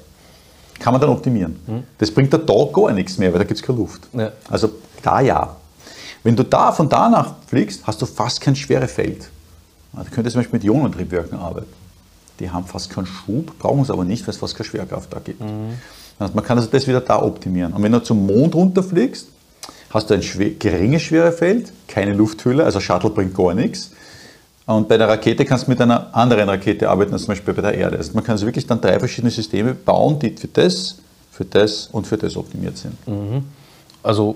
Kann 0.80 0.94
man 0.94 1.02
dann 1.02 1.10
optimieren. 1.10 1.60
Mhm. 1.66 1.84
Das 1.98 2.12
bringt 2.12 2.34
da 2.34 2.38
gar 2.38 2.92
nichts 2.92 3.18
mehr, 3.18 3.32
weil 3.32 3.40
da 3.40 3.46
gibt 3.46 3.60
es 3.60 3.66
keine 3.66 3.80
Luft. 3.80 4.02
Ja. 4.14 4.32
Also 4.50 4.70
da 5.02 5.22
ja. 5.22 5.56
Wenn 6.24 6.36
du 6.36 6.44
da 6.44 6.72
von 6.72 6.90
da 6.90 7.10
nach 7.10 7.36
fliegst, 7.48 7.88
hast 7.88 8.02
du 8.02 8.06
fast 8.06 8.42
kein 8.42 8.56
Schwerefeld. 8.56 9.30
Also 9.98 10.10
du 10.10 10.16
könntest 10.16 10.34
zum 10.34 10.42
Beispiel 10.42 10.60
mit 10.60 10.64
Ionentriebwerken 10.64 11.38
arbeiten. 11.38 11.74
Die 12.40 12.50
haben 12.50 12.66
fast 12.66 12.90
keinen 12.90 13.08
Schub, 13.08 13.58
brauchen 13.58 13.82
es 13.82 13.90
aber 13.90 14.06
nicht, 14.06 14.26
weil 14.28 14.30
es 14.34 14.38
fast 14.38 14.56
keine 14.56 14.68
Schwerkraft 14.68 15.12
da 15.12 15.20
gibt. 15.20 15.42
Mhm. 15.42 15.74
Also 16.20 16.34
man 16.34 16.44
kann 16.44 16.58
also 16.58 16.70
das 16.70 16.88
wieder 16.88 17.02
da 17.02 17.22
optimieren. 17.22 17.74
Und 17.74 17.82
wenn 17.84 17.92
du 17.92 18.02
zum 18.02 18.26
Mond 18.26 18.56
runterfliegst, 18.56 19.28
hast 19.90 20.10
du 20.10 20.14
ein 20.14 20.24
schwer, 20.24 20.52
geringes 20.52 21.02
Schwerefeld, 21.02 21.72
keine 21.88 22.14
Lufthülle, 22.14 22.64
also 22.64 22.80
Shuttle 22.80 23.10
bringt 23.10 23.36
gar 23.36 23.54
nichts. 23.54 23.92
Und 24.66 24.90
bei 24.90 24.98
der 24.98 25.08
Rakete 25.08 25.46
kannst 25.46 25.68
du 25.68 25.72
mit 25.72 25.82
einer 25.82 26.14
anderen 26.16 26.50
Rakete 26.50 26.90
arbeiten, 26.90 27.14
als 27.14 27.24
zum 27.24 27.30
Beispiel 27.30 27.54
bei 27.54 27.62
der 27.62 27.74
Erde. 27.74 27.98
Also 27.98 28.14
man 28.14 28.24
kann 28.24 28.34
also 28.34 28.46
wirklich 28.46 28.68
dann 28.68 28.82
drei 28.82 29.00
verschiedene 29.00 29.32
Systeme 29.32 29.74
bauen, 29.74 30.20
die 30.20 30.32
für 30.32 30.50
das, 30.50 30.98
für 31.32 31.46
das 31.46 31.88
und 31.88 32.06
für 32.06 32.18
das 32.18 32.36
optimiert 32.36 32.78
sind. 32.78 33.08
Mhm. 33.08 33.46
Also 34.04 34.36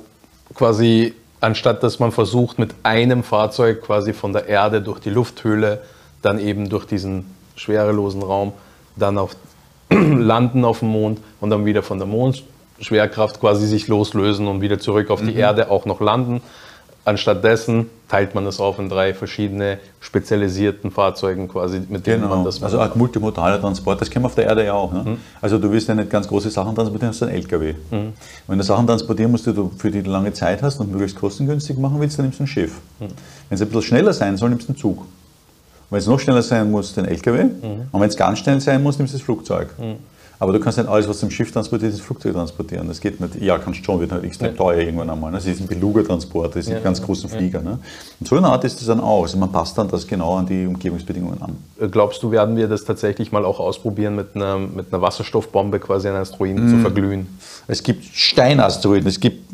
quasi 0.54 1.14
anstatt 1.42 1.84
dass 1.84 2.00
man 2.00 2.12
versucht, 2.12 2.60
mit 2.60 2.74
einem 2.84 3.24
Fahrzeug 3.24 3.82
quasi 3.82 4.14
von 4.14 4.32
der 4.32 4.48
Erde 4.48 4.82
durch 4.82 5.00
die 5.00 5.10
Lufthöhle, 5.10 5.82
dann 6.22 6.40
eben 6.40 6.70
durch 6.70 6.86
diesen 6.86 7.36
schwerelosen 7.56 8.22
Raum, 8.22 8.54
dann 8.96 9.18
auf 9.18 9.36
landen 9.90 10.64
auf 10.64 10.80
dem 10.80 10.90
Mond 10.90 11.20
und 11.42 11.50
dann 11.50 11.66
wieder 11.66 11.84
von 11.84 11.98
der 11.98 12.08
Mond, 12.08 12.44
Schwerkraft 12.80 13.40
quasi 13.40 13.68
sich 13.68 13.88
loslösen 13.88 14.48
und 14.48 14.62
wieder 14.62 14.80
zurück 14.80 15.10
auf 15.10 15.22
die 15.22 15.32
mhm. 15.32 15.38
Erde 15.38 15.70
auch 15.70 15.86
noch 15.86 16.00
landen. 16.00 16.42
Anstattdessen 17.04 17.90
teilt 18.08 18.36
man 18.36 18.46
das 18.46 18.60
auf 18.60 18.78
in 18.78 18.88
drei 18.88 19.16
verschiedene 19.16 19.80
spezialisierten 20.02 20.92
Fahrzeugen 20.92 21.48
quasi, 21.48 21.82
mit 21.90 22.06
denen 22.06 22.22
genau. 22.22 22.36
man 22.36 22.46
das 22.46 22.60
macht. 22.60 22.74
Also 22.74 22.80
ein 22.80 22.92
multimodaler 22.94 23.60
Transport, 23.60 24.00
das 24.02 24.10
kennen 24.10 24.24
wir 24.24 24.28
auf 24.28 24.36
der 24.36 24.46
Erde 24.46 24.66
ja 24.66 24.74
auch. 24.74 24.94
Ne? 24.94 25.04
Mhm. 25.04 25.18
Also 25.42 25.58
du 25.58 25.72
willst 25.72 25.88
ja 25.88 25.96
nicht 25.96 26.12
ganz 26.12 26.28
große 26.28 26.52
Sachen 26.52 26.76
transportieren, 26.76 27.10
hast 27.10 27.22
du 27.22 27.26
einen 27.26 27.36
LKW. 27.36 27.74
Mhm. 27.90 28.14
Wenn 28.48 28.58
du 28.58 28.64
Sachen 28.64 28.86
transportieren 28.86 29.32
musst, 29.32 29.48
die 29.48 29.54
du 29.54 29.72
für 29.78 29.90
die 29.90 30.04
du 30.04 30.12
lange 30.12 30.32
Zeit 30.34 30.62
hast 30.62 30.80
und 30.80 30.92
möglichst 30.92 31.18
kostengünstig 31.18 31.78
machen 31.78 32.00
willst, 32.00 32.20
dann 32.20 32.26
nimmst 32.26 32.40
du 32.40 32.44
ein 32.44 32.48
Schiff. 32.48 32.74
Mhm. 33.00 33.06
Wenn 33.50 33.56
es 33.56 33.62
ein 33.62 33.68
bisschen 33.68 33.82
schneller 33.82 34.14
sein 34.14 34.38
soll, 34.38 34.50
nimmst 34.50 34.68
du 34.68 34.74
einen 34.74 34.80
Zug. 34.80 35.06
Wenn 35.90 36.00
es 36.00 36.08
noch 36.08 36.20
schneller 36.20 36.44
sein 36.44 36.70
muss, 36.70 36.94
den 36.94 37.06
LKW. 37.06 37.46
Mhm. 37.46 37.88
Und 37.92 38.02
wenn 38.02 38.10
es 38.10 38.16
ganz 38.16 38.40
schnell 38.40 38.62
sein 38.62 38.84
muss, 38.84 39.00
nimmst 39.00 39.14
du 39.14 39.18
das 39.18 39.26
Flugzeug. 39.26 39.70
Aber 40.42 40.54
du 40.54 40.60
kannst 40.60 40.80
nicht 40.80 40.90
alles, 40.90 41.08
was 41.08 41.20
zum 41.20 41.30
Schiff 41.30 41.52
transportiert, 41.52 41.92
ins 41.92 42.02
Flugzeug 42.02 42.34
transportieren. 42.34 42.88
Das 42.88 43.00
geht 43.00 43.22
nicht. 43.22 43.40
Ja, 43.40 43.60
kannst 43.60 43.86
schon, 43.86 44.00
wird 44.00 44.12
halt 44.12 44.24
extrem 44.24 44.54
ja. 44.54 44.58
teuer 44.58 44.80
irgendwann 44.80 45.08
einmal. 45.08 45.30
Ne? 45.30 45.38
Das 45.38 45.46
ist 45.46 45.62
ein 45.62 45.68
Beluga-Transport, 45.68 46.56
das 46.56 46.66
sind 46.66 46.74
ja, 46.74 46.80
ganz 46.80 47.00
großen 47.00 47.30
Flieger. 47.30 47.62
Ne? 47.62 47.78
Und 48.20 48.28
so 48.28 48.38
eine 48.38 48.48
Art 48.48 48.64
ist 48.64 48.80
das 48.80 48.88
dann 48.88 49.02
auch. 49.02 49.22
Also 49.22 49.38
man 49.38 49.52
passt 49.52 49.78
dann 49.78 49.88
das 49.88 50.08
genau 50.08 50.38
an 50.38 50.48
die 50.48 50.66
Umgebungsbedingungen 50.66 51.40
an. 51.44 51.58
Äh, 51.80 51.90
glaubst 51.90 52.24
du, 52.24 52.32
werden 52.32 52.56
wir 52.56 52.68
das 52.68 52.84
tatsächlich 52.84 53.32
mal 53.32 53.46
auch 53.46 53.60
ausprobieren, 53.60 54.16
mit 54.16 54.36
einer, 54.36 54.58
mit 54.58 54.92
einer 54.92 55.04
Wasserstoffbombe 55.04 55.80
quasi 55.80 56.08
einen 56.08 56.18
Asteroiden 56.18 56.66
mm. 56.66 56.70
zu 56.70 56.78
verglühen? 56.80 57.28
Es 57.68 57.84
gibt 57.84 58.04
Steinasteroiden, 58.04 59.08
es 59.10 59.20
gibt 59.20 59.48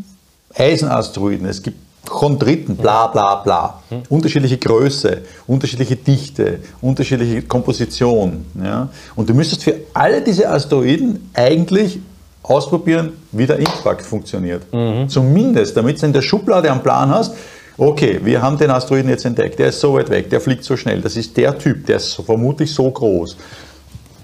Eisenasteroiden, 0.56 1.48
es 1.48 1.62
gibt 1.62 1.80
Chondriten, 2.10 2.76
bla 2.76 3.08
bla 3.08 3.36
bla. 3.36 3.82
Mhm. 3.90 4.04
Unterschiedliche 4.10 4.58
Größe, 4.58 5.22
unterschiedliche 5.46 5.96
Dichte, 5.96 6.60
unterschiedliche 6.82 7.42
Komposition. 7.44 8.46
Ja? 8.64 8.90
Und 9.16 9.30
du 9.30 9.34
müsstest 9.34 9.64
für 9.64 9.76
alle 9.94 10.22
diese 10.22 10.50
Asteroiden 10.50 11.30
eigentlich 11.34 12.00
ausprobieren, 12.44 13.14
wie 13.32 13.46
der 13.46 13.60
Impact 13.60 14.06
funktioniert. 14.06 14.64
Mhm. 14.74 15.10
Zumindest, 15.10 15.76
damit 15.76 16.02
du 16.02 16.06
in 16.06 16.14
der 16.14 16.22
Schublade 16.22 16.72
einen 16.72 16.82
Plan 16.82 17.10
hast, 17.10 17.34
okay, 17.78 18.20
wir 18.24 18.42
haben 18.42 18.58
den 18.58 18.72
Asteroiden 18.72 19.10
jetzt 19.10 19.26
entdeckt, 19.26 19.60
der 19.60 19.68
ist 19.68 19.80
so 19.80 19.94
weit 19.94 20.10
weg, 20.10 20.30
der 20.30 20.42
fliegt 20.42 20.64
so 20.64 20.76
schnell, 20.76 21.02
das 21.02 21.16
ist 21.16 21.36
der 21.38 21.58
Typ, 21.58 21.86
der 21.86 21.98
ist 21.98 22.14
vermutlich 22.26 22.74
so 22.74 22.90
groß. 22.90 23.38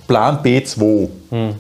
Plan 0.07 0.39
B2. 0.43 1.09
Mhm. 1.31 1.55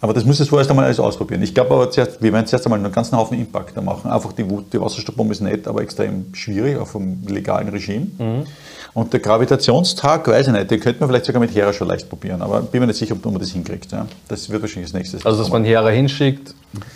Aber 0.00 0.12
das 0.12 0.24
müsstest 0.24 0.48
du 0.48 0.50
vorerst 0.50 0.68
einmal 0.70 0.84
alles 0.84 1.00
ausprobieren. 1.00 1.42
Ich 1.42 1.54
glaube 1.54 1.74
aber, 1.74 1.90
zuerst, 1.90 2.22
wir 2.22 2.32
werden 2.32 2.46
zuerst 2.46 2.66
einmal 2.66 2.78
einen 2.78 2.92
ganzen 2.92 3.16
Haufen 3.16 3.38
Impact 3.38 3.80
machen. 3.82 4.10
Einfach 4.10 4.32
die, 4.32 4.44
die 4.44 4.80
Wasserstoffbombe 4.80 5.32
ist 5.32 5.40
nett, 5.40 5.66
aber 5.66 5.80
extrem 5.82 6.34
schwierig, 6.34 6.78
auch 6.78 6.86
vom 6.86 7.18
legalen 7.26 7.68
Regime. 7.68 8.06
Mhm. 8.18 8.44
Und 8.92 9.12
der 9.12 9.20
Gravitationstag, 9.20 10.26
weiß 10.26 10.46
ich 10.46 10.52
nicht, 10.54 10.70
den 10.70 10.80
könnte 10.80 11.00
man 11.00 11.10
vielleicht 11.10 11.26
sogar 11.26 11.40
mit 11.40 11.54
Hera 11.54 11.72
schon 11.72 11.86
leicht 11.86 12.08
probieren, 12.08 12.40
aber 12.40 12.62
bin 12.62 12.80
mir 12.80 12.86
nicht 12.86 12.96
sicher, 12.96 13.14
ob 13.14 13.24
man 13.26 13.38
das 13.38 13.50
hinkriegt. 13.50 13.92
Ja. 13.92 14.06
Das 14.28 14.48
wird 14.48 14.62
wahrscheinlich 14.62 14.90
das 14.90 14.98
nächste. 14.98 15.18
Also, 15.22 15.42
dass 15.42 15.50
man 15.50 15.64
Hera 15.64 15.90
hinschickt, 15.90 16.54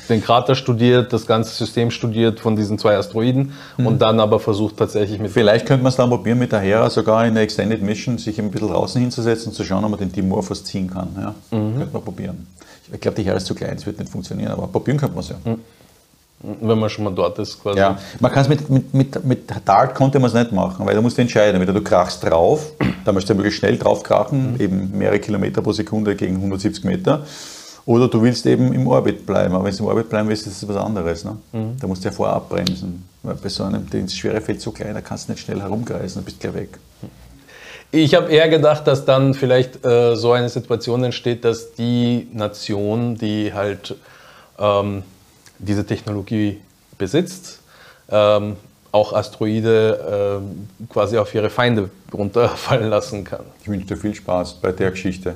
den 0.08 0.22
Krater 0.22 0.54
studiert, 0.54 1.12
das 1.12 1.26
ganze 1.26 1.54
System 1.54 1.90
studiert 1.90 2.40
von 2.40 2.56
diesen 2.56 2.78
zwei 2.78 2.96
Asteroiden 2.96 3.52
mhm. 3.76 3.86
und 3.86 3.98
dann 4.00 4.18
aber 4.18 4.40
versucht 4.40 4.78
tatsächlich 4.78 5.18
mit. 5.18 5.30
Vielleicht 5.30 5.66
könnte 5.66 5.82
man 5.82 5.90
es 5.90 5.96
dann 5.96 6.08
probieren, 6.08 6.38
mit 6.38 6.52
der 6.52 6.60
Hera 6.60 6.88
sogar 6.88 7.26
in 7.26 7.34
der 7.34 7.42
Extended 7.42 7.82
Mission 7.82 8.16
sich 8.16 8.38
ein 8.38 8.50
bisschen 8.50 8.68
draußen 8.68 9.00
hinzusetzen 9.00 9.48
und 9.48 9.54
zu 9.54 9.64
schauen, 9.64 9.84
ob 9.84 9.90
man 9.90 10.00
den 10.00 10.10
Dimorphos 10.12 10.64
ziehen 10.64 10.90
kann. 10.90 11.08
Ja. 11.16 11.34
Mhm. 11.58 11.76
Könnte 11.76 11.92
man 11.92 12.02
probieren. 12.02 12.46
Ich 12.92 13.00
glaube, 13.00 13.16
die 13.16 13.22
Hera 13.22 13.36
ist 13.36 13.46
zu 13.46 13.54
klein, 13.54 13.76
es 13.76 13.86
wird 13.86 13.98
nicht 13.98 14.10
funktionieren, 14.10 14.52
aber 14.52 14.66
probieren 14.66 14.98
könnte 14.98 15.14
man 15.14 15.24
es 15.24 15.30
ja. 15.30 15.36
Mhm. 15.44 15.58
Wenn 16.62 16.78
man 16.78 16.88
schon 16.88 17.04
mal 17.04 17.14
dort 17.14 17.38
ist, 17.38 17.62
quasi. 17.62 17.78
Ja, 17.78 17.98
man 18.18 18.32
kann 18.32 18.42
es 18.42 18.48
mit, 18.48 18.70
mit, 18.70 18.94
mit, 18.94 19.24
mit 19.24 19.50
Dart 19.66 19.94
konnte 19.94 20.18
man 20.18 20.28
es 20.28 20.34
nicht 20.34 20.52
machen, 20.52 20.86
weil 20.86 20.94
du 20.94 21.02
musst 21.02 21.18
entscheiden, 21.18 21.60
entweder 21.60 21.78
du 21.78 21.84
krachst 21.84 22.24
drauf, 22.24 22.72
da 23.04 23.12
möchtest 23.12 23.30
du 23.30 23.34
möglichst 23.34 23.58
schnell 23.58 23.76
drauf 23.76 24.02
krachen, 24.02 24.54
mhm. 24.54 24.60
eben 24.60 24.98
mehrere 24.98 25.18
Kilometer 25.18 25.60
pro 25.60 25.72
Sekunde 25.72 26.16
gegen 26.16 26.36
170 26.36 26.84
Meter, 26.84 27.24
oder 27.84 28.08
du 28.08 28.22
willst 28.22 28.46
eben 28.46 28.72
im 28.72 28.86
Orbit 28.86 29.26
bleiben. 29.26 29.54
Aber 29.54 29.64
wenn 29.64 29.74
du 29.74 29.82
im 29.82 29.88
Orbit 29.88 30.08
bleiben 30.08 30.28
willst, 30.28 30.46
ist 30.46 30.62
das 30.62 30.68
was 30.68 30.76
anderes. 30.76 31.24
Ne? 31.24 31.36
Mhm. 31.52 31.76
Da 31.78 31.86
musst 31.86 32.04
du 32.04 32.08
ja 32.08 32.12
vorher 32.12 32.36
abbremsen. 32.36 33.04
Weil 33.22 33.34
bei 33.34 33.48
so 33.48 33.64
einem, 33.64 33.86
das 33.90 34.14
schwere 34.14 34.40
Feld 34.40 34.60
so 34.60 34.70
klein, 34.70 34.94
da 34.94 35.00
kannst 35.00 35.28
du 35.28 35.32
nicht 35.32 35.42
schnell 35.42 35.60
herumkreisen, 35.60 36.16
dann 36.16 36.24
bist 36.24 36.42
du 36.42 36.50
gleich 36.50 36.62
weg. 36.62 36.78
Ich 37.92 38.14
habe 38.14 38.30
eher 38.30 38.48
gedacht, 38.48 38.86
dass 38.86 39.04
dann 39.04 39.34
vielleicht 39.34 39.84
äh, 39.84 40.14
so 40.14 40.32
eine 40.32 40.48
Situation 40.48 41.02
entsteht, 41.02 41.44
dass 41.44 41.74
die 41.74 42.28
Nation, 42.32 43.16
die 43.16 43.52
halt 43.52 43.96
ähm, 44.58 45.02
diese 45.58 45.84
Technologie 45.84 46.60
besitzt, 46.98 47.60
ähm, 48.08 48.56
auch 48.92 49.12
Asteroide 49.12 50.40
äh, 50.40 50.92
quasi 50.92 51.18
auf 51.18 51.34
ihre 51.34 51.50
Feinde 51.50 51.90
runterfallen 52.12 52.88
lassen 52.88 53.24
kann. 53.24 53.44
Ich 53.62 53.68
wünsche 53.68 53.86
dir 53.86 53.96
viel 53.96 54.14
Spaß 54.14 54.54
bei 54.54 54.72
der 54.72 54.92
Geschichte. 54.92 55.34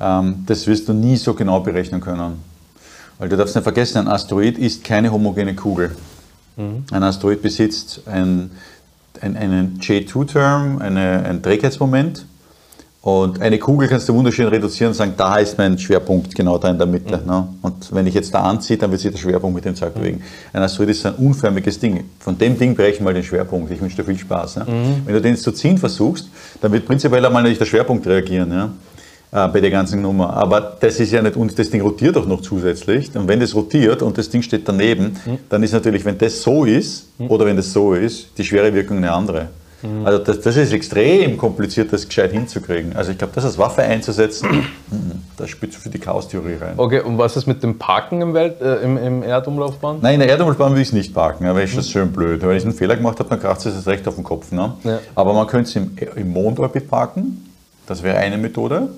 Ähm, 0.00 0.44
das 0.46 0.66
wirst 0.66 0.88
du 0.88 0.92
nie 0.92 1.16
so 1.16 1.34
genau 1.34 1.60
berechnen 1.60 2.00
können. 2.00 2.42
Weil 3.18 3.28
du 3.28 3.36
darfst 3.36 3.54
nicht 3.54 3.62
vergessen, 3.62 3.98
ein 3.98 4.08
Asteroid 4.08 4.58
ist 4.58 4.82
keine 4.82 5.12
homogene 5.12 5.54
Kugel. 5.54 5.94
Mhm. 6.56 6.84
Ein 6.90 7.02
Asteroid 7.02 7.42
besitzt 7.42 8.02
ein, 8.06 8.50
ein, 9.20 9.36
einen 9.36 9.78
J2-Term, 9.80 10.78
ein 10.80 11.42
Trägheitsmoment. 11.42 12.26
Und 13.04 13.42
eine 13.42 13.58
Kugel 13.58 13.86
kannst 13.86 14.08
du 14.08 14.14
wunderschön 14.14 14.48
reduzieren 14.48 14.92
und 14.92 14.94
sagen, 14.94 15.12
da 15.14 15.36
ist 15.36 15.58
mein 15.58 15.78
Schwerpunkt, 15.78 16.34
genau 16.34 16.56
da 16.56 16.70
in 16.70 16.78
der 16.78 16.86
Mitte. 16.86 17.18
Mhm. 17.18 17.30
Ne? 17.30 17.48
Und 17.60 17.94
wenn 17.94 18.06
ich 18.06 18.14
jetzt 18.14 18.32
da 18.32 18.40
anziehe, 18.44 18.78
dann 18.78 18.90
wird 18.90 19.02
sich 19.02 19.12
der 19.12 19.18
Schwerpunkt 19.18 19.54
mit 19.54 19.66
dem 19.66 19.74
Zeug 19.74 19.94
mhm. 19.94 20.00
bewegen. 20.00 20.22
Ein 20.54 20.62
Asteroid 20.62 20.88
ist 20.88 21.04
ein 21.04 21.14
unförmiges 21.16 21.78
Ding. 21.78 22.04
Von 22.18 22.38
dem 22.38 22.58
Ding 22.58 22.74
berechnen 22.74 23.06
wir 23.06 23.12
den 23.12 23.22
Schwerpunkt. 23.22 23.70
Ich 23.70 23.78
wünsche 23.82 23.96
dir 23.96 24.04
viel 24.04 24.16
Spaß. 24.16 24.56
Ne? 24.56 24.64
Mhm. 24.64 25.02
Wenn 25.04 25.14
du 25.16 25.20
den 25.20 25.36
zu 25.36 25.52
ziehen 25.52 25.76
versuchst, 25.76 26.30
dann 26.62 26.72
wird 26.72 26.86
prinzipiell 26.86 27.26
einmal 27.26 27.42
nicht 27.42 27.60
der 27.60 27.66
Schwerpunkt 27.66 28.06
reagieren. 28.06 28.50
Ja? 28.50 28.70
Äh, 29.34 29.48
bei 29.48 29.60
der 29.60 29.70
ganzen 29.70 30.00
Nummer. 30.00 30.32
Aber 30.34 30.76
das 30.78 31.00
ist 31.00 31.10
ja 31.10 31.20
nicht, 31.20 31.36
und 31.36 31.58
das 31.58 31.68
Ding 31.68 31.80
rotiert 31.80 32.16
auch 32.16 32.26
noch 32.26 32.40
zusätzlich. 32.40 33.10
Und 33.16 33.26
wenn 33.26 33.40
das 33.40 33.52
rotiert 33.54 34.00
und 34.00 34.16
das 34.16 34.30
Ding 34.30 34.42
steht 34.42 34.68
daneben, 34.68 35.16
mhm. 35.26 35.38
dann 35.48 35.62
ist 35.64 35.72
natürlich, 35.72 36.04
wenn 36.04 36.16
das 36.16 36.40
so 36.40 36.64
ist 36.64 37.08
mhm. 37.18 37.30
oder 37.30 37.44
wenn 37.44 37.56
das 37.56 37.72
so 37.72 37.94
ist, 37.94 38.28
die 38.38 38.44
schwere 38.44 38.72
Wirkung 38.72 38.98
eine 38.98 39.10
andere. 39.10 39.48
Mhm. 39.82 40.06
Also 40.06 40.18
das, 40.20 40.40
das, 40.40 40.56
ist 40.56 40.72
extrem 40.72 41.36
kompliziert, 41.36 41.92
das 41.92 42.06
gescheit 42.06 42.30
hinzukriegen. 42.30 42.94
Also 42.94 43.10
ich 43.10 43.18
glaube, 43.18 43.32
das 43.34 43.44
als 43.44 43.58
Waffe 43.58 43.82
einzusetzen, 43.82 44.68
da 45.36 45.48
spielt 45.48 45.74
für 45.74 45.90
die 45.90 45.98
Chaos-Theorie 45.98 46.54
rein. 46.60 46.74
Okay, 46.76 47.00
und 47.00 47.18
was 47.18 47.36
ist 47.36 47.46
mit 47.46 47.60
dem 47.64 47.76
Parken 47.76 48.20
im, 48.20 48.34
Welt, 48.34 48.60
äh, 48.60 48.76
im, 48.84 48.96
im 48.96 49.22
Erdumlaufbahn? 49.24 49.98
Nein, 50.00 50.14
in 50.14 50.20
der 50.20 50.28
Erdumlaufbahn 50.28 50.74
will 50.74 50.80
ich 50.80 50.88
es 50.88 50.94
nicht 50.94 51.12
parken, 51.12 51.46
aber 51.46 51.60
ist 51.60 51.76
das 51.76 51.90
schön 51.90 52.12
blöd. 52.12 52.40
Wenn 52.40 52.56
ich 52.56 52.62
einen 52.62 52.72
Fehler 52.72 52.94
gemacht 52.94 53.18
habe, 53.18 53.28
dann 53.30 53.40
kracht 53.40 53.66
es 53.66 53.84
recht 53.86 54.06
auf 54.06 54.14
den 54.14 54.22
Kopf. 54.22 54.52
Ne? 54.52 54.74
Ja. 54.84 55.00
Aber 55.16 55.34
man 55.34 55.48
könnte 55.48 55.68
es 55.68 55.74
im, 55.74 55.96
im 56.14 56.32
Mondorbit 56.32 56.88
parken, 56.88 57.50
das 57.88 58.02
wäre 58.04 58.16
eine 58.16 58.38
Methode. 58.38 58.88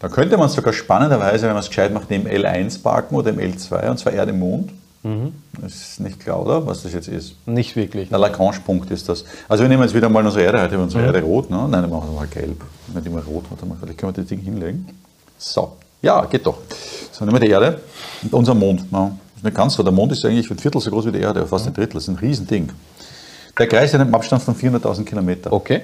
Da 0.00 0.08
könnte 0.08 0.36
man 0.36 0.48
sogar 0.48 0.72
spannenderweise, 0.72 1.42
wenn 1.42 1.52
man 1.52 1.62
es 1.62 1.68
gescheit 1.68 1.92
macht, 1.92 2.10
im 2.10 2.26
L1 2.26 2.82
parken 2.82 3.14
oder 3.14 3.30
im 3.30 3.38
L2, 3.38 3.90
und 3.90 3.98
zwar 3.98 4.12
Erde, 4.12 4.32
Mond. 4.32 4.72
Mhm. 5.02 5.32
Das 5.60 5.74
ist 5.74 6.00
nicht 6.00 6.20
klar, 6.20 6.42
oder? 6.42 6.66
Was 6.66 6.82
das 6.82 6.92
jetzt 6.92 7.08
ist. 7.08 7.34
Nicht 7.46 7.76
wirklich. 7.76 8.08
Der 8.08 8.18
Lagrange-Punkt 8.18 8.90
ist 8.90 9.08
das. 9.08 9.24
Also 9.48 9.62
wir 9.62 9.68
nehmen 9.68 9.82
jetzt 9.82 9.94
wieder 9.94 10.08
mal 10.08 10.24
unsere 10.24 10.44
Erde, 10.44 10.60
heute 10.60 10.78
unsere 10.78 11.02
mhm. 11.02 11.08
Erde 11.08 11.22
rot. 11.22 11.50
Ne? 11.50 11.56
Nein, 11.56 11.82
dann 11.82 11.90
machen 11.90 12.08
wir 12.10 12.20
mal 12.20 12.26
gelb. 12.26 12.62
Nicht 12.92 13.06
immer 13.06 13.22
rot, 13.22 13.44
warte 13.50 13.66
mal, 13.66 13.76
vielleicht 13.80 13.98
können 13.98 14.14
wir 14.14 14.22
das 14.22 14.28
Ding 14.28 14.40
hinlegen. 14.40 14.88
So, 15.38 15.76
ja, 16.02 16.24
geht 16.24 16.46
doch. 16.46 16.58
So, 17.12 17.24
nehmen 17.24 17.40
wir 17.40 17.46
die 17.46 17.52
Erde 17.52 17.80
und 18.22 18.32
unser 18.34 18.54
Mond. 18.54 18.90
Ne? 18.90 19.12
ist 19.40 19.44
nicht 19.44 19.56
ganz 19.56 19.74
so. 19.74 19.82
Der 19.82 19.92
Mond 19.92 20.12
ist 20.12 20.24
eigentlich 20.24 20.50
ein 20.50 20.58
Viertel 20.58 20.80
so 20.80 20.90
groß 20.90 21.06
wie 21.06 21.12
die 21.12 21.20
Erde, 21.20 21.46
fast 21.46 21.66
ein 21.66 21.74
Drittel. 21.74 21.94
Das 21.94 22.04
ist 22.04 22.08
ein 22.08 22.16
Riesending. 22.16 22.70
Der 23.58 23.66
kreist 23.66 23.94
in 23.94 24.00
einem 24.00 24.14
Abstand 24.14 24.42
von 24.42 24.54
400.000 24.54 25.04
Kilometern. 25.04 25.52
Okay. 25.52 25.82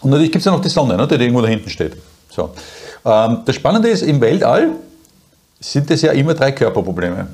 Und 0.00 0.10
natürlich 0.10 0.32
gibt 0.32 0.42
es 0.42 0.44
ja 0.44 0.52
noch 0.52 0.60
die 0.60 0.68
Sonne, 0.68 0.96
ne, 0.96 1.06
die 1.06 1.14
irgendwo 1.14 1.40
da 1.40 1.48
hinten 1.48 1.70
steht. 1.70 1.96
So. 2.30 2.50
Ähm, 3.04 3.38
das 3.44 3.54
Spannende 3.54 3.88
ist, 3.88 4.02
im 4.02 4.20
Weltall 4.20 4.70
sind 5.60 5.90
es 5.90 6.02
ja 6.02 6.12
immer 6.12 6.34
drei 6.34 6.52
Körperprobleme. 6.52 7.26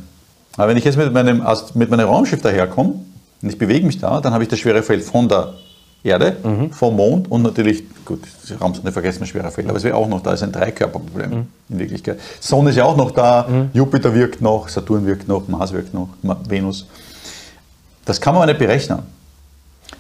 Aber 0.57 0.68
wenn 0.68 0.77
ich 0.77 0.85
jetzt 0.85 0.96
mit 0.96 1.12
meinem, 1.12 1.44
mit 1.74 1.90
meinem 1.90 2.09
Raumschiff 2.09 2.40
daherkomme 2.40 2.94
und 3.42 3.48
ich 3.48 3.59
bewege 3.59 3.87
mich 3.87 3.98
da, 3.98 4.20
dann 4.20 4.33
habe 4.33 4.44
ich 4.44 4.48
das 4.48 4.59
schwere 4.59 4.83
Feld 4.83 5.03
von 5.03 5.29
der 5.29 5.55
Erde, 6.03 6.37
mhm. 6.42 6.70
vom 6.70 6.96
Mond 6.96 7.31
und 7.31 7.42
natürlich, 7.42 7.83
gut, 8.05 8.20
Raumsonde 8.61 8.92
vergessen 8.92 9.20
wir 9.20 9.27
schwere 9.27 9.50
Feld, 9.50 9.68
aber 9.68 9.79
es 9.79 9.85
wäre 9.85 9.96
auch 9.96 10.07
noch 10.07 10.22
da, 10.22 10.35
ist 10.35 10.42
ein 10.42 10.53
Dreikörperproblem 10.53 11.31
mhm. 11.31 11.46
in 11.70 11.79
Wirklichkeit. 11.79 12.20
Sonne 12.40 12.70
ist 12.70 12.77
ja 12.77 12.85
auch 12.85 12.96
noch 12.96 13.11
da, 13.11 13.46
mhm. 13.48 13.70
Jupiter 13.72 14.14
wirkt 14.14 14.40
noch, 14.40 14.68
Saturn 14.68 15.07
wirkt 15.07 15.27
noch, 15.29 15.48
Mars 15.48 15.72
wirkt 15.72 15.94
noch, 15.94 16.09
Venus. 16.46 16.87
Das 18.05 18.20
kann 18.20 18.35
man 18.35 18.42
aber 18.42 18.53
nicht 18.53 18.59
berechnen. 18.59 18.98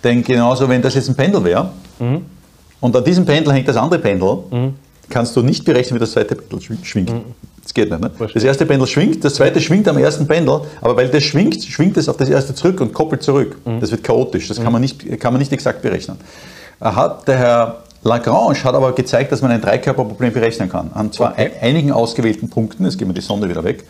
Denn 0.02 0.22
genauso, 0.22 0.68
wenn 0.68 0.82
das 0.82 0.94
jetzt 0.94 1.08
ein 1.08 1.14
Pendel 1.14 1.42
wäre 1.42 1.70
mhm. 1.98 2.26
und 2.80 2.94
an 2.94 3.02
diesem 3.02 3.24
Pendel 3.24 3.54
hängt 3.54 3.66
das 3.66 3.76
andere 3.76 3.98
Pendel, 3.98 4.38
mhm 4.50 4.74
kannst 5.10 5.36
du 5.36 5.42
nicht 5.42 5.64
berechnen, 5.64 5.96
wie 5.96 6.00
das 6.00 6.12
zweite 6.12 6.34
Pendel 6.34 6.60
schwingt. 6.60 7.10
Mhm. 7.10 7.34
Das 7.62 7.72
geht 7.72 7.90
nicht. 7.90 8.00
Ne? 8.00 8.10
Das 8.32 8.44
erste 8.44 8.66
Pendel 8.66 8.86
schwingt, 8.86 9.24
das 9.24 9.34
zweite 9.34 9.60
schwingt 9.60 9.88
am 9.88 9.98
ersten 9.98 10.26
Pendel, 10.26 10.60
aber 10.80 10.96
weil 10.96 11.08
das 11.08 11.22
schwingt, 11.24 11.62
schwingt 11.64 11.96
es 11.96 12.08
auf 12.08 12.16
das 12.16 12.28
erste 12.28 12.54
zurück 12.54 12.80
und 12.80 12.92
koppelt 12.92 13.22
zurück. 13.22 13.56
Mhm. 13.64 13.80
Das 13.80 13.90
wird 13.90 14.04
chaotisch, 14.04 14.48
das 14.48 14.60
kann, 14.60 14.72
man 14.72 14.82
nicht, 14.82 15.20
kann 15.20 15.32
man 15.32 15.40
nicht 15.40 15.52
exakt 15.52 15.82
berechnen. 15.82 16.18
Hat 16.80 17.26
der 17.28 17.38
Herr 17.38 17.84
Lagrange 18.02 18.62
hat 18.62 18.74
aber 18.74 18.92
gezeigt, 18.92 19.32
dass 19.32 19.40
man 19.40 19.50
ein 19.50 19.62
Dreikörperproblem 19.62 20.32
berechnen 20.32 20.68
kann. 20.68 20.90
An 20.92 21.10
zwar 21.10 21.32
okay. 21.32 21.52
einigen 21.60 21.90
ausgewählten 21.90 22.50
Punkten, 22.50 22.84
jetzt 22.84 22.98
gehen 22.98 23.08
wir 23.08 23.14
die 23.14 23.22
Sonne 23.22 23.48
wieder 23.48 23.64
weg. 23.64 23.84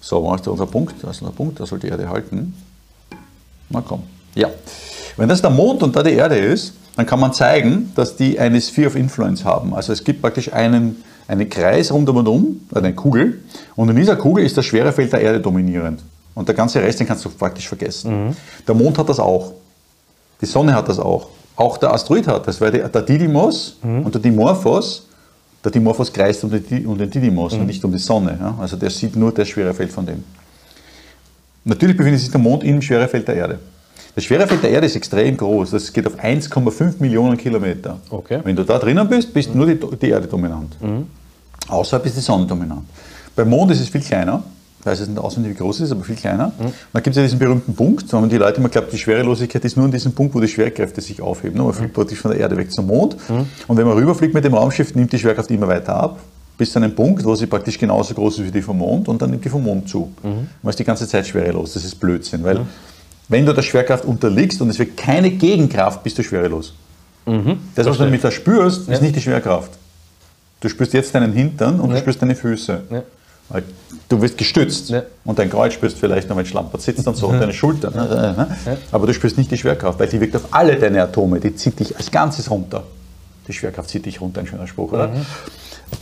So, 0.00 0.22
wo 0.22 0.32
ist 0.34 0.46
unser 0.46 0.66
Punkt? 0.66 0.94
Da 1.02 1.10
ist 1.10 1.20
unser 1.20 1.34
Punkt, 1.34 1.58
da 1.58 1.66
soll 1.66 1.80
die 1.80 1.88
Erde 1.88 2.08
halten. 2.08 2.54
Na 3.68 3.82
komm. 3.86 4.04
Ja. 4.34 4.48
Wenn 5.16 5.28
das 5.28 5.42
der 5.42 5.50
Mond 5.50 5.82
und 5.82 5.94
da 5.96 6.02
die 6.02 6.12
Erde 6.12 6.36
ist, 6.36 6.74
dann 6.96 7.06
kann 7.06 7.20
man 7.20 7.32
zeigen, 7.32 7.92
dass 7.94 8.16
die 8.16 8.38
eine 8.38 8.60
Sphere 8.60 8.88
of 8.88 8.96
Influence 8.96 9.44
haben. 9.44 9.74
Also 9.74 9.92
es 9.92 10.04
gibt 10.04 10.20
praktisch 10.20 10.52
einen, 10.52 11.02
einen 11.28 11.48
Kreis 11.48 11.92
rundum 11.92 12.16
und 12.16 12.28
um, 12.28 12.60
eine 12.74 12.94
Kugel, 12.94 13.42
und 13.76 13.88
in 13.88 13.96
dieser 13.96 14.16
Kugel 14.16 14.44
ist 14.44 14.56
das 14.56 14.66
Schwerefeld 14.66 15.12
der 15.12 15.20
Erde 15.20 15.40
dominierend. 15.40 16.02
Und 16.34 16.48
der 16.48 16.54
ganze 16.54 16.80
Rest, 16.80 17.00
den 17.00 17.06
kannst 17.06 17.24
du 17.24 17.28
praktisch 17.30 17.68
vergessen. 17.68 18.28
Mhm. 18.28 18.36
Der 18.66 18.74
Mond 18.74 18.98
hat 18.98 19.08
das 19.08 19.18
auch. 19.18 19.52
Die 20.40 20.46
Sonne 20.46 20.74
hat 20.74 20.88
das 20.88 20.98
auch. 20.98 21.28
Auch 21.56 21.76
der 21.76 21.92
Asteroid 21.92 22.26
hat 22.26 22.46
das, 22.46 22.60
weil 22.60 22.70
der 22.70 22.88
Didymos 23.02 23.76
mhm. 23.82 24.02
und 24.02 24.14
der 24.14 24.22
Dimorphos, 24.22 25.06
der 25.62 25.70
Dimorphos 25.70 26.12
kreist 26.12 26.42
um 26.44 26.50
den, 26.50 26.86
um 26.86 26.96
den 26.96 27.10
Didymos 27.10 27.52
mhm. 27.52 27.60
und 27.60 27.66
nicht 27.66 27.84
um 27.84 27.92
die 27.92 27.98
Sonne. 27.98 28.38
Ja? 28.40 28.54
Also 28.58 28.76
der 28.76 28.90
sieht 28.90 29.16
nur 29.16 29.32
das 29.32 29.48
Schwerefeld 29.48 29.92
von 29.92 30.06
dem. 30.06 30.24
Natürlich 31.64 31.96
befindet 31.96 32.20
sich 32.20 32.30
der 32.30 32.40
Mond 32.40 32.64
im 32.64 32.80
Schwerefeld 32.80 33.28
der 33.28 33.34
Erde. 33.34 33.58
Das 34.14 34.24
Schwerefeld 34.24 34.62
der 34.62 34.70
Erde 34.70 34.86
ist 34.86 34.96
extrem 34.96 35.36
groß. 35.36 35.70
Das 35.70 35.92
geht 35.92 36.06
auf 36.06 36.18
1,5 36.18 36.94
Millionen 36.98 37.36
Kilometer. 37.36 37.98
Okay. 38.10 38.40
Wenn 38.42 38.56
du 38.56 38.64
da 38.64 38.78
drinnen 38.78 39.08
bist, 39.08 39.32
bist 39.32 39.50
mhm. 39.50 39.56
nur 39.56 39.66
die, 39.66 39.96
die, 39.96 40.08
Erde 40.08 40.26
dominant. 40.26 40.76
Mhm. 40.80 41.06
Außerhalb 41.68 42.04
ist 42.06 42.16
die 42.16 42.20
Sonne 42.20 42.46
dominant. 42.46 42.82
Beim 43.36 43.48
Mond 43.48 43.70
ist 43.70 43.80
es 43.80 43.88
viel 43.88 44.00
kleiner. 44.00 44.42
Ich 44.80 44.86
weiß 44.86 45.00
jetzt 45.00 45.08
nicht 45.08 45.18
auswendig, 45.18 45.52
wie 45.52 45.58
groß 45.58 45.76
es 45.76 45.86
ist, 45.86 45.92
aber 45.92 46.02
viel 46.04 46.16
kleiner. 46.16 46.48
Mhm. 46.48 46.72
Dann 46.92 47.02
gibt 47.02 47.08
es 47.08 47.16
ja 47.16 47.22
diesen 47.22 47.38
berühmten 47.38 47.74
Punkt, 47.74 48.12
wo 48.12 48.26
die 48.26 48.36
Leute 48.36 48.58
immer 48.58 48.70
glauben, 48.70 48.88
die 48.90 48.98
Schwerelosigkeit 48.98 49.64
ist 49.64 49.76
nur 49.76 49.84
an 49.84 49.92
diesem 49.92 50.12
Punkt, 50.12 50.34
wo 50.34 50.40
die 50.40 50.48
Schwerkräfte 50.48 51.00
sich 51.00 51.20
aufheben. 51.20 51.62
Man 51.62 51.72
fliegt 51.72 51.92
praktisch 51.92 52.18
von 52.18 52.30
der 52.30 52.40
Erde 52.40 52.56
weg 52.56 52.72
zum 52.72 52.86
Mond. 52.86 53.16
Mhm. 53.28 53.46
Und 53.68 53.76
wenn 53.76 53.86
man 53.86 53.96
rüberfliegt 53.96 54.34
mit 54.34 54.44
dem 54.44 54.54
Raumschiff, 54.54 54.94
nimmt 54.94 55.12
die 55.12 55.18
Schwerkraft 55.18 55.50
immer 55.50 55.68
weiter 55.68 55.94
ab 55.94 56.18
bis 56.60 56.72
zu 56.72 56.78
einem 56.78 56.94
Punkt, 56.94 57.24
wo 57.24 57.34
sie 57.34 57.46
praktisch 57.46 57.78
genauso 57.78 58.12
groß 58.12 58.40
ist 58.40 58.44
wie 58.44 58.50
die 58.50 58.60
vom 58.60 58.76
Mond 58.76 59.08
und 59.08 59.22
dann 59.22 59.30
nimmt 59.30 59.42
die 59.42 59.48
vom 59.48 59.64
Mond 59.64 59.88
zu. 59.88 60.12
Mhm. 60.22 60.46
Man 60.60 60.68
ist 60.68 60.78
die 60.78 60.84
ganze 60.84 61.08
Zeit 61.08 61.26
schwerelos. 61.26 61.72
Das 61.72 61.86
ist 61.86 61.94
Blödsinn, 61.98 62.44
weil 62.44 62.58
mhm. 62.58 62.68
Wenn 63.30 63.46
du 63.46 63.54
der 63.54 63.62
Schwerkraft 63.62 64.04
unterliegst 64.04 64.60
und 64.60 64.68
es 64.70 64.78
wird 64.78 64.96
keine 64.96 65.30
Gegenkraft, 65.30 66.02
bist 66.02 66.18
du 66.18 66.22
schwerelos. 66.24 66.74
Mhm, 67.26 67.58
das, 67.76 67.86
was 67.86 67.96
du 67.96 68.02
nämlich 68.02 68.22
da 68.22 68.30
spürst, 68.30 68.88
ja. 68.88 68.94
ist 68.94 69.02
nicht 69.02 69.14
die 69.14 69.20
Schwerkraft. 69.20 69.70
Du 70.58 70.68
spürst 70.68 70.92
jetzt 70.94 71.14
deinen 71.14 71.32
Hintern 71.32 71.78
und 71.78 71.90
ja. 71.90 71.94
du 71.94 72.00
spürst 72.00 72.20
deine 72.20 72.34
Füße. 72.34 72.82
Ja. 72.90 73.02
Weil 73.48 73.62
du 74.08 74.20
wirst 74.20 74.36
gestützt 74.36 74.92
und 75.24 75.38
dein 75.38 75.48
Kreuz 75.48 75.74
spürst 75.74 75.98
vielleicht 75.98 76.28
noch, 76.28 76.36
wenn 76.36 76.44
Schlampert 76.44 76.82
sitzt 76.82 77.06
und 77.06 77.16
so 77.16 77.28
und 77.28 77.38
deine 77.40 77.52
Schultern. 77.52 77.94
Ne? 77.94 78.48
Aber 78.90 79.06
du 79.06 79.14
spürst 79.14 79.38
nicht 79.38 79.50
die 79.50 79.56
Schwerkraft, 79.56 80.00
weil 80.00 80.08
die 80.08 80.20
wirkt 80.20 80.34
auf 80.34 80.48
alle 80.50 80.76
deine 80.76 81.02
Atome, 81.02 81.38
die 81.38 81.54
zieht 81.54 81.78
dich 81.78 81.96
als 81.96 82.10
Ganzes 82.10 82.50
runter. 82.50 82.82
Die 83.46 83.52
Schwerkraft 83.52 83.90
zieht 83.90 84.06
dich 84.06 84.20
runter, 84.20 84.40
ein 84.40 84.46
schöner 84.46 84.66
Spruch, 84.66 84.92
oder? 84.92 85.08
Mhm. 85.08 85.26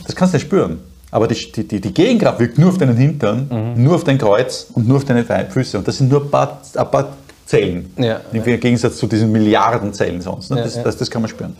Das 0.05 0.15
kannst 0.15 0.33
du 0.33 0.37
nicht 0.37 0.45
spüren. 0.45 0.79
Aber 1.11 1.27
die, 1.27 1.51
die, 1.51 1.81
die, 1.81 1.93
Gegenkraft 1.93 2.39
wirkt 2.39 2.59
nur 2.59 2.69
auf 2.69 2.77
deinen 2.77 2.95
Hintern, 2.95 3.47
mhm. 3.75 3.83
nur 3.83 3.95
auf 3.95 4.03
dein 4.03 4.17
Kreuz 4.17 4.67
und 4.73 4.87
nur 4.87 4.97
auf 4.97 5.05
deine 5.05 5.25
Füße. 5.25 5.77
Und 5.77 5.87
das 5.87 5.97
sind 5.97 6.09
nur 6.09 6.21
ein 6.21 6.29
paar, 6.29 6.61
ein 6.75 6.91
paar 6.91 7.17
Zellen. 7.45 7.91
Ja, 7.97 8.21
Im 8.31 8.45
ja. 8.45 8.57
Gegensatz 8.57 8.97
zu 8.97 9.07
diesen 9.07 9.31
Milliarden 9.31 9.91
Zellen 9.91 10.21
sonst. 10.21 10.51
Ne? 10.51 10.57
Das, 10.57 10.75
ja, 10.75 10.83
das, 10.83 10.97
das, 10.97 11.09
kann 11.09 11.23
man 11.23 11.29
spüren. 11.29 11.55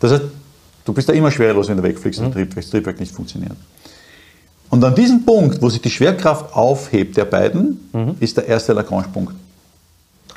Das 0.00 0.12
heißt, 0.12 0.22
du 0.84 0.92
bist 0.94 1.08
da 1.08 1.12
immer 1.12 1.30
schwerelos, 1.30 1.68
wenn 1.68 1.76
du 1.76 1.82
wegfliegst 1.82 2.20
mhm. 2.20 2.28
und 2.28 2.56
das 2.56 2.70
Triebwerk 2.70 2.98
nicht 2.98 3.14
funktioniert. 3.14 3.56
Und 4.70 4.82
an 4.82 4.94
diesem 4.94 5.24
Punkt, 5.24 5.60
wo 5.60 5.68
sich 5.68 5.80
die 5.80 5.90
Schwerkraft 5.90 6.54
aufhebt 6.54 7.16
der 7.16 7.26
beiden, 7.26 7.88
mhm. 7.92 8.16
ist 8.18 8.36
der 8.36 8.46
erste 8.46 8.72
Lagrange-Punkt. 8.72 9.34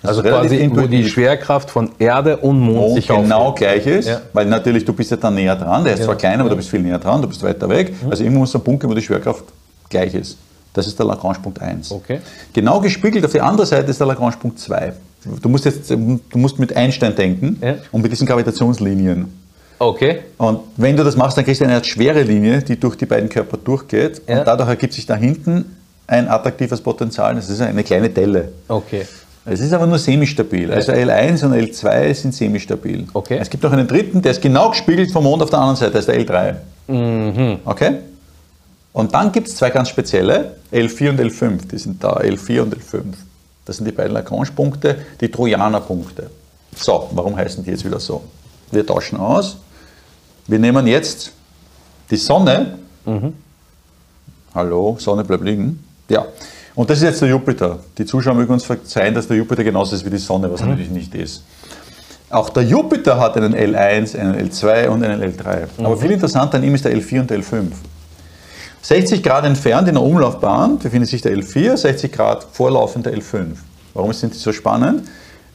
Also, 0.01 0.21
quasi, 0.21 0.69
wo 0.73 0.87
die 0.87 1.07
Schwerkraft 1.07 1.69
von 1.69 1.91
Erde 1.99 2.37
und 2.37 2.59
Mond, 2.59 2.77
Mond 2.77 2.95
sich 2.95 3.07
genau 3.07 3.53
gleich 3.53 3.85
ist, 3.85 4.07
ja. 4.07 4.21
weil 4.31 4.45
natürlich 4.45 4.85
du 4.85 4.93
bist 4.93 5.11
ja 5.11 5.17
da 5.17 5.29
näher 5.29 5.55
dran, 5.55 5.83
der 5.83 5.93
ist 5.93 5.99
ja. 5.99 6.05
zwar 6.05 6.15
kleiner, 6.15 6.41
aber 6.41 6.51
du 6.51 6.55
bist 6.55 6.69
viel 6.69 6.79
näher 6.79 6.99
dran, 6.99 7.21
du 7.21 7.27
bist 7.27 7.43
weiter 7.43 7.67
weg. 7.67 7.93
Mhm. 8.01 8.11
Also 8.11 8.23
immer 8.23 8.39
muss 8.39 8.55
ein 8.55 8.61
Punkt, 8.61 8.87
wo 8.87 8.93
die 8.93 9.01
Schwerkraft 9.01 9.43
gleich 9.89 10.13
ist. 10.13 10.37
Das 10.73 10.87
ist 10.87 10.97
der 10.97 11.05
Lagrange-Punkt 11.05 11.61
1. 11.61 11.91
Okay. 11.91 12.19
Genau 12.53 12.79
gespiegelt 12.79 13.25
auf 13.25 13.31
die 13.31 13.41
andere 13.41 13.65
Seite 13.65 13.89
ist 13.89 13.99
der 13.99 14.07
Lagrange-Punkt 14.07 14.59
2. 14.59 14.93
Du 15.41 15.49
musst 15.49 15.65
jetzt 15.65 15.89
du 15.89 16.19
musst 16.35 16.59
mit 16.59 16.75
Einstein 16.75 17.15
denken 17.15 17.59
Ja. 17.61 17.75
und 17.91 18.01
mit 18.01 18.11
diesen 18.11 18.25
Gravitationslinien. 18.25 19.27
Okay. 19.79 20.19
Und 20.37 20.59
wenn 20.77 20.95
du 20.95 21.03
das 21.03 21.15
machst, 21.15 21.37
dann 21.37 21.45
kriegst 21.45 21.61
du 21.61 21.65
eine 21.65 21.75
Art 21.75 21.85
schwere 21.85 22.21
Linie, 22.21 22.61
die 22.61 22.79
durch 22.79 22.95
die 22.95 23.05
beiden 23.05 23.29
Körper 23.29 23.57
durchgeht. 23.57 24.21
Ja. 24.27 24.39
Und 24.39 24.47
dadurch 24.47 24.69
ergibt 24.69 24.93
sich 24.93 25.05
da 25.05 25.15
hinten 25.15 25.77
ein 26.05 26.27
attraktives 26.27 26.81
Potenzial. 26.81 27.35
Das 27.35 27.49
ist 27.49 27.61
eine 27.61 27.83
kleine 27.83 28.09
Delle. 28.09 28.51
Okay. 28.67 29.05
Es 29.45 29.59
ist 29.61 29.73
aber 29.73 29.87
nur 29.87 29.97
semistabil. 29.97 30.71
Also 30.71 30.91
L1 30.91 31.45
und 31.45 31.53
L2 31.53 32.13
sind 32.13 32.35
semistabil. 32.35 33.07
Okay. 33.13 33.37
Es 33.39 33.49
gibt 33.49 33.63
noch 33.63 33.71
einen 33.71 33.87
dritten, 33.87 34.21
der 34.21 34.31
ist 34.31 34.41
genau 34.41 34.69
gespiegelt 34.69 35.11
vom 35.11 35.23
Mond 35.23 35.41
auf 35.41 35.49
der 35.49 35.59
anderen 35.59 35.77
Seite, 35.77 35.93
das 35.93 36.07
ist 36.07 36.09
der 36.09 36.25
L3. 36.25 36.55
Mhm. 36.87 37.59
Okay? 37.65 37.95
Und 38.91 39.13
dann 39.13 39.31
gibt 39.31 39.47
es 39.47 39.55
zwei 39.55 39.69
ganz 39.69 39.89
spezielle, 39.89 40.55
L4 40.71 41.09
und 41.11 41.21
L5. 41.21 41.67
Die 41.67 41.77
sind 41.77 42.03
da, 42.03 42.17
L4 42.17 42.61
und 42.61 42.75
L5. 42.75 43.03
Das 43.65 43.77
sind 43.77 43.85
die 43.85 43.91
beiden 43.91 44.13
Lagrange-Punkte, 44.13 44.97
die 45.21 45.29
Trojaner-Punkte. 45.29 46.29
So, 46.75 47.09
warum 47.13 47.35
heißen 47.35 47.63
die 47.63 47.71
jetzt 47.71 47.85
wieder 47.85 47.99
so? 47.99 48.23
Wir 48.71 48.85
tauschen 48.85 49.19
aus. 49.19 49.57
Wir 50.47 50.59
nehmen 50.59 50.87
jetzt 50.87 51.31
die 52.09 52.17
Sonne. 52.17 52.79
Hallo, 54.53 54.97
Sonne 54.99 55.23
bleibt 55.23 55.43
liegen. 55.43 55.83
Ja. 56.09 56.25
Und 56.75 56.89
das 56.89 56.99
ist 56.99 57.03
jetzt 57.03 57.21
der 57.21 57.29
Jupiter. 57.29 57.79
Die 57.97 58.05
Zuschauer 58.05 58.35
mögen 58.35 58.53
uns 58.53 58.63
verzeihen, 58.63 59.13
dass 59.13 59.27
der 59.27 59.37
Jupiter 59.37 59.63
genauso 59.63 59.95
ist 59.95 60.05
wie 60.05 60.09
die 60.09 60.17
Sonne, 60.17 60.51
was 60.51 60.61
natürlich 60.61 60.89
nicht 60.89 61.13
ist. 61.15 61.43
Auch 62.29 62.49
der 62.49 62.63
Jupiter 62.63 63.19
hat 63.19 63.35
einen 63.37 63.55
L1, 63.55 64.17
einen 64.17 64.49
L2 64.49 64.87
und 64.89 65.03
einen 65.03 65.21
L3. 65.21 65.67
Aber 65.83 65.97
viel 65.97 66.11
interessanter 66.11 66.57
an 66.57 66.63
ihm 66.63 66.75
ist 66.75 66.85
der 66.85 66.95
L4 66.95 67.21
und 67.21 67.29
der 67.29 67.39
L5. 67.39 67.71
60 68.81 69.23
Grad 69.23 69.45
entfernt 69.45 69.87
in 69.87 69.95
der 69.95 70.03
Umlaufbahn 70.03 70.77
befindet 70.77 71.09
sich 71.09 71.21
der 71.21 71.35
L4, 71.35 71.75
60 71.75 72.11
Grad 72.11 72.47
vorlaufend 72.51 73.07
der 73.07 73.13
L5. 73.13 73.47
Warum 73.93 74.13
sind 74.13 74.33
die 74.33 74.37
so 74.37 74.53
spannend? 74.53 75.07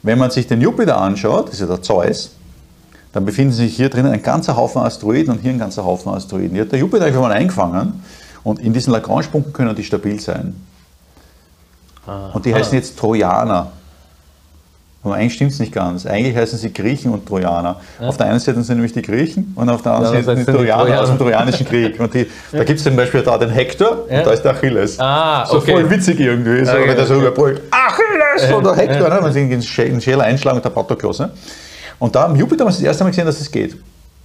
Wenn 0.03 0.19
man 0.19 0.29
sich 0.29 0.47
den 0.47 0.61
Jupiter 0.61 0.97
anschaut, 0.97 1.47
das 1.47 1.55
ist 1.55 1.61
ja 1.61 1.67
der 1.67 1.81
Zeus, 1.81 2.31
dann 3.13 3.25
befinden 3.25 3.53
sich 3.53 3.75
hier 3.75 3.89
drinnen 3.89 4.11
ein 4.11 4.21
ganzer 4.21 4.57
Haufen 4.57 4.81
Asteroiden 4.81 5.33
und 5.33 5.39
hier 5.41 5.51
ein 5.51 5.57
ganzer 5.57 5.85
Haufen 5.85 6.11
Asteroiden. 6.11 6.53
Die 6.53 6.61
hat 6.61 6.71
der 6.71 6.79
Jupiter 6.79 7.05
einfach 7.05 7.21
mal 7.21 7.31
eingefangen 7.31 8.03
und 8.43 8.59
in 8.59 8.73
diesen 8.73 8.91
Lagrange-Punkten 8.91 9.53
können 9.53 9.73
die 9.75 9.85
stabil 9.85 10.19
sein. 10.19 10.53
Und 12.33 12.45
die 12.45 12.53
heißen 12.53 12.73
jetzt 12.73 12.97
Trojaner. 12.97 13.71
Aber 15.03 15.15
eigentlich 15.15 15.35
stimmt 15.35 15.51
es 15.51 15.59
nicht 15.59 15.71
ganz. 15.71 16.05
Eigentlich 16.07 16.35
heißen 16.35 16.57
sie 16.57 16.73
Griechen 16.73 17.11
und 17.13 17.27
Trojaner. 17.27 17.79
Auf 18.01 18.17
der 18.17 18.25
einen 18.25 18.39
Seite 18.39 18.63
sind 18.63 18.75
nämlich 18.77 18.93
die 18.93 19.03
Griechen 19.03 19.53
und 19.55 19.69
auf 19.69 19.83
der 19.83 19.91
anderen 19.93 20.15
Ja, 20.15 20.23
Seite 20.23 20.37
sind 20.37 20.47
die 20.47 20.51
die 20.51 20.57
Trojaner 20.57 21.01
aus 21.01 21.09
dem 21.09 21.17
Trojaner. 21.19 21.51
Trojanischen 21.51 21.65
Krieg. 21.67 21.99
Und 21.99 22.11
die, 22.15 22.25
da 22.51 22.63
gibt 22.63 22.79
es 22.79 22.83
zum 22.83 22.95
Beispiel 22.95 23.21
da 23.21 23.37
den 23.37 23.51
Hektor 23.51 24.05
Ja. 24.09 24.17
und 24.19 24.25
da 24.27 24.31
ist 24.31 24.41
der 24.41 24.51
Achilles. 24.53 24.99
Ah, 24.99 25.45
so 25.45 25.57
okay. 25.57 25.73
voll 25.73 25.89
witzig 25.91 26.19
irgendwie. 26.19 26.65
So, 26.65 26.71
Okay, 26.71 26.87
wenn 26.87 26.95
der 26.97 27.05
so 27.05 27.15
überbrüllt, 27.15 27.61
Achilles 27.69 28.51
oder 28.51 28.75
Hektor, 28.75 29.09
ne? 29.09 29.19
wenn 29.21 29.31
sie 29.31 29.47
den 29.47 29.61
Schä- 29.61 29.85
den 29.85 30.01
Schäler 30.01 30.23
einschlagen 30.23 30.57
und 30.57 30.65
der 30.65 30.71
Patroklos. 30.71 31.19
Ne? 31.19 31.29
Und 31.99 32.15
da 32.15 32.25
am 32.25 32.35
Jupiter 32.35 32.65
haben 32.65 32.71
wir 32.71 32.75
das 32.75 32.81
erste 32.81 33.03
Mal 33.03 33.11
gesehen, 33.11 33.27
dass 33.27 33.39
es 33.39 33.51
geht. 33.51 33.77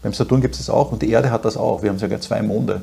Beim 0.03 0.15
Saturn 0.15 0.41
gibt 0.41 0.55
es 0.55 0.65
das 0.65 0.71
auch 0.75 0.91
und 0.93 1.03
die 1.03 1.11
Erde 1.11 1.31
hat 1.31 1.45
das 1.45 1.59
auch. 1.59 1.83
Wir 1.83 1.91
haben 1.91 1.99
sogar 1.99 2.19
zwei 2.23 2.41
Monde. 2.41 2.81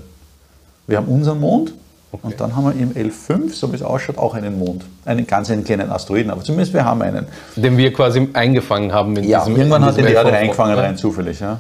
Wir 0.86 0.98
haben 0.98 1.08
unseren 1.08 1.40
Mond 1.40 1.74
und 2.12 2.40
dann 2.40 2.56
haben 2.56 2.66
wir 2.66 2.74
im 2.74 2.92
L5, 2.94 3.54
so 3.54 3.72
wie 3.72 3.76
es 3.76 3.82
ausschaut, 3.82 4.18
auch 4.18 4.34
einen 4.34 4.58
Mond. 4.58 4.86
Einen 5.06 5.28
ganz 5.28 5.50
einen 5.52 5.64
kleinen 5.64 5.90
Asteroiden, 5.92 6.32
aber 6.32 6.42
zumindest 6.44 6.74
wir 6.74 6.86
haben 6.86 7.02
einen. 7.02 7.26
Den 7.56 7.78
wir 7.78 7.92
quasi 7.94 8.28
eingefangen 8.34 8.94
haben 8.94 9.16
in 9.18 9.26
Ja, 9.26 9.40
diesem 9.40 9.58
irgendwann 9.58 9.82
in 9.84 9.88
hat 9.90 9.98
ihn 9.98 10.06
die 10.06 10.14
Erde 10.14 10.32
eingefangen, 10.32 10.76
Ja. 10.78 10.84
rein 10.84 10.98
zufällig. 10.98 11.40
Ja. 11.40 11.60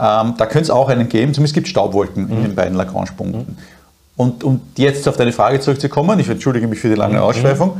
Ähm, 0.00 0.34
da 0.38 0.46
könnte 0.46 0.62
es 0.62 0.70
auch 0.70 0.88
einen 0.88 1.08
geben, 1.08 1.34
zumindest 1.34 1.54
gibt 1.54 1.66
es 1.66 1.70
Staubwolken 1.72 2.26
Mhm. 2.26 2.32
in 2.32 2.42
den 2.42 2.54
beiden 2.54 2.74
Lagrange-Punkten. 2.76 3.56
Und 4.16 4.44
um 4.44 4.60
jetzt 4.76 5.08
auf 5.08 5.16
deine 5.16 5.32
Frage 5.32 5.60
zurückzukommen, 5.60 6.18
ich 6.20 6.28
entschuldige 6.28 6.66
mich 6.68 6.78
für 6.78 6.88
die 6.88 6.94
Mhm. 6.94 7.00
lange 7.00 7.22
Ausschweifung, 7.22 7.78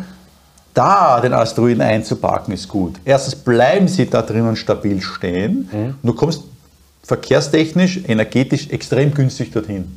da 0.75 1.21
den 1.21 1.33
Asteroiden 1.33 1.81
einzuparken 1.83 2.53
ist 2.55 2.69
gut. 2.69 2.97
Erstens 3.05 3.35
bleiben 3.37 3.89
sie 3.89 4.07
da 4.07 4.23
drinnen 4.23 4.55
stabil 4.57 5.01
stehen 5.01 5.69
Mhm. 5.73 5.85
und 6.03 6.05
du 6.05 6.13
kommst 6.15 6.43
verkehrstechnisch, 7.05 8.01
energetisch 8.07 8.69
extrem 8.71 9.15
günstig 9.15 9.51
dorthin. 9.53 9.97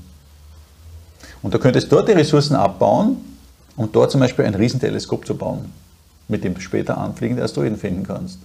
Und 1.42 1.54
du 1.54 1.60
könntest 1.60 1.92
dort 1.92 2.08
die 2.08 2.14
Ressourcen 2.14 2.56
abbauen, 2.56 3.18
um 3.76 3.92
dort 3.92 4.12
zum 4.12 4.22
Beispiel 4.22 4.46
ein 4.46 4.56
Riesenteleskop 4.56 5.26
zu 5.26 5.36
bauen, 5.36 5.72
mit 6.28 6.44
dem 6.44 6.54
du 6.54 6.62
später 6.62 6.98
anfliegende 6.98 7.44
Asteroiden 7.44 7.78
finden 7.78 8.04
kannst. 8.04 8.40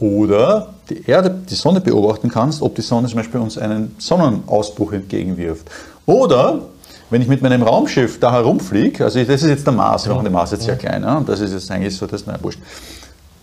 Oder 0.00 0.68
die 0.88 1.04
Erde, 1.06 1.30
die 1.30 1.54
Sonne 1.54 1.80
beobachten 1.80 2.28
kannst, 2.28 2.62
ob 2.62 2.74
die 2.74 2.82
Sonne 2.82 3.08
zum 3.08 3.18
Beispiel 3.18 3.40
uns 3.40 3.58
einen 3.58 3.94
Sonnenausbruch 3.98 4.92
entgegenwirft. 4.92 5.70
Oder 6.06 6.60
wenn 7.10 7.20
ich 7.20 7.28
mit 7.28 7.42
meinem 7.42 7.62
Raumschiff 7.62 8.18
da 8.18 8.32
herumfliege, 8.32 9.04
also 9.04 9.22
das 9.22 9.42
ist 9.42 9.48
jetzt 9.48 9.66
der 9.66 9.74
Mars, 9.74 10.06
wir 10.06 10.14
machen 10.14 10.24
den 10.24 10.32
Mars 10.32 10.52
jetzt 10.52 10.64
sehr 10.64 10.76
klein, 10.76 11.04
und 11.04 11.28
das 11.28 11.40
ist 11.40 11.52
jetzt 11.52 11.70
eigentlich 11.70 11.96
so, 11.96 12.06
das 12.06 12.24
mir 12.24 12.38
wurscht. 12.40 12.60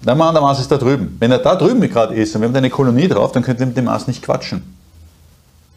Der 0.06 0.16
Mann, 0.16 0.34
der 0.34 0.42
Mars 0.42 0.60
ist 0.60 0.72
da 0.72 0.78
drüben. 0.78 1.18
Wenn 1.20 1.32
er 1.32 1.40
da 1.40 1.56
drüben 1.56 1.82
gerade 1.82 2.16
ist 2.16 2.34
und 2.36 2.42
wir 2.42 2.48
haben 2.48 2.54
da 2.54 2.60
eine 2.60 2.70
Kolonie 2.70 3.08
drauf, 3.08 3.32
dann 3.32 3.44
könnten 3.44 3.62
wir 3.62 3.68
mit 3.68 3.78
dem 3.78 3.86
Mars 3.86 4.08
nicht 4.08 4.24
quatschen. 4.24 4.62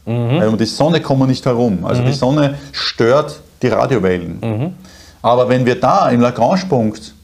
Weil 0.05 0.49
um 0.49 0.57
die 0.59 0.65
Sonne 0.65 1.01
kommen 1.01 1.21
wir 1.23 1.27
nicht 1.27 1.45
herum. 1.47 1.85
Also 1.85 2.03
die 2.03 2.13
Sonne 2.13 2.59
stört 2.73 3.41
die 3.63 3.69
Radiowellen. 3.69 4.75
Aber 5.23 5.49
wenn 5.49 5.67
wir 5.67 5.79
da 5.79 6.09
im 6.11 6.21
Lagrange-Punkt 6.21 7.15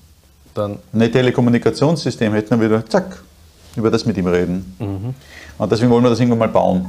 Dann, 0.54 0.78
ein 0.92 1.12
Telekommunikationssystem 1.12 2.32
hätten, 2.34 2.50
dann 2.50 2.60
wieder 2.60 2.84
zack, 2.86 3.22
über 3.76 3.90
das 3.90 4.04
mit 4.06 4.16
ihm 4.18 4.26
reden. 4.26 5.14
Und 5.58 5.72
deswegen 5.72 5.90
wollen 5.90 6.04
wir 6.04 6.10
das 6.10 6.20
irgendwann 6.20 6.38
mal 6.40 6.48
bauen. 6.48 6.86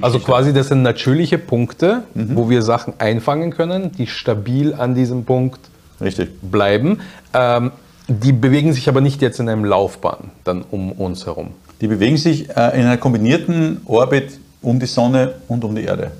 also 0.00 0.18
quasi 0.18 0.52
das 0.52 0.68
sind 0.68 0.82
natürliche 0.82 1.38
Punkte, 1.38 2.02
Mhm. 2.14 2.36
wo 2.36 2.48
wir 2.50 2.62
Sachen 2.62 2.94
einfangen 2.98 3.50
können, 3.52 3.92
die 3.92 4.06
stabil 4.06 4.74
an 4.74 4.94
diesem 4.94 5.24
Punkt 5.24 5.60
Richtig. 6.00 6.30
bleiben. 6.42 7.00
Ähm, 7.32 7.70
die 8.08 8.32
bewegen 8.32 8.72
sich 8.72 8.88
aber 8.88 9.00
nicht 9.00 9.22
jetzt 9.22 9.38
in 9.40 9.48
einem 9.48 9.64
Laufbahn 9.64 10.30
dann 10.44 10.62
um 10.70 10.92
uns 10.92 11.26
herum. 11.26 11.48
Die 11.80 11.86
bewegen 11.88 12.16
sich 12.16 12.48
äh, 12.50 12.78
in 12.78 12.86
einer 12.86 12.96
kombinierten 12.98 13.80
Orbit 13.86 14.38
um 14.64 14.80
die 14.80 14.86
Sonne 14.86 15.34
und 15.48 15.64
um 15.64 15.74
die 15.74 15.84
Erde. 15.84 16.10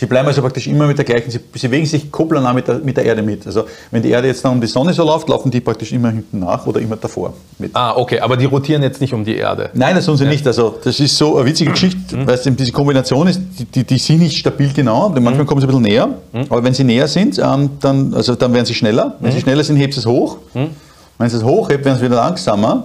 Sie 0.00 0.06
bleiben 0.06 0.28
also 0.28 0.42
praktisch 0.42 0.68
immer 0.68 0.86
mit 0.86 0.96
der 0.96 1.04
gleichen, 1.04 1.28
sie, 1.28 1.40
sie 1.56 1.66
bewegen 1.66 1.84
sich 1.84 2.12
koplanah 2.12 2.52
mit 2.52 2.68
der, 2.68 2.78
mit 2.78 2.96
der 2.96 3.04
Erde 3.04 3.20
mit. 3.20 3.44
Also 3.44 3.64
wenn 3.90 4.00
die 4.00 4.10
Erde 4.10 4.28
jetzt 4.28 4.44
dann 4.44 4.52
um 4.52 4.60
die 4.60 4.68
Sonne 4.68 4.92
so 4.92 5.04
läuft, 5.04 5.28
laufen 5.28 5.50
die 5.50 5.60
praktisch 5.60 5.90
immer 5.90 6.10
hinten 6.10 6.38
nach 6.38 6.64
oder 6.68 6.78
immer 6.80 6.94
davor 6.94 7.34
mit. 7.58 7.74
Ah, 7.74 7.96
okay, 7.96 8.20
aber 8.20 8.36
die 8.36 8.44
rotieren 8.44 8.80
jetzt 8.84 9.00
nicht 9.00 9.12
um 9.12 9.24
die 9.24 9.34
Erde. 9.34 9.70
Nein, 9.74 9.96
das 9.96 10.06
tun 10.06 10.16
sie 10.16 10.24
nicht. 10.26 10.46
Also 10.46 10.76
das 10.84 11.00
ist 11.00 11.16
so 11.16 11.36
eine 11.36 11.46
witzige 11.46 11.72
Geschichte, 11.72 12.16
weil 12.24 12.36
es 12.36 12.46
eben 12.46 12.54
diese 12.54 12.70
Kombination 12.70 13.26
ist, 13.26 13.40
die, 13.58 13.64
die, 13.64 13.82
die 13.82 13.98
sind 13.98 14.20
nicht 14.20 14.38
stabil 14.38 14.72
genau. 14.72 15.08
Manchmal 15.08 15.44
kommen 15.44 15.60
sie 15.60 15.66
ein 15.66 15.70
bisschen 15.70 15.82
näher, 15.82 16.08
aber 16.48 16.62
wenn 16.62 16.74
sie 16.74 16.84
näher 16.84 17.08
sind, 17.08 17.36
ähm, 17.40 17.70
dann, 17.80 18.14
also 18.14 18.36
dann 18.36 18.54
werden 18.54 18.66
sie 18.66 18.74
schneller. 18.74 19.16
Wenn 19.18 19.32
sie 19.32 19.40
schneller 19.40 19.64
sind, 19.64 19.78
hebt 19.78 19.96
es 19.96 20.06
hoch. 20.06 20.36
Wenn 20.54 21.28
sie 21.28 21.38
es 21.38 21.42
hochhebt, 21.42 21.84
werden 21.84 21.98
sie 21.98 22.04
wieder 22.04 22.14
langsamer. 22.14 22.84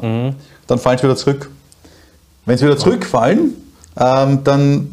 Dann 0.66 0.80
fallen 0.80 0.98
sie 0.98 1.04
wieder 1.04 1.16
zurück. 1.16 1.52
Wenn 2.48 2.58
sie 2.58 2.66
wieder 2.66 2.78
zurückfallen, 2.78 3.54
ähm, 4.00 4.44
dann 4.44 4.90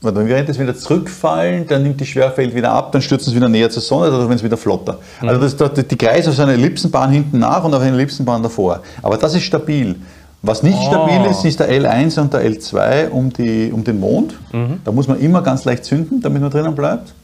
Warte, 0.00 0.26
während 0.28 0.48
es 0.50 0.58
wieder 0.58 0.74
zurückfallen, 0.76 1.66
dann 1.66 1.82
nimmt 1.82 1.98
die 1.98 2.04
Schwerfeld 2.04 2.54
wieder 2.54 2.70
ab, 2.72 2.92
dann 2.92 3.00
stürzen 3.00 3.30
sie 3.30 3.36
wieder 3.36 3.48
näher 3.48 3.70
zur 3.70 3.80
Sonne, 3.82 4.08
oder 4.08 4.28
wenn 4.28 4.36
es 4.36 4.44
wieder 4.44 4.58
flotter. 4.58 4.98
Also 5.22 5.40
das, 5.40 5.56
das, 5.56 5.86
die 5.86 5.96
kreisen 5.96 6.30
auf 6.30 6.38
einer 6.38 6.52
Ellipsenbahn 6.52 7.10
hinten 7.10 7.38
nach 7.38 7.64
und 7.64 7.72
auf 7.72 7.80
einer 7.80 7.94
Ellipsenbahn 7.96 8.42
davor. 8.42 8.80
Aber 9.02 9.16
das 9.16 9.34
ist 9.34 9.44
stabil. 9.44 9.96
Was 10.42 10.62
nicht 10.62 10.76
stabil 10.82 11.24
ist, 11.30 11.42
ist 11.46 11.58
der 11.58 11.70
L1 11.70 12.20
und 12.20 12.34
der 12.34 12.42
L2 12.44 13.08
um, 13.08 13.32
die, 13.32 13.72
um 13.72 13.82
den 13.82 13.98
Mond. 13.98 14.34
Da 14.84 14.92
muss 14.92 15.08
man 15.08 15.18
immer 15.20 15.40
ganz 15.40 15.64
leicht 15.64 15.86
zünden, 15.86 16.20
damit 16.20 16.42
man 16.42 16.50
drinnen 16.50 16.74
bleibt. 16.74 17.14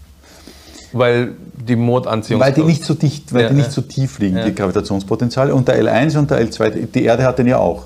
Weil 0.94 1.32
die 1.68 1.76
Mondanziehung. 1.76 2.40
Weil 2.40 2.54
die 2.54 2.62
nicht 2.62 2.82
so 2.82 2.94
dicht, 2.94 3.34
weil 3.34 3.42
Ja, 3.42 3.48
die 3.50 3.56
nicht 3.56 3.66
ja. 3.66 3.72
so 3.72 3.82
tief 3.82 4.18
liegen, 4.20 4.38
Ja. 4.38 4.44
die 4.46 4.54
Gravitationspotenziale. 4.54 5.54
Und 5.54 5.68
der 5.68 5.82
L1 5.84 6.16
und 6.16 6.30
der 6.30 6.40
L2, 6.40 6.86
die- 6.86 7.04
Erde 7.04 7.24
hat 7.24 7.38
den 7.38 7.46
ja 7.46 7.58
auch. 7.58 7.84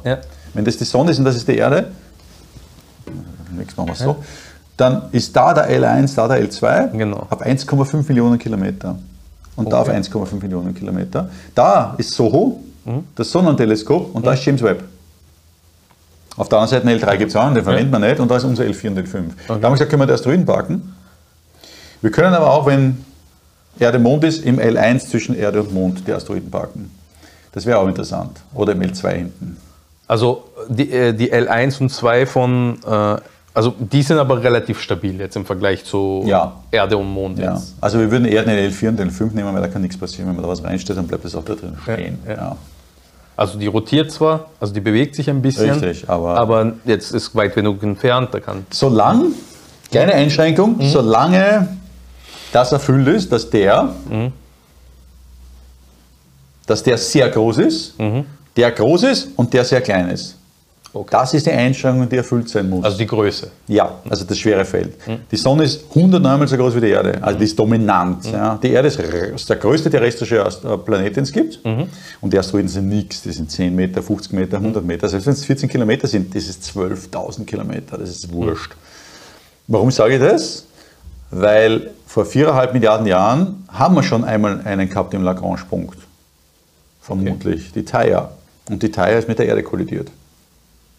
Wenn 0.54 0.64
das 0.64 0.76
die 0.76 0.84
Sonne 0.84 1.10
ist 1.10 1.18
und 1.18 1.24
das 1.24 1.34
ist 1.34 1.48
die 1.48 1.56
Erde, 1.56 1.88
nächstes 3.56 3.76
machen 3.76 3.88
wir 3.88 3.92
es 3.94 3.98
so, 4.00 4.16
dann 4.76 5.02
ist 5.12 5.34
da 5.36 5.54
der 5.54 5.70
L1, 5.70 6.14
da 6.16 6.28
der 6.28 6.42
L2 6.48 6.96
Genau. 6.96 7.26
auf 7.30 7.40
1,5 7.42 8.08
Millionen 8.08 8.38
Kilometer. 8.38 8.96
Und 9.56 9.72
da 9.72 9.80
auf 9.82 9.88
Okay. 9.88 9.96
1,5 9.98 10.42
Millionen 10.42 10.74
Kilometer. 10.74 11.28
Da 11.54 11.94
ist 11.98 12.10
Soho, 12.12 12.60
Mhm. 12.84 13.04
das 13.14 13.30
Sonnenteleskop, 13.30 14.14
und 14.14 14.26
da 14.26 14.32
ist 14.32 14.44
James 14.44 14.62
Webb. 14.62 14.82
Auf 16.36 16.48
der 16.48 16.58
anderen 16.58 16.82
Seite 16.82 16.88
einen 16.88 16.98
L3 17.00 17.16
gibt 17.16 17.30
es 17.30 17.36
auch, 17.36 17.52
den 17.54 17.62
verwendet 17.62 17.92
man 17.92 18.00
nicht, 18.02 18.18
und 18.18 18.28
da 18.30 18.36
ist 18.36 18.44
unser 18.44 18.64
L4 18.64 18.88
und 18.88 18.98
L5. 18.98 19.22
Da 19.46 19.54
haben 19.54 19.62
wir 19.62 19.70
gesagt, 19.70 19.90
können 19.90 20.02
wir 20.02 20.06
die 20.06 20.12
Asteroiden 20.14 20.44
parken. 20.44 20.92
Wir 22.02 22.10
können 22.10 22.34
aber 22.34 22.52
auch, 22.52 22.66
wenn 22.66 23.04
Erde 23.78 23.98
Mond 24.00 24.24
ist, 24.24 24.44
im 24.44 24.58
L1 24.58 25.08
zwischen 25.08 25.36
Erde 25.36 25.60
und 25.62 25.72
Mond 25.72 26.06
die 26.06 26.12
Asteroiden 26.12 26.50
parken. 26.50 26.90
Das 27.52 27.64
wäre 27.66 27.78
auch 27.78 27.86
interessant. 27.86 28.40
Oder 28.52 28.72
im 28.72 28.80
L2 28.82 29.08
hinten. 29.12 29.56
Also 30.08 30.44
die, 30.68 30.90
äh, 30.90 31.12
die 31.12 31.32
L1 31.32 31.80
und 31.80 31.90
2 31.90 32.26
von, 32.26 32.78
äh, 32.84 33.16
also 33.54 33.72
die 33.78 34.02
sind 34.02 34.18
aber 34.18 34.42
relativ 34.42 34.80
stabil 34.80 35.18
jetzt 35.20 35.36
im 35.36 35.46
Vergleich 35.46 35.84
zu 35.84 36.22
Ja. 36.26 36.52
Erde 36.70 36.96
und 36.96 37.06
Mond 37.12 37.38
Ja. 37.38 37.54
jetzt. 37.54 37.74
Also 37.80 37.98
wir 38.00 38.10
würden 38.10 38.26
eher 38.26 38.42
den 38.42 38.58
L4 38.70 38.88
und 38.88 38.98
den 38.98 39.10
L5 39.10 39.32
nehmen, 39.32 39.54
weil 39.54 39.62
da 39.62 39.68
kann 39.68 39.80
nichts 39.82 39.96
passieren. 39.96 40.26
Wenn 40.28 40.34
man 40.36 40.42
da 40.44 40.48
was 40.50 40.62
reinstellt, 40.64 40.98
dann 40.98 41.06
bleibt 41.06 41.24
das 41.24 41.34
auch 41.34 41.44
da 41.44 41.54
drin 41.54 41.76
stehen. 41.82 42.18
ja. 42.28 42.56
Also 43.36 43.58
die 43.58 43.66
rotiert 43.66 44.12
zwar, 44.12 44.46
also 44.60 44.72
die 44.72 44.80
bewegt 44.80 45.16
sich 45.16 45.28
ein 45.28 45.42
bisschen, 45.42 45.70
Richtig, 45.70 46.08
aber- 46.08 46.36
aber 46.38 46.72
jetzt 46.84 47.10
ist 47.12 47.34
weit 47.34 47.54
genug 47.56 47.82
entfernt, 47.82 48.28
da 48.32 48.38
kann. 48.38 48.64
Solange, 48.70 49.26
kleine 49.90 50.14
Einschränkung, 50.14 50.76
solange 50.82 51.66
das 52.52 52.70
erfüllt 52.70 53.08
ist, 53.08 53.32
dass 53.32 53.50
der, 53.50 53.88
dass 56.66 56.82
der 56.82 56.96
sehr 56.96 57.28
groß 57.28 57.58
ist, 57.58 57.94
der 58.56 58.70
groß 58.70 59.02
ist 59.02 59.28
und 59.36 59.52
der 59.52 59.64
sehr 59.64 59.80
klein 59.80 60.10
ist. 60.10 60.38
Okay. 60.94 61.08
Das 61.10 61.34
ist 61.34 61.44
die 61.44 61.50
Einschränkung, 61.50 62.08
die 62.08 62.16
erfüllt 62.16 62.48
sein 62.48 62.70
muss. 62.70 62.84
Also 62.84 62.96
die 62.96 63.06
Größe. 63.06 63.50
Ja, 63.66 63.98
also 64.08 64.24
das 64.24 64.38
schwere 64.38 64.64
Feld. 64.64 64.94
Die 65.30 65.36
Sonne 65.36 65.64
ist 65.64 65.86
109 65.90 66.38
mal 66.38 66.46
so 66.46 66.56
groß 66.56 66.76
wie 66.76 66.82
die 66.82 66.90
Erde, 66.90 67.18
also 67.20 67.36
die 67.36 67.44
ist 67.44 67.58
dominant. 67.58 68.24
Ja. 68.30 68.58
Die 68.62 68.70
Erde 68.70 68.88
ist 68.88 69.48
der 69.50 69.56
größte 69.56 69.90
terrestrische 69.90 70.38
äh, 70.38 70.78
Planet, 70.78 71.16
den 71.16 71.24
es 71.24 71.32
gibt. 71.32 71.58
Und 72.20 72.32
die 72.32 72.38
Asteroiden 72.38 72.68
sind 72.68 72.88
nichts, 72.88 73.22
die 73.22 73.32
sind 73.32 73.50
10 73.50 73.74
Meter, 73.74 74.02
50 74.02 74.32
Meter, 74.32 74.58
100 74.58 74.84
Meter. 74.84 75.08
Selbst 75.08 75.26
wenn 75.26 75.34
es 75.34 75.44
14 75.44 75.68
Kilometer 75.68 76.06
sind, 76.06 76.34
das 76.34 76.46
ist 76.46 76.62
12.000 76.62 77.44
Kilometer, 77.44 77.98
das 77.98 78.10
ist 78.10 78.32
wurscht. 78.32 78.72
Warum 79.66 79.90
sage 79.90 80.14
ich 80.14 80.20
das? 80.20 80.64
Weil 81.30 81.90
vor 82.06 82.24
viereinhalb 82.24 82.72
Milliarden 82.72 83.08
Jahren 83.08 83.64
haben 83.68 83.96
wir 83.96 84.04
schon 84.04 84.22
einmal 84.22 84.60
einen 84.64 84.88
gehabt 84.88 85.12
im 85.14 85.24
Lagrange-Punkt. 85.24 85.98
Vermutlich, 87.00 87.72
die 87.72 87.84
Theia. 87.84 88.30
Und 88.70 88.82
die 88.82 88.90
Theia 88.90 89.18
ist 89.18 89.26
mit 89.26 89.38
der 89.38 89.46
Erde 89.46 89.62
kollidiert. 89.62 90.08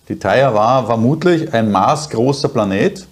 Die 0.07 0.17
Theia 0.17 0.53
war 0.53 0.85
vermutlich 0.85 1.53
ein 1.53 1.71
maßgroßer 1.71 2.49
Planet, 2.49 3.07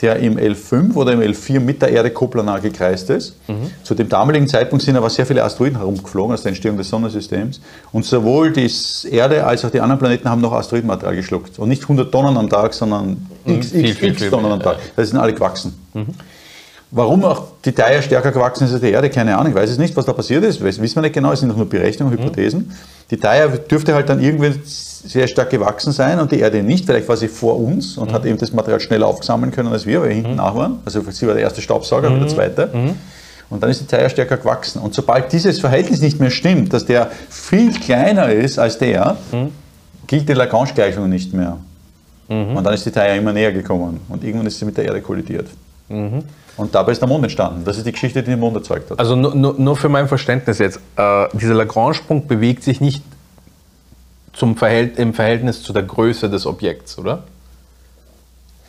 der 0.00 0.16
im 0.16 0.36
L5 0.36 0.94
oder 0.94 1.12
im 1.12 1.20
L4 1.20 1.60
mit 1.60 1.80
der 1.80 1.90
Erde 1.90 2.10
koplanar 2.10 2.60
gekreist 2.60 3.10
ist. 3.10 3.36
Zu 3.84 3.94
dem 3.94 4.08
damaligen 4.08 4.48
Zeitpunkt 4.48 4.84
sind 4.84 4.96
aber 4.96 5.08
sehr 5.08 5.24
viele 5.24 5.42
Asteroiden 5.44 5.78
herumgeflogen 5.78 6.34
aus 6.34 6.42
der 6.42 6.50
Entstehung 6.50 6.76
des 6.76 6.88
Sonnensystems. 6.88 7.60
Und 7.92 8.04
sowohl 8.04 8.52
die 8.52 8.70
Erde 9.10 9.44
als 9.46 9.64
auch 9.64 9.70
die 9.70 9.80
anderen 9.80 9.98
Planeten 10.00 10.28
haben 10.28 10.40
noch 10.40 10.52
Asteroidenmaterial 10.52 11.14
geschluckt. 11.16 11.58
Und 11.58 11.68
nicht 11.68 11.82
100 11.82 12.10
Tonnen 12.10 12.36
am 12.36 12.50
Tag, 12.50 12.74
sondern 12.74 13.24
x, 13.46 13.70
viel, 13.70 13.90
x, 13.90 13.98
viel, 13.98 14.10
x 14.10 14.30
Tonnen 14.30 14.50
am 14.50 14.60
Tag. 14.60 14.78
Das 14.96 15.08
sind 15.08 15.18
alle 15.18 15.32
gewachsen. 15.32 15.74
Warum 16.90 17.24
auch 17.24 17.44
die 17.64 17.72
Theia 17.72 18.02
stärker 18.02 18.30
gewachsen 18.30 18.64
ist 18.64 18.72
als 18.72 18.80
die 18.80 18.90
Erde, 18.90 19.10
keine 19.10 19.36
Ahnung, 19.36 19.52
ich 19.52 19.54
weiß 19.58 19.70
es 19.70 19.78
nicht, 19.78 19.96
was 19.96 20.04
da 20.04 20.12
passiert 20.12 20.44
ist, 20.44 20.60
wissen 20.62 20.94
wir 20.94 21.02
nicht 21.02 21.14
genau, 21.14 21.32
es 21.32 21.40
sind 21.40 21.48
doch 21.48 21.56
nur 21.56 21.68
Berechnungen, 21.68 22.16
Hypothesen. 22.16 22.72
Die 23.10 23.16
Theia 23.16 23.48
dürfte 23.48 23.94
halt 23.94 24.08
dann 24.08 24.20
irgendwie 24.20 24.52
sehr 25.06 25.28
stark 25.28 25.50
gewachsen 25.50 25.92
sein 25.92 26.18
und 26.18 26.32
die 26.32 26.40
Erde 26.40 26.62
nicht, 26.62 26.86
vielleicht 26.86 27.08
war 27.08 27.16
sie 27.16 27.28
vor 27.28 27.58
uns 27.60 27.98
und 27.98 28.12
hat 28.12 28.24
eben 28.24 28.38
das 28.38 28.52
Material 28.52 28.80
schneller 28.80 29.06
aufsammeln 29.06 29.52
können 29.52 29.70
als 29.70 29.84
wir, 29.86 30.00
weil 30.00 30.08
wir 30.08 30.14
hinten 30.16 30.36
nach 30.36 30.54
waren. 30.54 30.78
Also 30.84 31.02
sie 31.10 31.26
war 31.26 31.34
der 31.34 31.42
erste 31.42 31.60
Staubsauger, 31.60 32.08
aber 32.08 32.18
der 32.18 32.28
zweite. 32.28 32.70
Und 33.50 33.62
dann 33.62 33.70
ist 33.70 33.82
die 33.82 33.86
Theia 33.86 34.08
stärker 34.08 34.38
gewachsen. 34.38 34.80
Und 34.80 34.94
sobald 34.94 35.30
dieses 35.32 35.60
Verhältnis 35.60 36.00
nicht 36.00 36.18
mehr 36.18 36.30
stimmt, 36.30 36.72
dass 36.72 36.86
der 36.86 37.10
viel 37.28 37.72
kleiner 37.72 38.30
ist 38.32 38.58
als 38.58 38.78
der, 38.78 39.16
gilt 40.06 40.28
die 40.28 40.32
Lagrange-Gleichung 40.32 41.08
nicht 41.08 41.34
mehr. 41.34 41.58
Und 42.28 42.64
dann 42.64 42.72
ist 42.72 42.86
die 42.86 42.90
Theia 42.90 43.14
immer 43.14 43.32
näher 43.34 43.52
gekommen 43.52 44.00
und 44.08 44.24
irgendwann 44.24 44.46
ist 44.46 44.58
sie 44.58 44.64
mit 44.64 44.76
der 44.78 44.86
Erde 44.86 45.02
kollidiert. 45.02 45.48
Und 46.56 46.74
dabei 46.74 46.92
ist 46.92 47.00
der 47.00 47.08
Mond 47.08 47.24
entstanden. 47.24 47.62
Das 47.64 47.76
ist 47.76 47.86
die 47.86 47.92
Geschichte, 47.92 48.22
die 48.22 48.30
den 48.30 48.40
Mond 48.40 48.56
erzeugt 48.56 48.90
hat. 48.90 48.98
Also 48.98 49.16
nur, 49.16 49.34
nur, 49.34 49.54
nur 49.58 49.76
für 49.76 49.88
mein 49.88 50.08
Verständnis 50.08 50.58
jetzt, 50.58 50.78
äh, 50.96 51.26
dieser 51.34 51.54
Lagrange-Punkt 51.54 52.28
bewegt 52.28 52.62
sich 52.62 52.80
nicht 52.80 53.02
zum 54.34 54.56
Verhält 54.56 54.98
im 54.98 55.14
Verhältnis 55.14 55.62
zu 55.62 55.72
der 55.72 55.82
Größe 55.82 56.28
des 56.28 56.46
Objekts, 56.46 56.98
oder? 56.98 57.22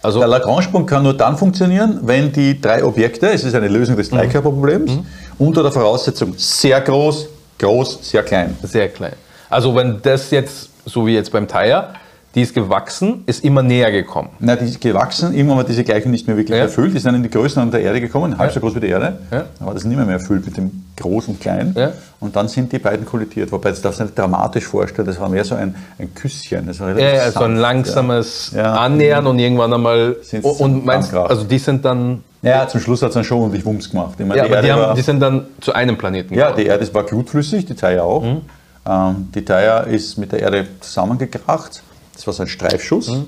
Also, 0.01 0.19
Der 0.19 0.27
Lagrange-Punkt 0.27 0.87
kann 0.87 1.01
nur 1.01 1.15
dann 1.15 1.35
funktionieren, 1.35 1.99
wenn 2.03 2.31
die 2.31 2.61
drei 2.61 2.83
Objekte, 2.83 3.29
es 3.29 3.43
ist 3.43 3.55
eine 3.55 3.67
Lösung 3.67 3.95
des 3.95 4.09
Gleichkörperproblems, 4.09 4.99
unter 5.39 5.63
der 5.63 5.71
Voraussetzung 5.71 6.35
sehr 6.37 6.79
groß, 6.79 7.27
groß, 7.57 7.99
sehr 8.03 8.21
klein. 8.21 8.55
sehr 8.61 8.89
klein. 8.89 9.13
Also 9.49 9.75
wenn 9.75 9.99
das 10.03 10.29
jetzt, 10.29 10.69
so 10.85 11.07
wie 11.07 11.15
jetzt 11.15 11.31
beim 11.31 11.47
Tire, 11.47 11.95
die 12.35 12.41
ist 12.41 12.53
gewachsen, 12.53 13.23
ist 13.25 13.43
immer 13.45 13.63
näher 13.63 13.91
gekommen. 13.91 14.29
Na, 14.39 14.55
die 14.57 14.65
ist 14.65 14.81
gewachsen, 14.81 15.33
irgendwann 15.33 15.57
war 15.57 15.63
diese 15.63 15.83
Gleichung 15.85 16.11
nicht 16.11 16.27
mehr 16.27 16.35
wirklich 16.35 16.57
Ja. 16.57 16.65
erfüllt, 16.65 16.93
die 16.93 16.99
sind 16.99 17.15
in 17.15 17.23
die 17.23 17.29
Größenordnung 17.29 17.71
der 17.71 17.81
Erde 17.81 18.01
gekommen, 18.01 18.37
halb 18.37 18.51
so 18.51 18.59
groß 18.59 18.75
wie 18.75 18.81
die 18.81 18.87
Erde, 18.89 19.17
Ja. 19.31 19.45
aber 19.61 19.71
das 19.73 19.83
ist 19.83 19.87
nicht 19.87 19.95
mehr, 19.97 20.05
mehr 20.05 20.15
erfüllt 20.15 20.45
mit 20.45 20.57
dem 20.57 20.83
Groß 20.97 21.27
und 21.29 21.39
Klein. 21.39 21.73
Ja. 21.77 21.91
Und 22.19 22.35
dann 22.35 22.47
sind 22.47 22.71
die 22.71 22.79
beiden 22.79 23.05
kollidiert, 23.05 23.51
wobei 23.51 23.69
das 23.69 23.81
darfst 23.81 23.99
du 23.99 24.03
nicht 24.03 24.17
dramatisch 24.17 24.65
vorstellen, 24.65 25.07
das 25.07 25.19
war 25.19 25.29
mehr 25.29 25.43
so 25.45 25.55
ein, 25.55 25.75
ein 25.97 26.13
Küsschen. 26.13 26.67
Das 26.67 26.79
war 26.79 26.97
Ja, 26.97 27.09
ja, 27.15 27.31
so 27.31 27.41
ein 27.43 27.55
langsames 27.57 28.51
Ja. 28.55 28.73
Annähern 28.75 29.27
und 29.27 29.39
irgendwann 29.39 29.73
einmal. 29.73 30.17
Sind's 30.21 30.45
Und, 30.45 30.59
und 30.59 30.85
meinst, 30.85 31.13
also 31.13 31.43
die 31.43 31.57
sind 31.59 31.83
dann. 31.85 32.23
Ja. 32.41 32.61
ja, 32.61 32.67
zum 32.67 32.79
Schluss 32.79 33.01
hat 33.01 33.09
es 33.09 33.15
dann 33.15 33.23
schon 33.23 33.39
ordentlich 33.39 33.65
Wumms 33.65 33.89
gemacht. 33.89 34.13
Ich 34.19 34.25
meine, 34.25 34.37
Ja, 34.41 34.45
die 34.47 34.53
aber 34.53 34.61
die, 34.61 34.71
haben, 34.71 34.81
war- 34.81 34.93
die 34.95 35.01
sind 35.01 35.19
dann 35.19 35.45
zu 35.61 35.73
einem 35.73 35.97
Planeten 35.97 36.33
Ja, 36.33 36.47
geworden. 36.49 36.61
die 36.63 36.67
Erde 36.67 36.93
war 36.93 37.03
glutflüssig, 37.03 37.65
die 37.65 37.73
Theia 37.75 38.03
auch. 38.03 38.21
Mhm. 38.23 38.41
Ähm, 38.87 39.29
die 39.33 39.43
Theia 39.43 39.79
ist 39.79 40.17
mit 40.17 40.31
der 40.31 40.41
Erde 40.41 40.67
zusammengekracht. 40.79 41.81
Das 42.15 42.25
war 42.25 42.33
so 42.33 42.43
ein 42.43 42.47
Streifschuss. 42.47 43.09
Mhm. 43.09 43.25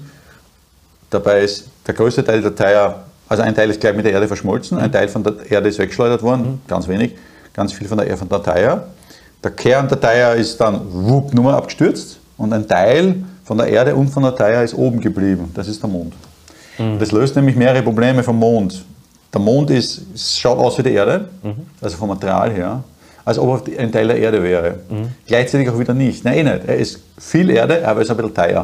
Dabei 1.10 1.42
ist 1.42 1.66
der 1.86 1.94
größte 1.94 2.24
Teil 2.24 2.42
der 2.42 2.56
Theia, 2.56 3.04
also 3.30 3.44
ein 3.44 3.56
Teil 3.56 3.70
ist 3.70 3.80
gleich 3.80 3.96
mit 3.96 4.06
der 4.06 4.14
Erde 4.14 4.28
verschmolzen, 4.28 4.78
Mhm. 4.78 4.84
ein 4.86 4.92
Teil 4.92 5.08
von 5.08 5.24
der 5.24 5.34
Erde 5.50 5.70
ist 5.70 5.80
weggeschleudert 5.80 6.22
worden, 6.22 6.62
ganz 6.68 6.88
wenig, 6.88 7.16
ganz 7.54 7.74
viel 7.74 7.88
von 7.88 7.98
der, 7.98 8.18
von 8.18 8.28
der 8.30 8.44
Theia. 8.44 8.84
Der 9.44 9.52
Kern 9.52 9.88
der 9.88 10.00
Theia 10.00 10.34
ist 10.34 10.58
dann 10.60 10.82
wupp, 10.92 11.34
nur 11.34 11.46
mal 11.46 11.54
abgestürzt 11.56 12.18
und 12.38 12.52
ein 12.54 12.68
Teil 12.68 13.24
von 13.46 13.58
der 13.58 13.68
Erde 13.68 13.96
und 13.96 14.10
von 14.10 14.24
der 14.24 14.36
Theia 14.36 14.62
ist 14.64 14.74
oben 14.74 15.00
geblieben. 15.00 15.52
Das 15.54 15.68
ist 15.68 15.82
der 15.82 15.90
Mond. 15.90 16.14
Mhm. 16.78 17.00
Das 17.00 17.12
löst 17.12 17.36
nämlich 17.36 17.56
mehrere 17.56 17.82
Probleme 17.84 18.24
vom 18.24 18.38
Mond. 18.38 18.84
Der 19.34 19.40
Mond 19.42 19.70
ist, 19.70 20.02
schaut 20.16 20.58
aus 20.58 20.78
wie 20.78 20.84
die 20.84 20.92
Erde, 20.94 21.30
Mhm. 21.44 21.68
also 21.82 21.96
vom 21.98 22.10
Material 22.10 22.52
her, 22.52 22.84
als 23.28 23.38
ob 23.38 23.68
er 23.68 23.80
ein 23.84 23.92
Teil 23.92 24.08
der 24.08 24.18
Erde 24.18 24.42
wäre. 24.42 24.76
Mhm. 24.90 25.10
Gleichzeitig 25.26 25.70
auch 25.70 25.78
wieder 25.78 25.94
nicht. 25.94 26.24
Nein, 26.24 26.38
eh 26.38 26.44
nicht. 26.44 26.62
Er 26.66 26.78
ist 26.78 27.00
viel 27.20 27.50
Erde, 27.50 27.86
aber 27.86 28.00
er 28.00 28.04
ist 28.04 28.10
ein 28.12 28.16
bisschen 28.18 28.34
Theia. 28.34 28.64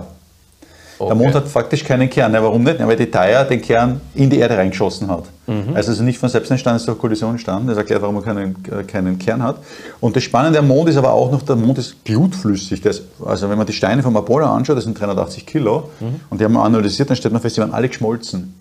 Der 0.99 1.07
Okay. 1.07 1.15
Mond 1.15 1.35
hat 1.35 1.47
faktisch 1.49 1.83
keinen 1.83 2.09
Kern. 2.09 2.33
Ja, 2.33 2.41
warum 2.41 2.63
nicht? 2.63 2.79
Ja, 2.79 2.87
weil 2.87 2.95
die 2.95 3.07
Theia 3.11 3.43
den 3.43 3.61
Kern 3.61 3.99
in 4.15 4.29
die 4.29 4.37
Erde 4.37 4.55
reingeschossen 4.57 5.09
hat. 5.11 5.23
Mhm. 5.47 5.75
Also 5.75 5.91
ist 5.91 5.99
nicht 5.99 6.17
von 6.17 6.29
selbst 6.29 6.49
entstanden, 6.49 6.77
ist 6.77 6.87
durch 6.87 6.97
Kollision 6.97 7.31
entstanden. 7.31 7.67
Das 7.67 7.75
erklärt, 7.77 8.01
warum 8.03 8.15
er 8.17 8.21
keinen, 8.21 8.55
äh, 8.71 8.83
keinen 8.83 9.19
Kern 9.19 9.43
hat. 9.43 9.57
Und 9.99 10.15
das 10.15 10.23
Spannende 10.23 10.59
am 10.59 10.67
Mond 10.69 10.87
ist 10.87 10.95
aber 10.95 11.11
auch 11.11 11.29
noch, 11.29 11.41
der 11.41 11.57
Mond 11.57 11.77
ist 11.79 12.05
glutflüssig. 12.05 12.79
Das, 12.81 13.01
also 13.25 13.49
wenn 13.49 13.57
man 13.57 13.67
die 13.67 13.73
Steine 13.73 14.01
vom 14.01 14.15
Apollo 14.15 14.45
anschaut, 14.45 14.77
das 14.77 14.85
sind 14.85 14.97
380 14.97 15.45
Kilo, 15.45 15.89
Mhm. 15.99 16.21
und 16.29 16.39
die 16.39 16.45
haben 16.45 16.53
wir 16.53 16.63
analysiert, 16.63 17.09
dann 17.09 17.17
stellt 17.17 17.33
man 17.33 17.41
fest, 17.41 17.57
die 17.57 17.61
waren 17.61 17.73
alle 17.73 17.89
geschmolzen. 17.89 18.53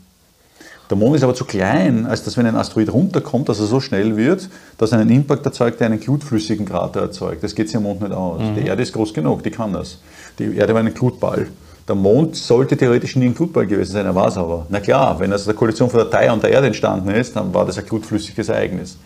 Der 0.93 0.99
Mond 0.99 1.17
ist 1.17 1.25
aber 1.25 1.35
zu 1.35 1.47
klein, 1.47 2.05
als 2.05 2.23
dass 2.23 2.37
wenn 2.37 2.45
ein 2.45 2.55
Asteroid 2.55 2.93
runterkommt, 2.93 3.49
dass 3.49 3.59
er 3.61 3.65
so 3.65 3.81
schnell 3.81 4.15
wird, 4.19 4.51
dass 4.77 4.93
er 4.93 4.99
einen 4.99 5.09
Impact 5.09 5.47
erzeugt, 5.47 5.81
der 5.81 5.87
einen 5.87 5.99
glutflüssigen 5.99 6.67
Krater 6.67 7.01
erzeugt. 7.01 7.43
Das 7.43 7.55
geht 7.55 7.69
sich 7.69 7.79
am 7.79 7.85
Mond 7.85 8.03
nicht 8.03 8.13
aus. 8.13 8.43
Die 8.55 8.67
Erde 8.67 8.83
ist 8.83 8.93
groß 8.93 9.15
genug, 9.15 9.43
die 9.43 9.51
kann 9.51 9.73
das. 9.73 10.01
Die 10.39 10.55
Erde 10.55 10.75
war 10.75 10.81
ein 10.83 10.93
Glutball. 10.93 11.47
Der 11.89 11.95
Mond 11.95 12.37
sollte 12.37 12.77
theoretisch 12.77 13.17
nie 13.17 13.25
ein 13.25 13.35
Glutball 13.35 13.67
gewesen 13.67 13.93
sein, 13.93 14.05
er 14.05 14.15
war 14.15 14.29
es 14.29 14.37
aber. 14.37 14.67
Na 14.69 14.81
klar, 14.81 15.19
wenn 15.19 15.33
aus 15.33 15.47
der 15.47 15.55
Kollision 15.55 15.89
von 15.89 15.99
der 15.99 16.11
Theia 16.11 16.31
und 16.31 16.43
der 16.43 16.51
Erde 16.51 16.67
entstanden 16.67 17.09
ist, 17.09 17.35
dann 17.37 17.55
war 17.55 17.65
das 17.65 17.79
ein 17.79 17.87
glutflüssiges 17.87 18.51
Ereignis. 18.51 18.99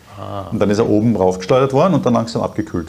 Und 0.50 0.58
dann 0.58 0.68
ist 0.70 0.78
er 0.78 0.88
oben 0.90 1.14
raufgesteuert 1.14 1.72
worden 1.72 1.94
und 1.94 2.04
dann 2.04 2.14
langsam 2.14 2.42
abgekühlt. 2.42 2.88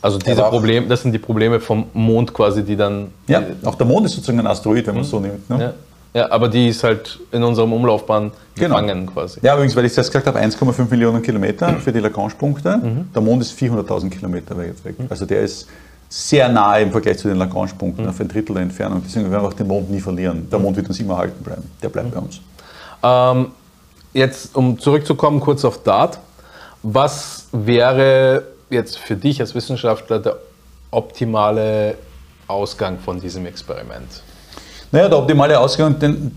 Also 0.00 0.18
diese 0.18 0.32
Aber 0.38 0.46
auch- 0.48 0.50
Problem, 0.50 0.88
das 0.88 1.02
sind 1.02 1.12
die 1.12 1.20
Probleme 1.20 1.60
vom 1.60 1.84
Mond 1.92 2.34
quasi, 2.34 2.64
die 2.64 2.74
dann. 2.74 3.12
Ja, 3.28 3.40
auch 3.64 3.76
der 3.76 3.86
Mond 3.86 4.04
ist 4.06 4.14
sozusagen 4.16 4.40
ein 4.40 4.48
Asteroid, 4.48 4.84
wenn 4.88 4.94
man 4.94 5.04
es 5.04 5.10
so 5.10 5.20
nimmt. 5.20 5.48
Ne? 5.48 5.60
ja. 5.60 5.74
Ja, 6.14 6.30
aber 6.30 6.48
die 6.48 6.68
ist 6.68 6.84
halt 6.84 7.18
in 7.32 7.42
unserem 7.42 7.72
Umlaufbahn 7.72 8.32
Genau. 8.54 8.76
gefangen 8.80 9.06
quasi. 9.06 9.40
Ja, 9.42 9.54
übrigens, 9.54 9.74
weil 9.76 9.86
ich 9.86 9.94
zuerst 9.94 10.10
gesagt 10.12 10.26
habe, 10.26 10.38
1,5 10.38 10.90
Millionen 10.90 11.22
Kilometer 11.22 11.74
für 11.80 11.90
die 11.90 12.00
Lagrange-Punkte. 12.00 12.80
Der 13.14 13.22
Mond 13.22 13.40
ist 13.40 13.58
400.000 13.58 14.10
Kilometer 14.10 14.56
weit 14.58 14.84
weg. 14.84 14.96
Also 15.08 15.24
der 15.24 15.40
ist 15.40 15.66
sehr 16.10 16.50
nahe 16.50 16.82
im 16.82 16.90
Vergleich 16.92 17.16
zu 17.18 17.28
den 17.28 17.38
Lagrange-Punkten, 17.38 18.06
auf 18.06 18.20
ein 18.20 18.28
Drittel 18.28 18.52
der 18.54 18.64
Entfernung. 18.64 19.02
Deswegen 19.06 19.30
werden 19.30 19.42
wir 19.42 19.48
auch 19.48 19.54
den 19.54 19.66
Mond 19.66 19.90
nie 19.90 20.00
verlieren. 20.00 20.46
Der 20.50 20.58
Mond 20.58 20.76
wird 20.76 20.86
uns 20.88 21.00
immer 21.00 21.14
erhalten 21.14 21.42
bleiben. 21.42 21.62
Der 21.82 21.88
bleibt 21.88 22.12
bei 22.14 22.20
uns. 22.20 22.40
Ähm, 23.02 23.46
jetzt, 24.12 24.54
um 24.54 24.78
zurückzukommen, 24.78 25.40
kurz 25.40 25.64
auf 25.64 25.82
Dart. 25.82 26.18
Was 26.82 27.46
wäre 27.52 28.42
jetzt 28.68 28.98
für 28.98 29.16
dich 29.16 29.40
als 29.40 29.54
Wissenschaftler 29.54 30.18
der 30.18 30.36
optimale 30.90 31.94
Ausgang 32.48 32.98
von 32.98 33.18
diesem 33.18 33.46
Experiment? 33.46 34.22
Naja, 34.94 35.08
der 35.08 35.18
optimale 35.18 35.58
Ausgang, 35.58 35.98
den, 35.98 36.30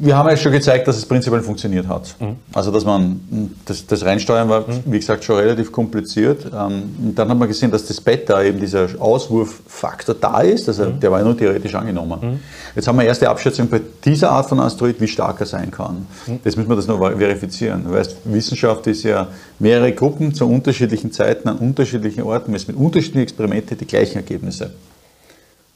wir 0.00 0.14
haben 0.14 0.28
ja 0.28 0.36
schon 0.36 0.52
gezeigt, 0.52 0.86
dass 0.86 0.98
es 0.98 1.06
prinzipiell 1.06 1.40
funktioniert 1.40 1.88
hat. 1.88 2.14
Also, 2.52 2.70
dass 2.70 2.84
man 2.84 3.18
das, 3.64 3.86
das 3.86 4.04
Reinsteuern 4.04 4.50
war, 4.50 4.66
wie 4.84 4.98
gesagt, 4.98 5.24
schon 5.24 5.36
relativ 5.36 5.72
kompliziert. 5.72 6.44
Ähm, 6.44 7.14
dann 7.14 7.30
hat 7.30 7.38
man 7.38 7.48
gesehen, 7.48 7.70
dass 7.70 7.86
das 7.86 8.02
Beta, 8.02 8.42
eben 8.42 8.60
dieser 8.60 8.88
Auswurffaktor 8.98 10.14
da 10.14 10.42
ist. 10.42 10.68
Also, 10.68 10.90
der 10.90 11.10
war 11.10 11.20
ja 11.20 11.24
nur 11.24 11.38
theoretisch 11.38 11.74
angenommen. 11.74 12.40
Jetzt 12.74 12.86
haben 12.86 12.98
wir 12.98 13.06
erste 13.06 13.30
Abschätzung 13.30 13.66
bei 13.68 13.80
dieser 14.04 14.30
Art 14.30 14.46
von 14.46 14.60
Asteroid, 14.60 15.00
wie 15.00 15.08
stark 15.08 15.40
er 15.40 15.46
sein 15.46 15.70
kann. 15.70 16.06
Jetzt 16.44 16.58
müssen 16.58 16.68
wir 16.68 16.76
das 16.76 16.86
noch 16.86 16.98
verifizieren. 16.98 17.84
Du 17.84 17.92
weißt, 17.92 18.16
Wissenschaft 18.24 18.86
ist 18.88 19.04
ja 19.04 19.28
mehrere 19.58 19.90
Gruppen 19.92 20.34
zu 20.34 20.46
unterschiedlichen 20.46 21.12
Zeiten 21.12 21.48
an 21.48 21.56
unterschiedlichen 21.56 22.24
Orten, 22.24 22.52
mit 22.52 22.68
unterschiedlichen 22.76 23.22
Experimenten 23.22 23.78
die 23.78 23.86
gleichen 23.86 24.16
Ergebnisse. 24.16 24.70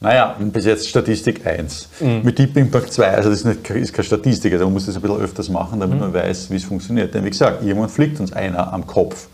Naja, 0.01 0.37
bis 0.39 0.65
jetzt 0.65 0.89
Statistik 0.89 1.45
1. 1.45 1.89
Mit 2.23 2.39
Deep 2.39 2.57
Impact 2.57 2.93
2, 2.93 3.09
also 3.17 3.31
das 3.31 3.41
ist, 3.41 3.45
nicht, 3.47 3.69
ist 3.71 3.93
keine 3.93 4.05
Statistik, 4.05 4.53
also 4.53 4.67
man 4.67 4.75
muss 4.75 4.87
das 4.87 4.95
ein 4.95 5.03
bisschen 5.03 5.21
öfters 5.21 5.49
machen, 5.49 5.81
damit 5.81 5.99
man 5.99 6.15
weiß, 6.15 6.51
wie 6.51 6.57
es 6.57 6.65
funktioniert. 6.65 7.13
Denn 7.15 7.25
wie 7.25 7.31
gesagt, 7.31 7.65
irgendwann 7.65 7.89
fliegt 7.89 8.21
uns 8.21 8.33
einer 8.33 8.73
am 8.73 8.87
Kopf, 8.87 9.27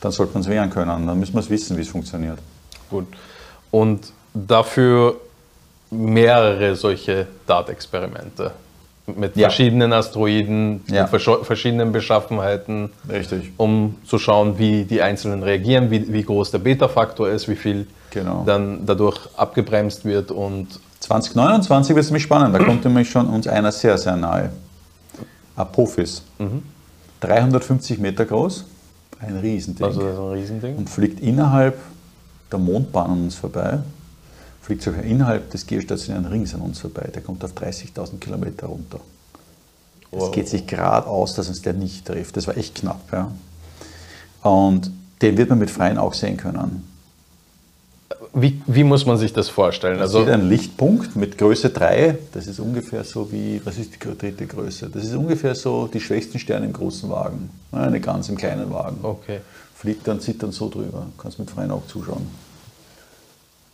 dann 0.00 0.12
sollte 0.12 0.34
man 0.34 0.42
es 0.42 0.48
wehren 0.48 0.70
können, 0.70 1.06
dann 1.08 1.18
müssen 1.18 1.34
wir 1.34 1.40
es 1.40 1.50
wissen, 1.50 1.76
wie 1.76 1.80
es 1.82 1.88
funktioniert. 1.88 2.38
Gut. 2.88 3.06
Und 3.72 4.12
dafür 4.32 5.16
mehrere 5.90 6.76
solche 6.76 7.26
Dart-Experimente. 7.46 8.52
mit 9.16 9.34
Ja. 9.36 9.48
verschiedenen 9.48 9.92
Asteroiden, 9.92 10.84
Ja. 10.86 11.02
mit 11.02 11.12
versch- 11.12 11.42
verschiedenen 11.42 11.90
Beschaffenheiten, 11.90 12.90
Richtig. 13.10 13.50
um 13.56 13.96
zu 14.06 14.16
schauen, 14.20 14.58
wie 14.60 14.84
die 14.84 15.02
einzelnen 15.02 15.42
reagieren, 15.42 15.90
wie, 15.90 16.12
wie 16.12 16.22
groß 16.22 16.52
der 16.52 16.60
Beta-Faktor 16.60 17.28
ist, 17.28 17.48
wie 17.48 17.56
viel 17.56 17.88
Genau. 18.12 18.44
dann 18.44 18.84
dadurch 18.86 19.18
abgebremst 19.36 20.04
wird 20.04 20.30
und 20.30 20.68
2029 21.00 21.94
wird 21.96 22.04
es 22.04 22.10
nämlich 22.10 22.22
spannend, 22.24 22.54
da 22.54 22.62
kommt 22.62 22.84
nämlich 22.84 23.10
schon 23.10 23.26
uns 23.26 23.46
einer 23.48 23.72
sehr, 23.72 23.96
sehr 23.98 24.16
nahe. 24.16 24.50
Apophis. 25.56 26.22
350 27.20 27.98
Meter 27.98 28.24
groß, 28.24 28.64
ein 29.20 29.36
Riesending. 29.38 29.84
also 29.86 30.00
so 30.00 30.26
ein 30.28 30.32
Riesending. 30.38 30.76
und 30.76 30.90
fliegt 30.90 31.20
innerhalb 31.20 31.78
der 32.50 32.58
Mondbahn 32.58 33.10
an 33.12 33.22
uns 33.24 33.34
vorbei, 33.36 33.78
fliegt 34.60 34.82
sogar 34.82 35.02
innerhalb 35.02 35.50
des 35.50 35.66
geostationären 35.66 36.26
Rings 36.26 36.54
an 36.54 36.60
uns 36.60 36.80
vorbei. 36.80 37.08
Der 37.14 37.22
kommt 37.22 37.44
auf 37.44 37.52
30.000 37.52 38.18
Kilometer 38.18 38.66
runter. 38.66 39.00
Es 40.10 40.20
Wow. 40.20 40.30
geht 40.32 40.48
sich 40.48 40.66
gerade 40.66 41.06
aus, 41.06 41.34
dass 41.34 41.48
uns 41.48 41.62
der 41.62 41.72
nicht 41.72 42.04
trifft. 42.06 42.36
Das 42.36 42.46
war 42.46 42.56
echt 42.56 42.74
knapp. 42.74 43.00
Ja. 43.12 43.30
Und 44.42 44.90
den 45.22 45.36
wird 45.38 45.48
man 45.48 45.58
mit 45.58 45.70
freiem 45.70 45.96
Auge 45.96 46.16
sehen 46.16 46.36
können. 46.36 46.84
Wie, 48.34 48.62
wie 48.66 48.84
muss 48.84 49.04
man 49.04 49.18
sich 49.18 49.32
das 49.32 49.50
vorstellen? 49.50 49.94
Man 49.94 50.02
Also 50.02 50.20
sieht 50.20 50.30
einen 50.30 50.48
Lichtpunkt 50.48 51.16
mit 51.16 51.36
Größe 51.36 51.68
3. 51.68 52.16
Das 52.32 52.46
ist 52.46 52.60
ungefähr 52.60 53.04
so 53.04 53.30
wie, 53.30 53.60
was 53.64 53.76
ist 53.76 53.94
die 53.94 53.98
dritte 53.98 54.46
Größe? 54.46 54.88
Das 54.88 55.04
ist 55.04 55.14
ungefähr 55.14 55.54
so 55.54 55.86
die 55.86 56.00
schwächsten 56.00 56.38
Sterne 56.38 56.66
im 56.66 56.72
großen 56.72 57.10
Wagen. 57.10 57.50
Eine 57.72 58.00
ganz 58.00 58.30
im 58.30 58.36
kleinen 58.36 58.72
Wagen. 58.72 58.98
okay. 59.02 59.40
fliegt 59.74 60.08
dann, 60.08 60.20
zieht 60.20 60.42
dann 60.42 60.52
so 60.52 60.70
drüber. 60.70 61.08
Kannst 61.18 61.38
mit 61.38 61.50
freiem 61.50 61.70
Auge 61.72 61.86
zuschauen. 61.88 62.26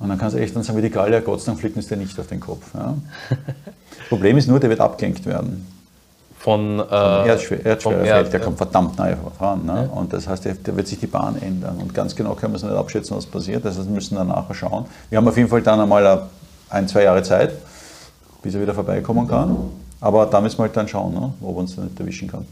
Und 0.00 0.08
dann 0.08 0.18
kannst 0.18 0.36
du 0.36 0.40
echt 0.40 0.54
dann 0.56 0.62
sagen, 0.62 0.78
wie 0.78 0.82
die 0.82 0.90
Gallier, 0.90 1.20
Gott 1.20 1.40
sei 1.40 1.46
Dank 1.46 1.60
fliegt 1.60 1.76
uns 1.76 1.86
der 1.86 1.96
nicht 1.96 2.18
auf 2.18 2.26
den 2.26 2.40
Kopf. 2.40 2.74
Ja. 2.74 2.96
Das 3.28 3.38
Problem 4.08 4.38
ist 4.38 4.48
nur, 4.48 4.58
der 4.58 4.70
wird 4.70 4.80
abgelenkt 4.80 5.24
werden. 5.26 5.66
Von, 6.38 6.78
äh, 6.78 6.84
vom 6.86 7.26
Erdschwerefeld, 7.26 8.06
Erd, 8.06 8.32
der 8.32 8.40
ja. 8.40 8.44
kommt 8.44 8.58
verdammt 8.58 8.96
nahe 8.96 9.16
voran. 9.16 9.66
Ne? 9.66 9.90
Und 9.92 10.12
das 10.12 10.28
heißt, 10.28 10.44
der, 10.44 10.54
der 10.54 10.76
wird 10.76 10.86
sich 10.86 11.00
die 11.00 11.06
Bahn 11.06 11.40
ändern. 11.42 11.78
Und 11.78 11.92
ganz 11.92 12.14
genau 12.14 12.34
können 12.34 12.52
wir 12.52 12.56
es 12.58 12.62
nicht 12.62 12.72
abschätzen, 12.72 13.16
was 13.16 13.26
passiert. 13.26 13.64
Das 13.64 13.76
heißt, 13.76 13.88
wir 13.88 13.94
müssen 13.94 14.14
dann 14.14 14.28
nachher 14.28 14.54
schauen. 14.54 14.86
Wir 15.10 15.18
haben 15.18 15.26
auf 15.26 15.36
jeden 15.36 15.48
Fall 15.48 15.62
dann 15.62 15.80
einmal 15.80 16.28
ein, 16.70 16.86
zwei 16.86 17.02
Jahre 17.02 17.22
Zeit, 17.22 17.52
bis 18.42 18.54
er 18.54 18.60
wieder 18.60 18.74
vorbeikommen 18.74 19.26
kann. 19.26 19.56
Aber 20.00 20.26
da 20.26 20.40
müssen 20.40 20.58
wir 20.58 20.62
halt 20.62 20.76
dann 20.76 20.86
schauen, 20.86 21.12
ne? 21.12 21.32
wir 21.40 21.48
uns 21.48 21.74
dann 21.74 21.86
nicht 21.86 21.98
erwischen 21.98 22.28
kann. 22.28 22.46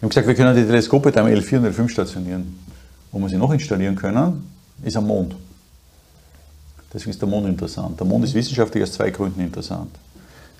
Wir 0.00 0.06
haben 0.06 0.08
gesagt, 0.08 0.26
wir 0.26 0.34
können 0.34 0.56
die 0.56 0.64
Teleskope 0.64 1.12
da 1.12 1.20
am 1.20 1.28
L4 1.28 1.58
und 1.58 1.66
L5 1.66 1.88
stationieren. 1.88 2.58
Wo 3.12 3.20
wir 3.20 3.28
sie 3.28 3.36
noch 3.36 3.52
installieren 3.52 3.94
können, 3.94 4.50
ist 4.82 4.96
am 4.96 5.06
Mond. 5.06 5.36
Deswegen 6.92 7.10
ist 7.10 7.20
der 7.20 7.28
Mond 7.28 7.46
interessant. 7.46 8.00
Der 8.00 8.06
Mond 8.06 8.24
ist 8.24 8.34
wissenschaftlich 8.34 8.82
aus 8.82 8.92
zwei 8.92 9.10
Gründen 9.10 9.40
interessant. 9.40 9.90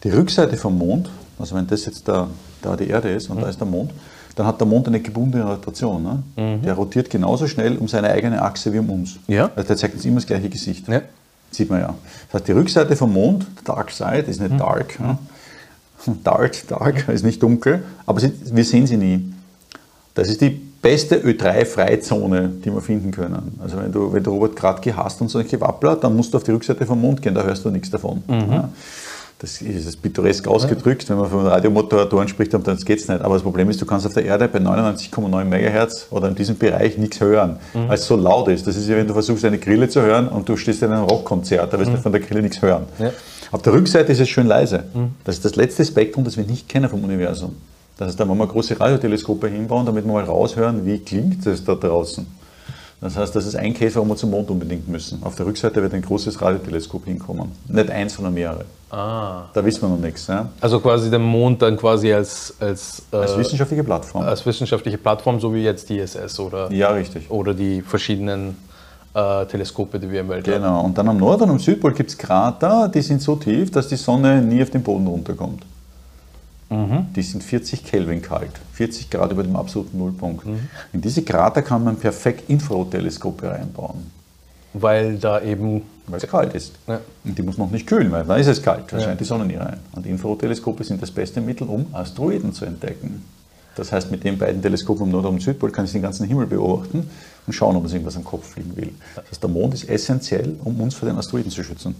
Die 0.05 0.11
Rückseite 0.11 0.57
vom 0.57 0.79
Mond, 0.79 1.11
also 1.39 1.55
wenn 1.55 1.67
das 1.67 1.87
jetzt 1.87 2.09
da, 2.09 2.29
da 2.61 2.77
die 2.77 2.89
Erde 2.89 3.11
ist 3.11 3.31
und 3.31 3.41
da 3.41 3.49
ist 3.49 3.61
der 3.61 3.67
Mond, 3.67 3.93
dann 4.35 4.47
hat 4.47 4.61
der 4.61 4.67
Mond 4.67 4.89
eine 4.89 5.01
gebundene 5.01 5.45
Rotation. 5.45 6.03
Ne? 6.37 6.61
Der 6.65 6.75
rotiert 6.75 7.11
genauso 7.11 7.47
schnell 7.47 7.77
um 7.77 7.87
seine 7.87 8.11
eigene 8.11 8.41
Achse 8.41 8.73
wie 8.73 8.79
um 8.79 8.91
uns. 8.91 9.19
Ja. 9.29 9.51
Also 9.55 9.69
der 9.69 9.77
zeigt 9.77 9.95
uns 9.95 10.05
immer 10.05 10.17
das 10.17 10.27
gleiche 10.27 10.49
Gesicht. 10.49 10.89
Ja. 10.89 11.03
Sieht 11.51 11.69
man 11.71 11.81
ja. 11.81 11.95
Das 12.31 12.41
heißt, 12.41 12.49
die 12.49 12.53
Rückseite 12.53 12.97
vom 12.97 13.13
Mond, 13.13 13.47
Dark 13.65 13.91
Side, 13.91 14.23
ist 14.23 14.41
nicht 14.41 14.59
dark. 14.59 14.99
Ja? 14.99 15.19
Dark, 16.25 16.67
dark, 16.67 17.09
ist 17.11 17.25
nicht 17.25 17.41
dunkel, 17.41 17.85
aber 18.07 18.19
sie, 18.19 18.33
wir 18.53 18.65
sehen 18.65 18.89
sie 18.89 18.97
nie. 18.97 19.33
Das 20.15 20.29
ist 20.29 20.41
die 20.41 20.51
beste 20.51 21.19
Ö3-Freizone, 21.19 22.49
die 22.65 22.75
wir 22.75 22.81
finden 22.81 23.13
können. 23.13 23.57
Also 23.63 23.77
wenn 23.79 23.93
du, 23.93 24.13
wenn 24.13 24.23
du 24.23 24.33
Robert 24.33 24.57
Kratke 24.57 24.97
hast 24.97 25.21
und 25.21 25.29
solche 25.29 25.61
Wappler, 25.61 25.95
dann 25.95 26.17
musst 26.17 26.35
du 26.35 26.39
auf 26.39 26.43
die 26.43 26.51
Rückseite 26.51 26.87
vom 26.87 27.01
Mond 27.01 27.23
gehen, 27.23 27.35
da 27.35 27.45
hörst 27.45 27.65
du 27.65 27.71
nichts 27.71 27.89
davon. 27.89 28.25
Ja. 28.29 28.69
Das 29.43 29.61
ist 29.61 29.89
das 29.89 29.97
pittoresk 29.97 30.47
ausgedrückt, 30.47 31.11
wenn 31.11 31.17
man 31.17 31.29
von 31.29 31.45
Radiomoderatoren 31.45 32.29
spricht, 32.29 32.55
dann 32.55 32.63
geht 32.63 33.01
es 33.01 33.09
nicht. 33.09 33.21
Aber 33.23 33.35
das 33.35 33.43
Problem 33.43 33.69
ist, 33.71 33.81
du 33.81 33.85
kannst 33.85 34.07
auf 34.07 34.15
der 34.15 34.25
Erde 34.25 34.47
bei 34.47 34.61
99,9 34.61 35.45
MHz 35.45 36.07
oder 36.11 36.29
in 36.29 36.37
diesem 36.37 36.57
Bereich 36.57 36.97
nichts 36.97 37.21
hören, 37.21 37.59
weil 37.73 37.95
es 37.95 38.07
so 38.07 38.15
laut 38.15 38.47
ist. 38.47 38.69
Das 38.69 38.77
ist 38.77 38.89
ja, 38.89 38.97
wenn 38.97 39.09
du 39.09 39.15
versuchst, 39.15 39.45
eine 39.45 39.59
Grille 39.59 39.89
zu 39.89 40.01
hören 40.01 40.29
und 40.29 40.49
du 40.49 40.57
stehst 40.57 40.85
in 40.85 40.93
einem 40.93 41.07
Rockkonzert, 41.07 41.73
da 41.73 41.79
wirst 41.81 41.93
du 41.93 41.97
von 41.97 42.13
der 42.13 42.21
Grille 42.21 42.41
nichts 42.41 42.63
hören. 42.63 42.85
Ja. 43.01 43.11
Auf 43.51 43.63
der 43.63 43.73
Rückseite 43.73 44.13
ist 44.13 44.21
es 44.21 44.29
schön 44.29 44.47
leise. 44.47 44.85
Das 45.25 45.35
ist 45.35 45.45
das 45.45 45.57
letzte 45.57 45.85
Spektrum, 45.85 46.23
das 46.23 46.37
wir 46.37 46.45
nicht 46.45 46.69
kennen 46.69 46.89
vom 46.89 47.03
Universum. 47.03 47.57
Das 47.99 48.09
heißt, 48.09 48.21
da 48.21 48.29
wollen 48.29 48.39
wir 48.39 48.47
große 48.47 48.79
Radioteleskope 48.79 49.49
hinbauen, 49.49 49.85
damit 49.87 50.05
wir 50.05 50.13
mal 50.13 50.23
raushören, 50.23 50.87
wie 50.87 51.01
klingt 51.01 51.45
es 51.47 51.65
da 51.65 51.75
draußen. 51.75 52.25
Das 53.03 53.17
heißt, 53.17 53.35
das 53.35 53.47
ist 53.47 53.57
ein 53.57 53.75
Case, 53.75 53.97
warum 53.97 54.09
wir 54.11 54.17
zum 54.17 54.31
Mond 54.31 54.49
unbedingt 54.49 54.87
müssen. 54.89 55.21
Auf 55.25 55.35
der 55.35 55.45
Rückseite 55.45 55.83
wird 55.83 55.93
ein 55.93 56.03
großes 56.03 56.41
Radioteleskop 56.41 57.05
hinkommen. 57.05 57.51
Nicht 57.69 57.91
eins, 57.91 58.15
sondern 58.15 58.33
mehrere. 58.33 58.65
Ah. 58.91 59.47
Da 59.53 59.65
wissen 59.65 59.83
wir 59.83 59.89
noch 59.89 59.99
nichts. 59.99 60.29
Ja? 60.29 60.49
Also 60.61 60.79
quasi 60.79 61.11
der 61.11 61.19
Mond 61.19 61.61
dann 61.63 61.77
quasi 61.77 62.13
als, 62.13 62.55
als, 62.61 63.03
äh, 63.13 63.17
Als 63.17 63.37
wissenschaftliche 63.37 63.83
Plattform. 63.83 64.23
als 64.23 64.47
wissenschaftliche 64.47 64.99
Plattform, 64.99 65.41
so 65.41 65.53
wie 65.53 65.65
jetzt 65.65 65.89
die 65.89 65.99
ISS 65.99 66.39
oder, 66.39 66.71
ja, 66.71 66.91
richtig. 66.91 67.29
oder 67.29 67.55
die 67.55 67.83
verschiedenen 67.83 68.57
äh, 69.15 69.47
Teleskope, 69.47 69.99
die 69.99 70.09
wir 70.09 70.21
im 70.21 70.29
Weltall 70.29 70.55
haben. 70.55 70.63
Genau. 70.63 70.81
Und 70.85 70.97
dann 70.97 71.09
am 71.09 71.17
Nord- 71.17 71.43
und 71.43 71.51
am 71.51 71.59
Südpol 71.59 71.93
gibt 71.95 72.11
es 72.11 72.17
Krater, 72.19 72.89
die 72.89 73.03
sind 73.03 73.21
so 73.21 73.35
tief, 73.35 73.71
dass 73.73 73.89
die 73.89 73.97
Sonne 73.97 74.41
nie 74.43 74.63
auf 74.63 74.71
den 74.71 74.83
Boden 74.83 75.07
runterkommt. 75.09 75.65
Die 77.15 77.23
sind 77.23 77.43
40 77.45 77.85
Kelvin 77.85 78.23
kalt, 78.23 78.53
40 78.73 79.11
Grad 79.11 79.31
über 79.33 79.43
dem 79.43 79.57
absoluten 79.57 79.99
Nullpunkt. 79.99 80.47
In 80.93 81.01
diese 81.01 81.23
Krater 81.23 81.63
kann 81.63 81.85
man 81.85 81.97
perfekt 81.97 82.49
Infrarotteleskope 82.49 83.51
reinbauen, 83.51 84.11
Weil 84.73 85.19
da 85.19 85.41
eben. 85.43 85.83
weil 86.07 86.19
es 86.19 86.27
kalt 86.29 86.55
ist. 86.55 86.73
Ja. 86.87 87.01
Und 87.25 87.37
die 87.37 87.43
muss 87.43 87.59
noch 87.59 87.71
nicht 87.71 87.87
kühlen, 87.87 88.11
weil 88.11 88.25
da 88.25 88.37
ist 88.37 88.47
es 88.47 88.63
kalt, 88.63 88.85
da 88.91 89.01
scheint 89.01 89.21
die 89.21 89.25
Sonne 89.25 89.45
nie 89.45 89.57
rein. 89.57 89.79
Und 89.93 90.07
Infrarotteleskope 90.07 90.83
sind 90.85 91.03
das 91.03 91.11
beste 91.11 91.41
Mittel, 91.41 91.69
um 91.69 91.87
Asteroiden 91.93 92.53
zu 92.53 92.65
entdecken. 92.65 93.25
Das 93.75 93.91
heißt, 93.93 94.11
mit 94.11 94.23
den 94.25 94.37
beiden 94.39 94.61
Teleskopen 94.61 95.05
am 95.05 95.11
Nord- 95.11 95.27
und 95.27 95.41
Südpol 95.43 95.71
kann 95.71 95.85
ich 95.87 95.93
den 95.93 96.03
ganzen 96.03 96.27
Himmel 96.27 96.47
beobachten 96.47 97.09
und 97.47 97.53
schauen, 97.53 97.75
ob 97.77 97.85
uns 97.85 97.93
irgendwas 97.93 98.17
am 98.17 98.25
Kopf 98.25 98.47
fliegen 98.51 98.77
will. 98.77 98.93
Das 99.15 99.25
heißt, 99.31 99.43
der 99.43 99.51
Mond 99.51 99.73
ist 99.75 99.89
essentiell, 99.89 100.57
um 100.65 100.79
uns 100.81 100.95
vor 100.95 101.09
den 101.09 101.17
Asteroiden 101.17 101.51
zu 101.51 101.63
schützen. 101.65 101.95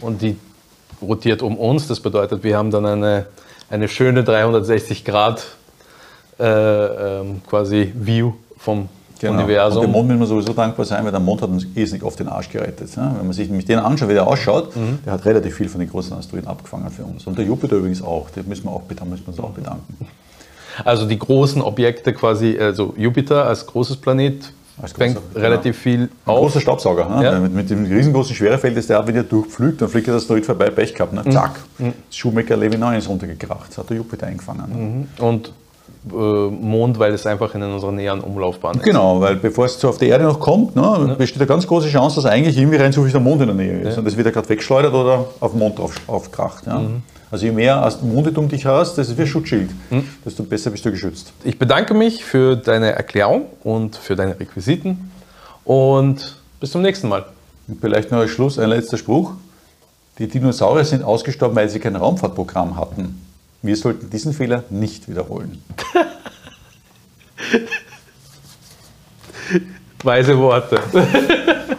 Und 0.00 0.22
die 0.22 0.36
rotiert 1.02 1.42
um 1.42 1.58
uns. 1.58 1.86
Das 1.88 2.00
bedeutet, 2.00 2.42
wir 2.42 2.56
haben 2.56 2.70
dann 2.70 2.86
eine, 2.86 3.26
eine 3.70 3.88
schöne 3.88 4.24
360 4.24 5.04
Grad 5.04 5.44
äh, 6.38 6.44
ähm, 6.44 7.42
quasi 7.48 7.92
View 7.94 8.32
vom 8.56 8.88
Genau. 9.20 9.32
Und 9.32 9.38
Universum. 9.40 9.82
dem 9.82 9.90
Mond 9.90 10.06
müssen 10.06 10.20
wir 10.20 10.26
sowieso 10.28 10.52
dankbar 10.52 10.86
sein, 10.86 11.04
weil 11.04 11.10
der 11.10 11.18
Mond 11.18 11.42
hat 11.42 11.50
uns 11.50 11.66
irrsinnig 11.74 12.04
oft 12.04 12.20
den 12.20 12.28
Arsch 12.28 12.50
gerettet. 12.50 12.94
Ja? 12.94 13.12
Wenn 13.18 13.26
man 13.26 13.32
sich 13.32 13.48
nämlich 13.48 13.66
den 13.66 13.80
anschaut, 13.80 14.08
wie 14.08 14.12
der 14.14 14.24
ausschaut, 14.28 14.76
Mhm. 14.76 15.00
der 15.04 15.12
hat 15.14 15.24
relativ 15.24 15.56
viel 15.56 15.68
von 15.68 15.80
den 15.80 15.90
großen 15.90 16.16
Asteroiden 16.16 16.48
abgefangen 16.48 16.88
für 16.90 17.02
uns. 17.02 17.26
Und 17.26 17.36
der 17.36 17.44
Jupiter 17.44 17.74
übrigens 17.78 18.00
auch, 18.00 18.30
den 18.30 18.46
müssen 18.48 18.66
wir, 18.66 18.70
auch, 18.70 18.82
da 18.94 19.04
müssen 19.04 19.26
wir 19.26 19.30
uns 19.30 19.40
auch 19.40 19.50
bedanken. 19.50 20.06
Also 20.84 21.04
die 21.06 21.18
großen 21.18 21.60
Objekte 21.62 22.12
quasi, 22.12 22.56
also 22.60 22.94
Jupiter 22.96 23.44
als 23.46 23.66
großes 23.66 23.96
Planet 23.96 24.52
fängt 24.86 25.16
genau. 25.16 25.46
relativ 25.46 25.78
viel 25.78 26.02
Ein 26.02 26.10
auf. 26.26 26.38
großer 26.40 26.60
Staubsauger. 26.60 27.08
Ne? 27.08 27.24
Ja. 27.24 27.38
Mit, 27.38 27.54
mit 27.54 27.70
dem 27.70 27.84
riesengroßen 27.84 28.34
Schwerefeld 28.34 28.76
ist 28.76 28.88
der 28.90 28.98
ab, 28.98 29.06
wenn 29.06 29.14
der 29.14 29.24
durchflügt, 29.24 29.82
dann 29.82 29.88
fliegt 29.88 30.06
der 30.06 30.14
Asteroid 30.14 30.46
vorbei, 30.46 30.70
Pech 30.70 30.94
gehabt. 30.94 31.12
Ne? 31.12 31.24
Zack, 31.30 31.60
das 31.78 32.16
Schuhmaker 32.16 32.56
Levi 32.56 32.78
9 32.78 32.98
ist 32.98 33.08
runtergekracht. 33.08 33.70
Das 33.70 33.78
hat 33.78 33.90
der 33.90 33.96
Jupiter 33.96 34.26
eingefangen. 34.26 35.08
Ne? 35.18 35.24
Und 35.24 35.52
äh, 36.10 36.14
Mond, 36.14 36.98
weil 36.98 37.12
es 37.12 37.26
einfach 37.26 37.54
in 37.54 37.62
unserer 37.62 37.92
näheren 37.92 38.20
Umlaufbahn 38.20 38.76
ist. 38.76 38.84
Genau, 38.84 39.20
weil 39.20 39.36
bevor 39.36 39.66
es 39.66 39.78
so 39.78 39.88
auf 39.88 39.98
die 39.98 40.06
Erde 40.06 40.24
noch 40.24 40.38
kommt, 40.40 40.76
ne, 40.76 41.16
besteht 41.18 41.40
eine 41.40 41.46
ganz 41.46 41.66
große 41.66 41.88
Chance, 41.88 42.16
dass 42.16 42.26
eigentlich 42.26 42.56
irgendwie 42.56 42.76
rein 42.76 42.92
zufällig 42.92 43.12
der 43.12 43.20
Mond 43.20 43.40
in 43.42 43.48
der 43.48 43.56
Nähe 43.56 43.80
ist. 43.80 43.98
Und 43.98 44.04
das 44.04 44.16
wird 44.16 44.26
ja 44.26 44.32
gerade 44.32 44.48
weggeschleudert 44.48 44.94
oder 44.94 45.26
auf 45.40 45.50
den 45.52 45.58
Mond 45.58 45.78
drauf 45.78 45.94
aufkracht. 46.06 46.66
Ja. 46.66 46.82
Also 47.30 47.44
je 47.44 47.52
mehr 47.52 47.92
Monde 48.02 48.32
um 48.38 48.48
dich 48.48 48.64
hast, 48.64 48.96
das 48.96 49.10
ist 49.10 49.18
wie 49.18 49.22
ein 49.22 49.28
Schutzschild, 49.28 49.70
desto 50.24 50.44
besser 50.44 50.70
bist 50.70 50.84
du 50.84 50.90
geschützt. 50.90 51.32
Ich 51.44 51.58
bedanke 51.58 51.92
mich 51.92 52.24
für 52.24 52.56
deine 52.56 52.92
Erklärung 52.92 53.46
und 53.64 53.96
für 53.96 54.16
deine 54.16 54.38
Requisiten 54.38 55.10
und 55.64 56.36
bis 56.60 56.70
zum 56.70 56.82
nächsten 56.82 57.08
Mal. 57.08 57.26
Und 57.66 57.80
vielleicht 57.80 58.10
noch 58.10 58.18
als 58.18 58.30
Schluss 58.30 58.58
ein 58.58 58.70
letzter 58.70 58.96
Spruch. 58.96 59.32
Die 60.18 60.26
Dinosaurier 60.26 60.84
sind 60.84 61.04
ausgestorben, 61.04 61.54
weil 61.54 61.68
sie 61.68 61.80
kein 61.80 61.96
Raumfahrtprogramm 61.96 62.76
hatten. 62.76 63.20
Wir 63.60 63.76
sollten 63.76 64.08
diesen 64.08 64.32
Fehler 64.32 64.64
nicht 64.70 65.08
wiederholen. 65.08 65.62
Weise 70.02 70.38
Worte. 70.38 70.80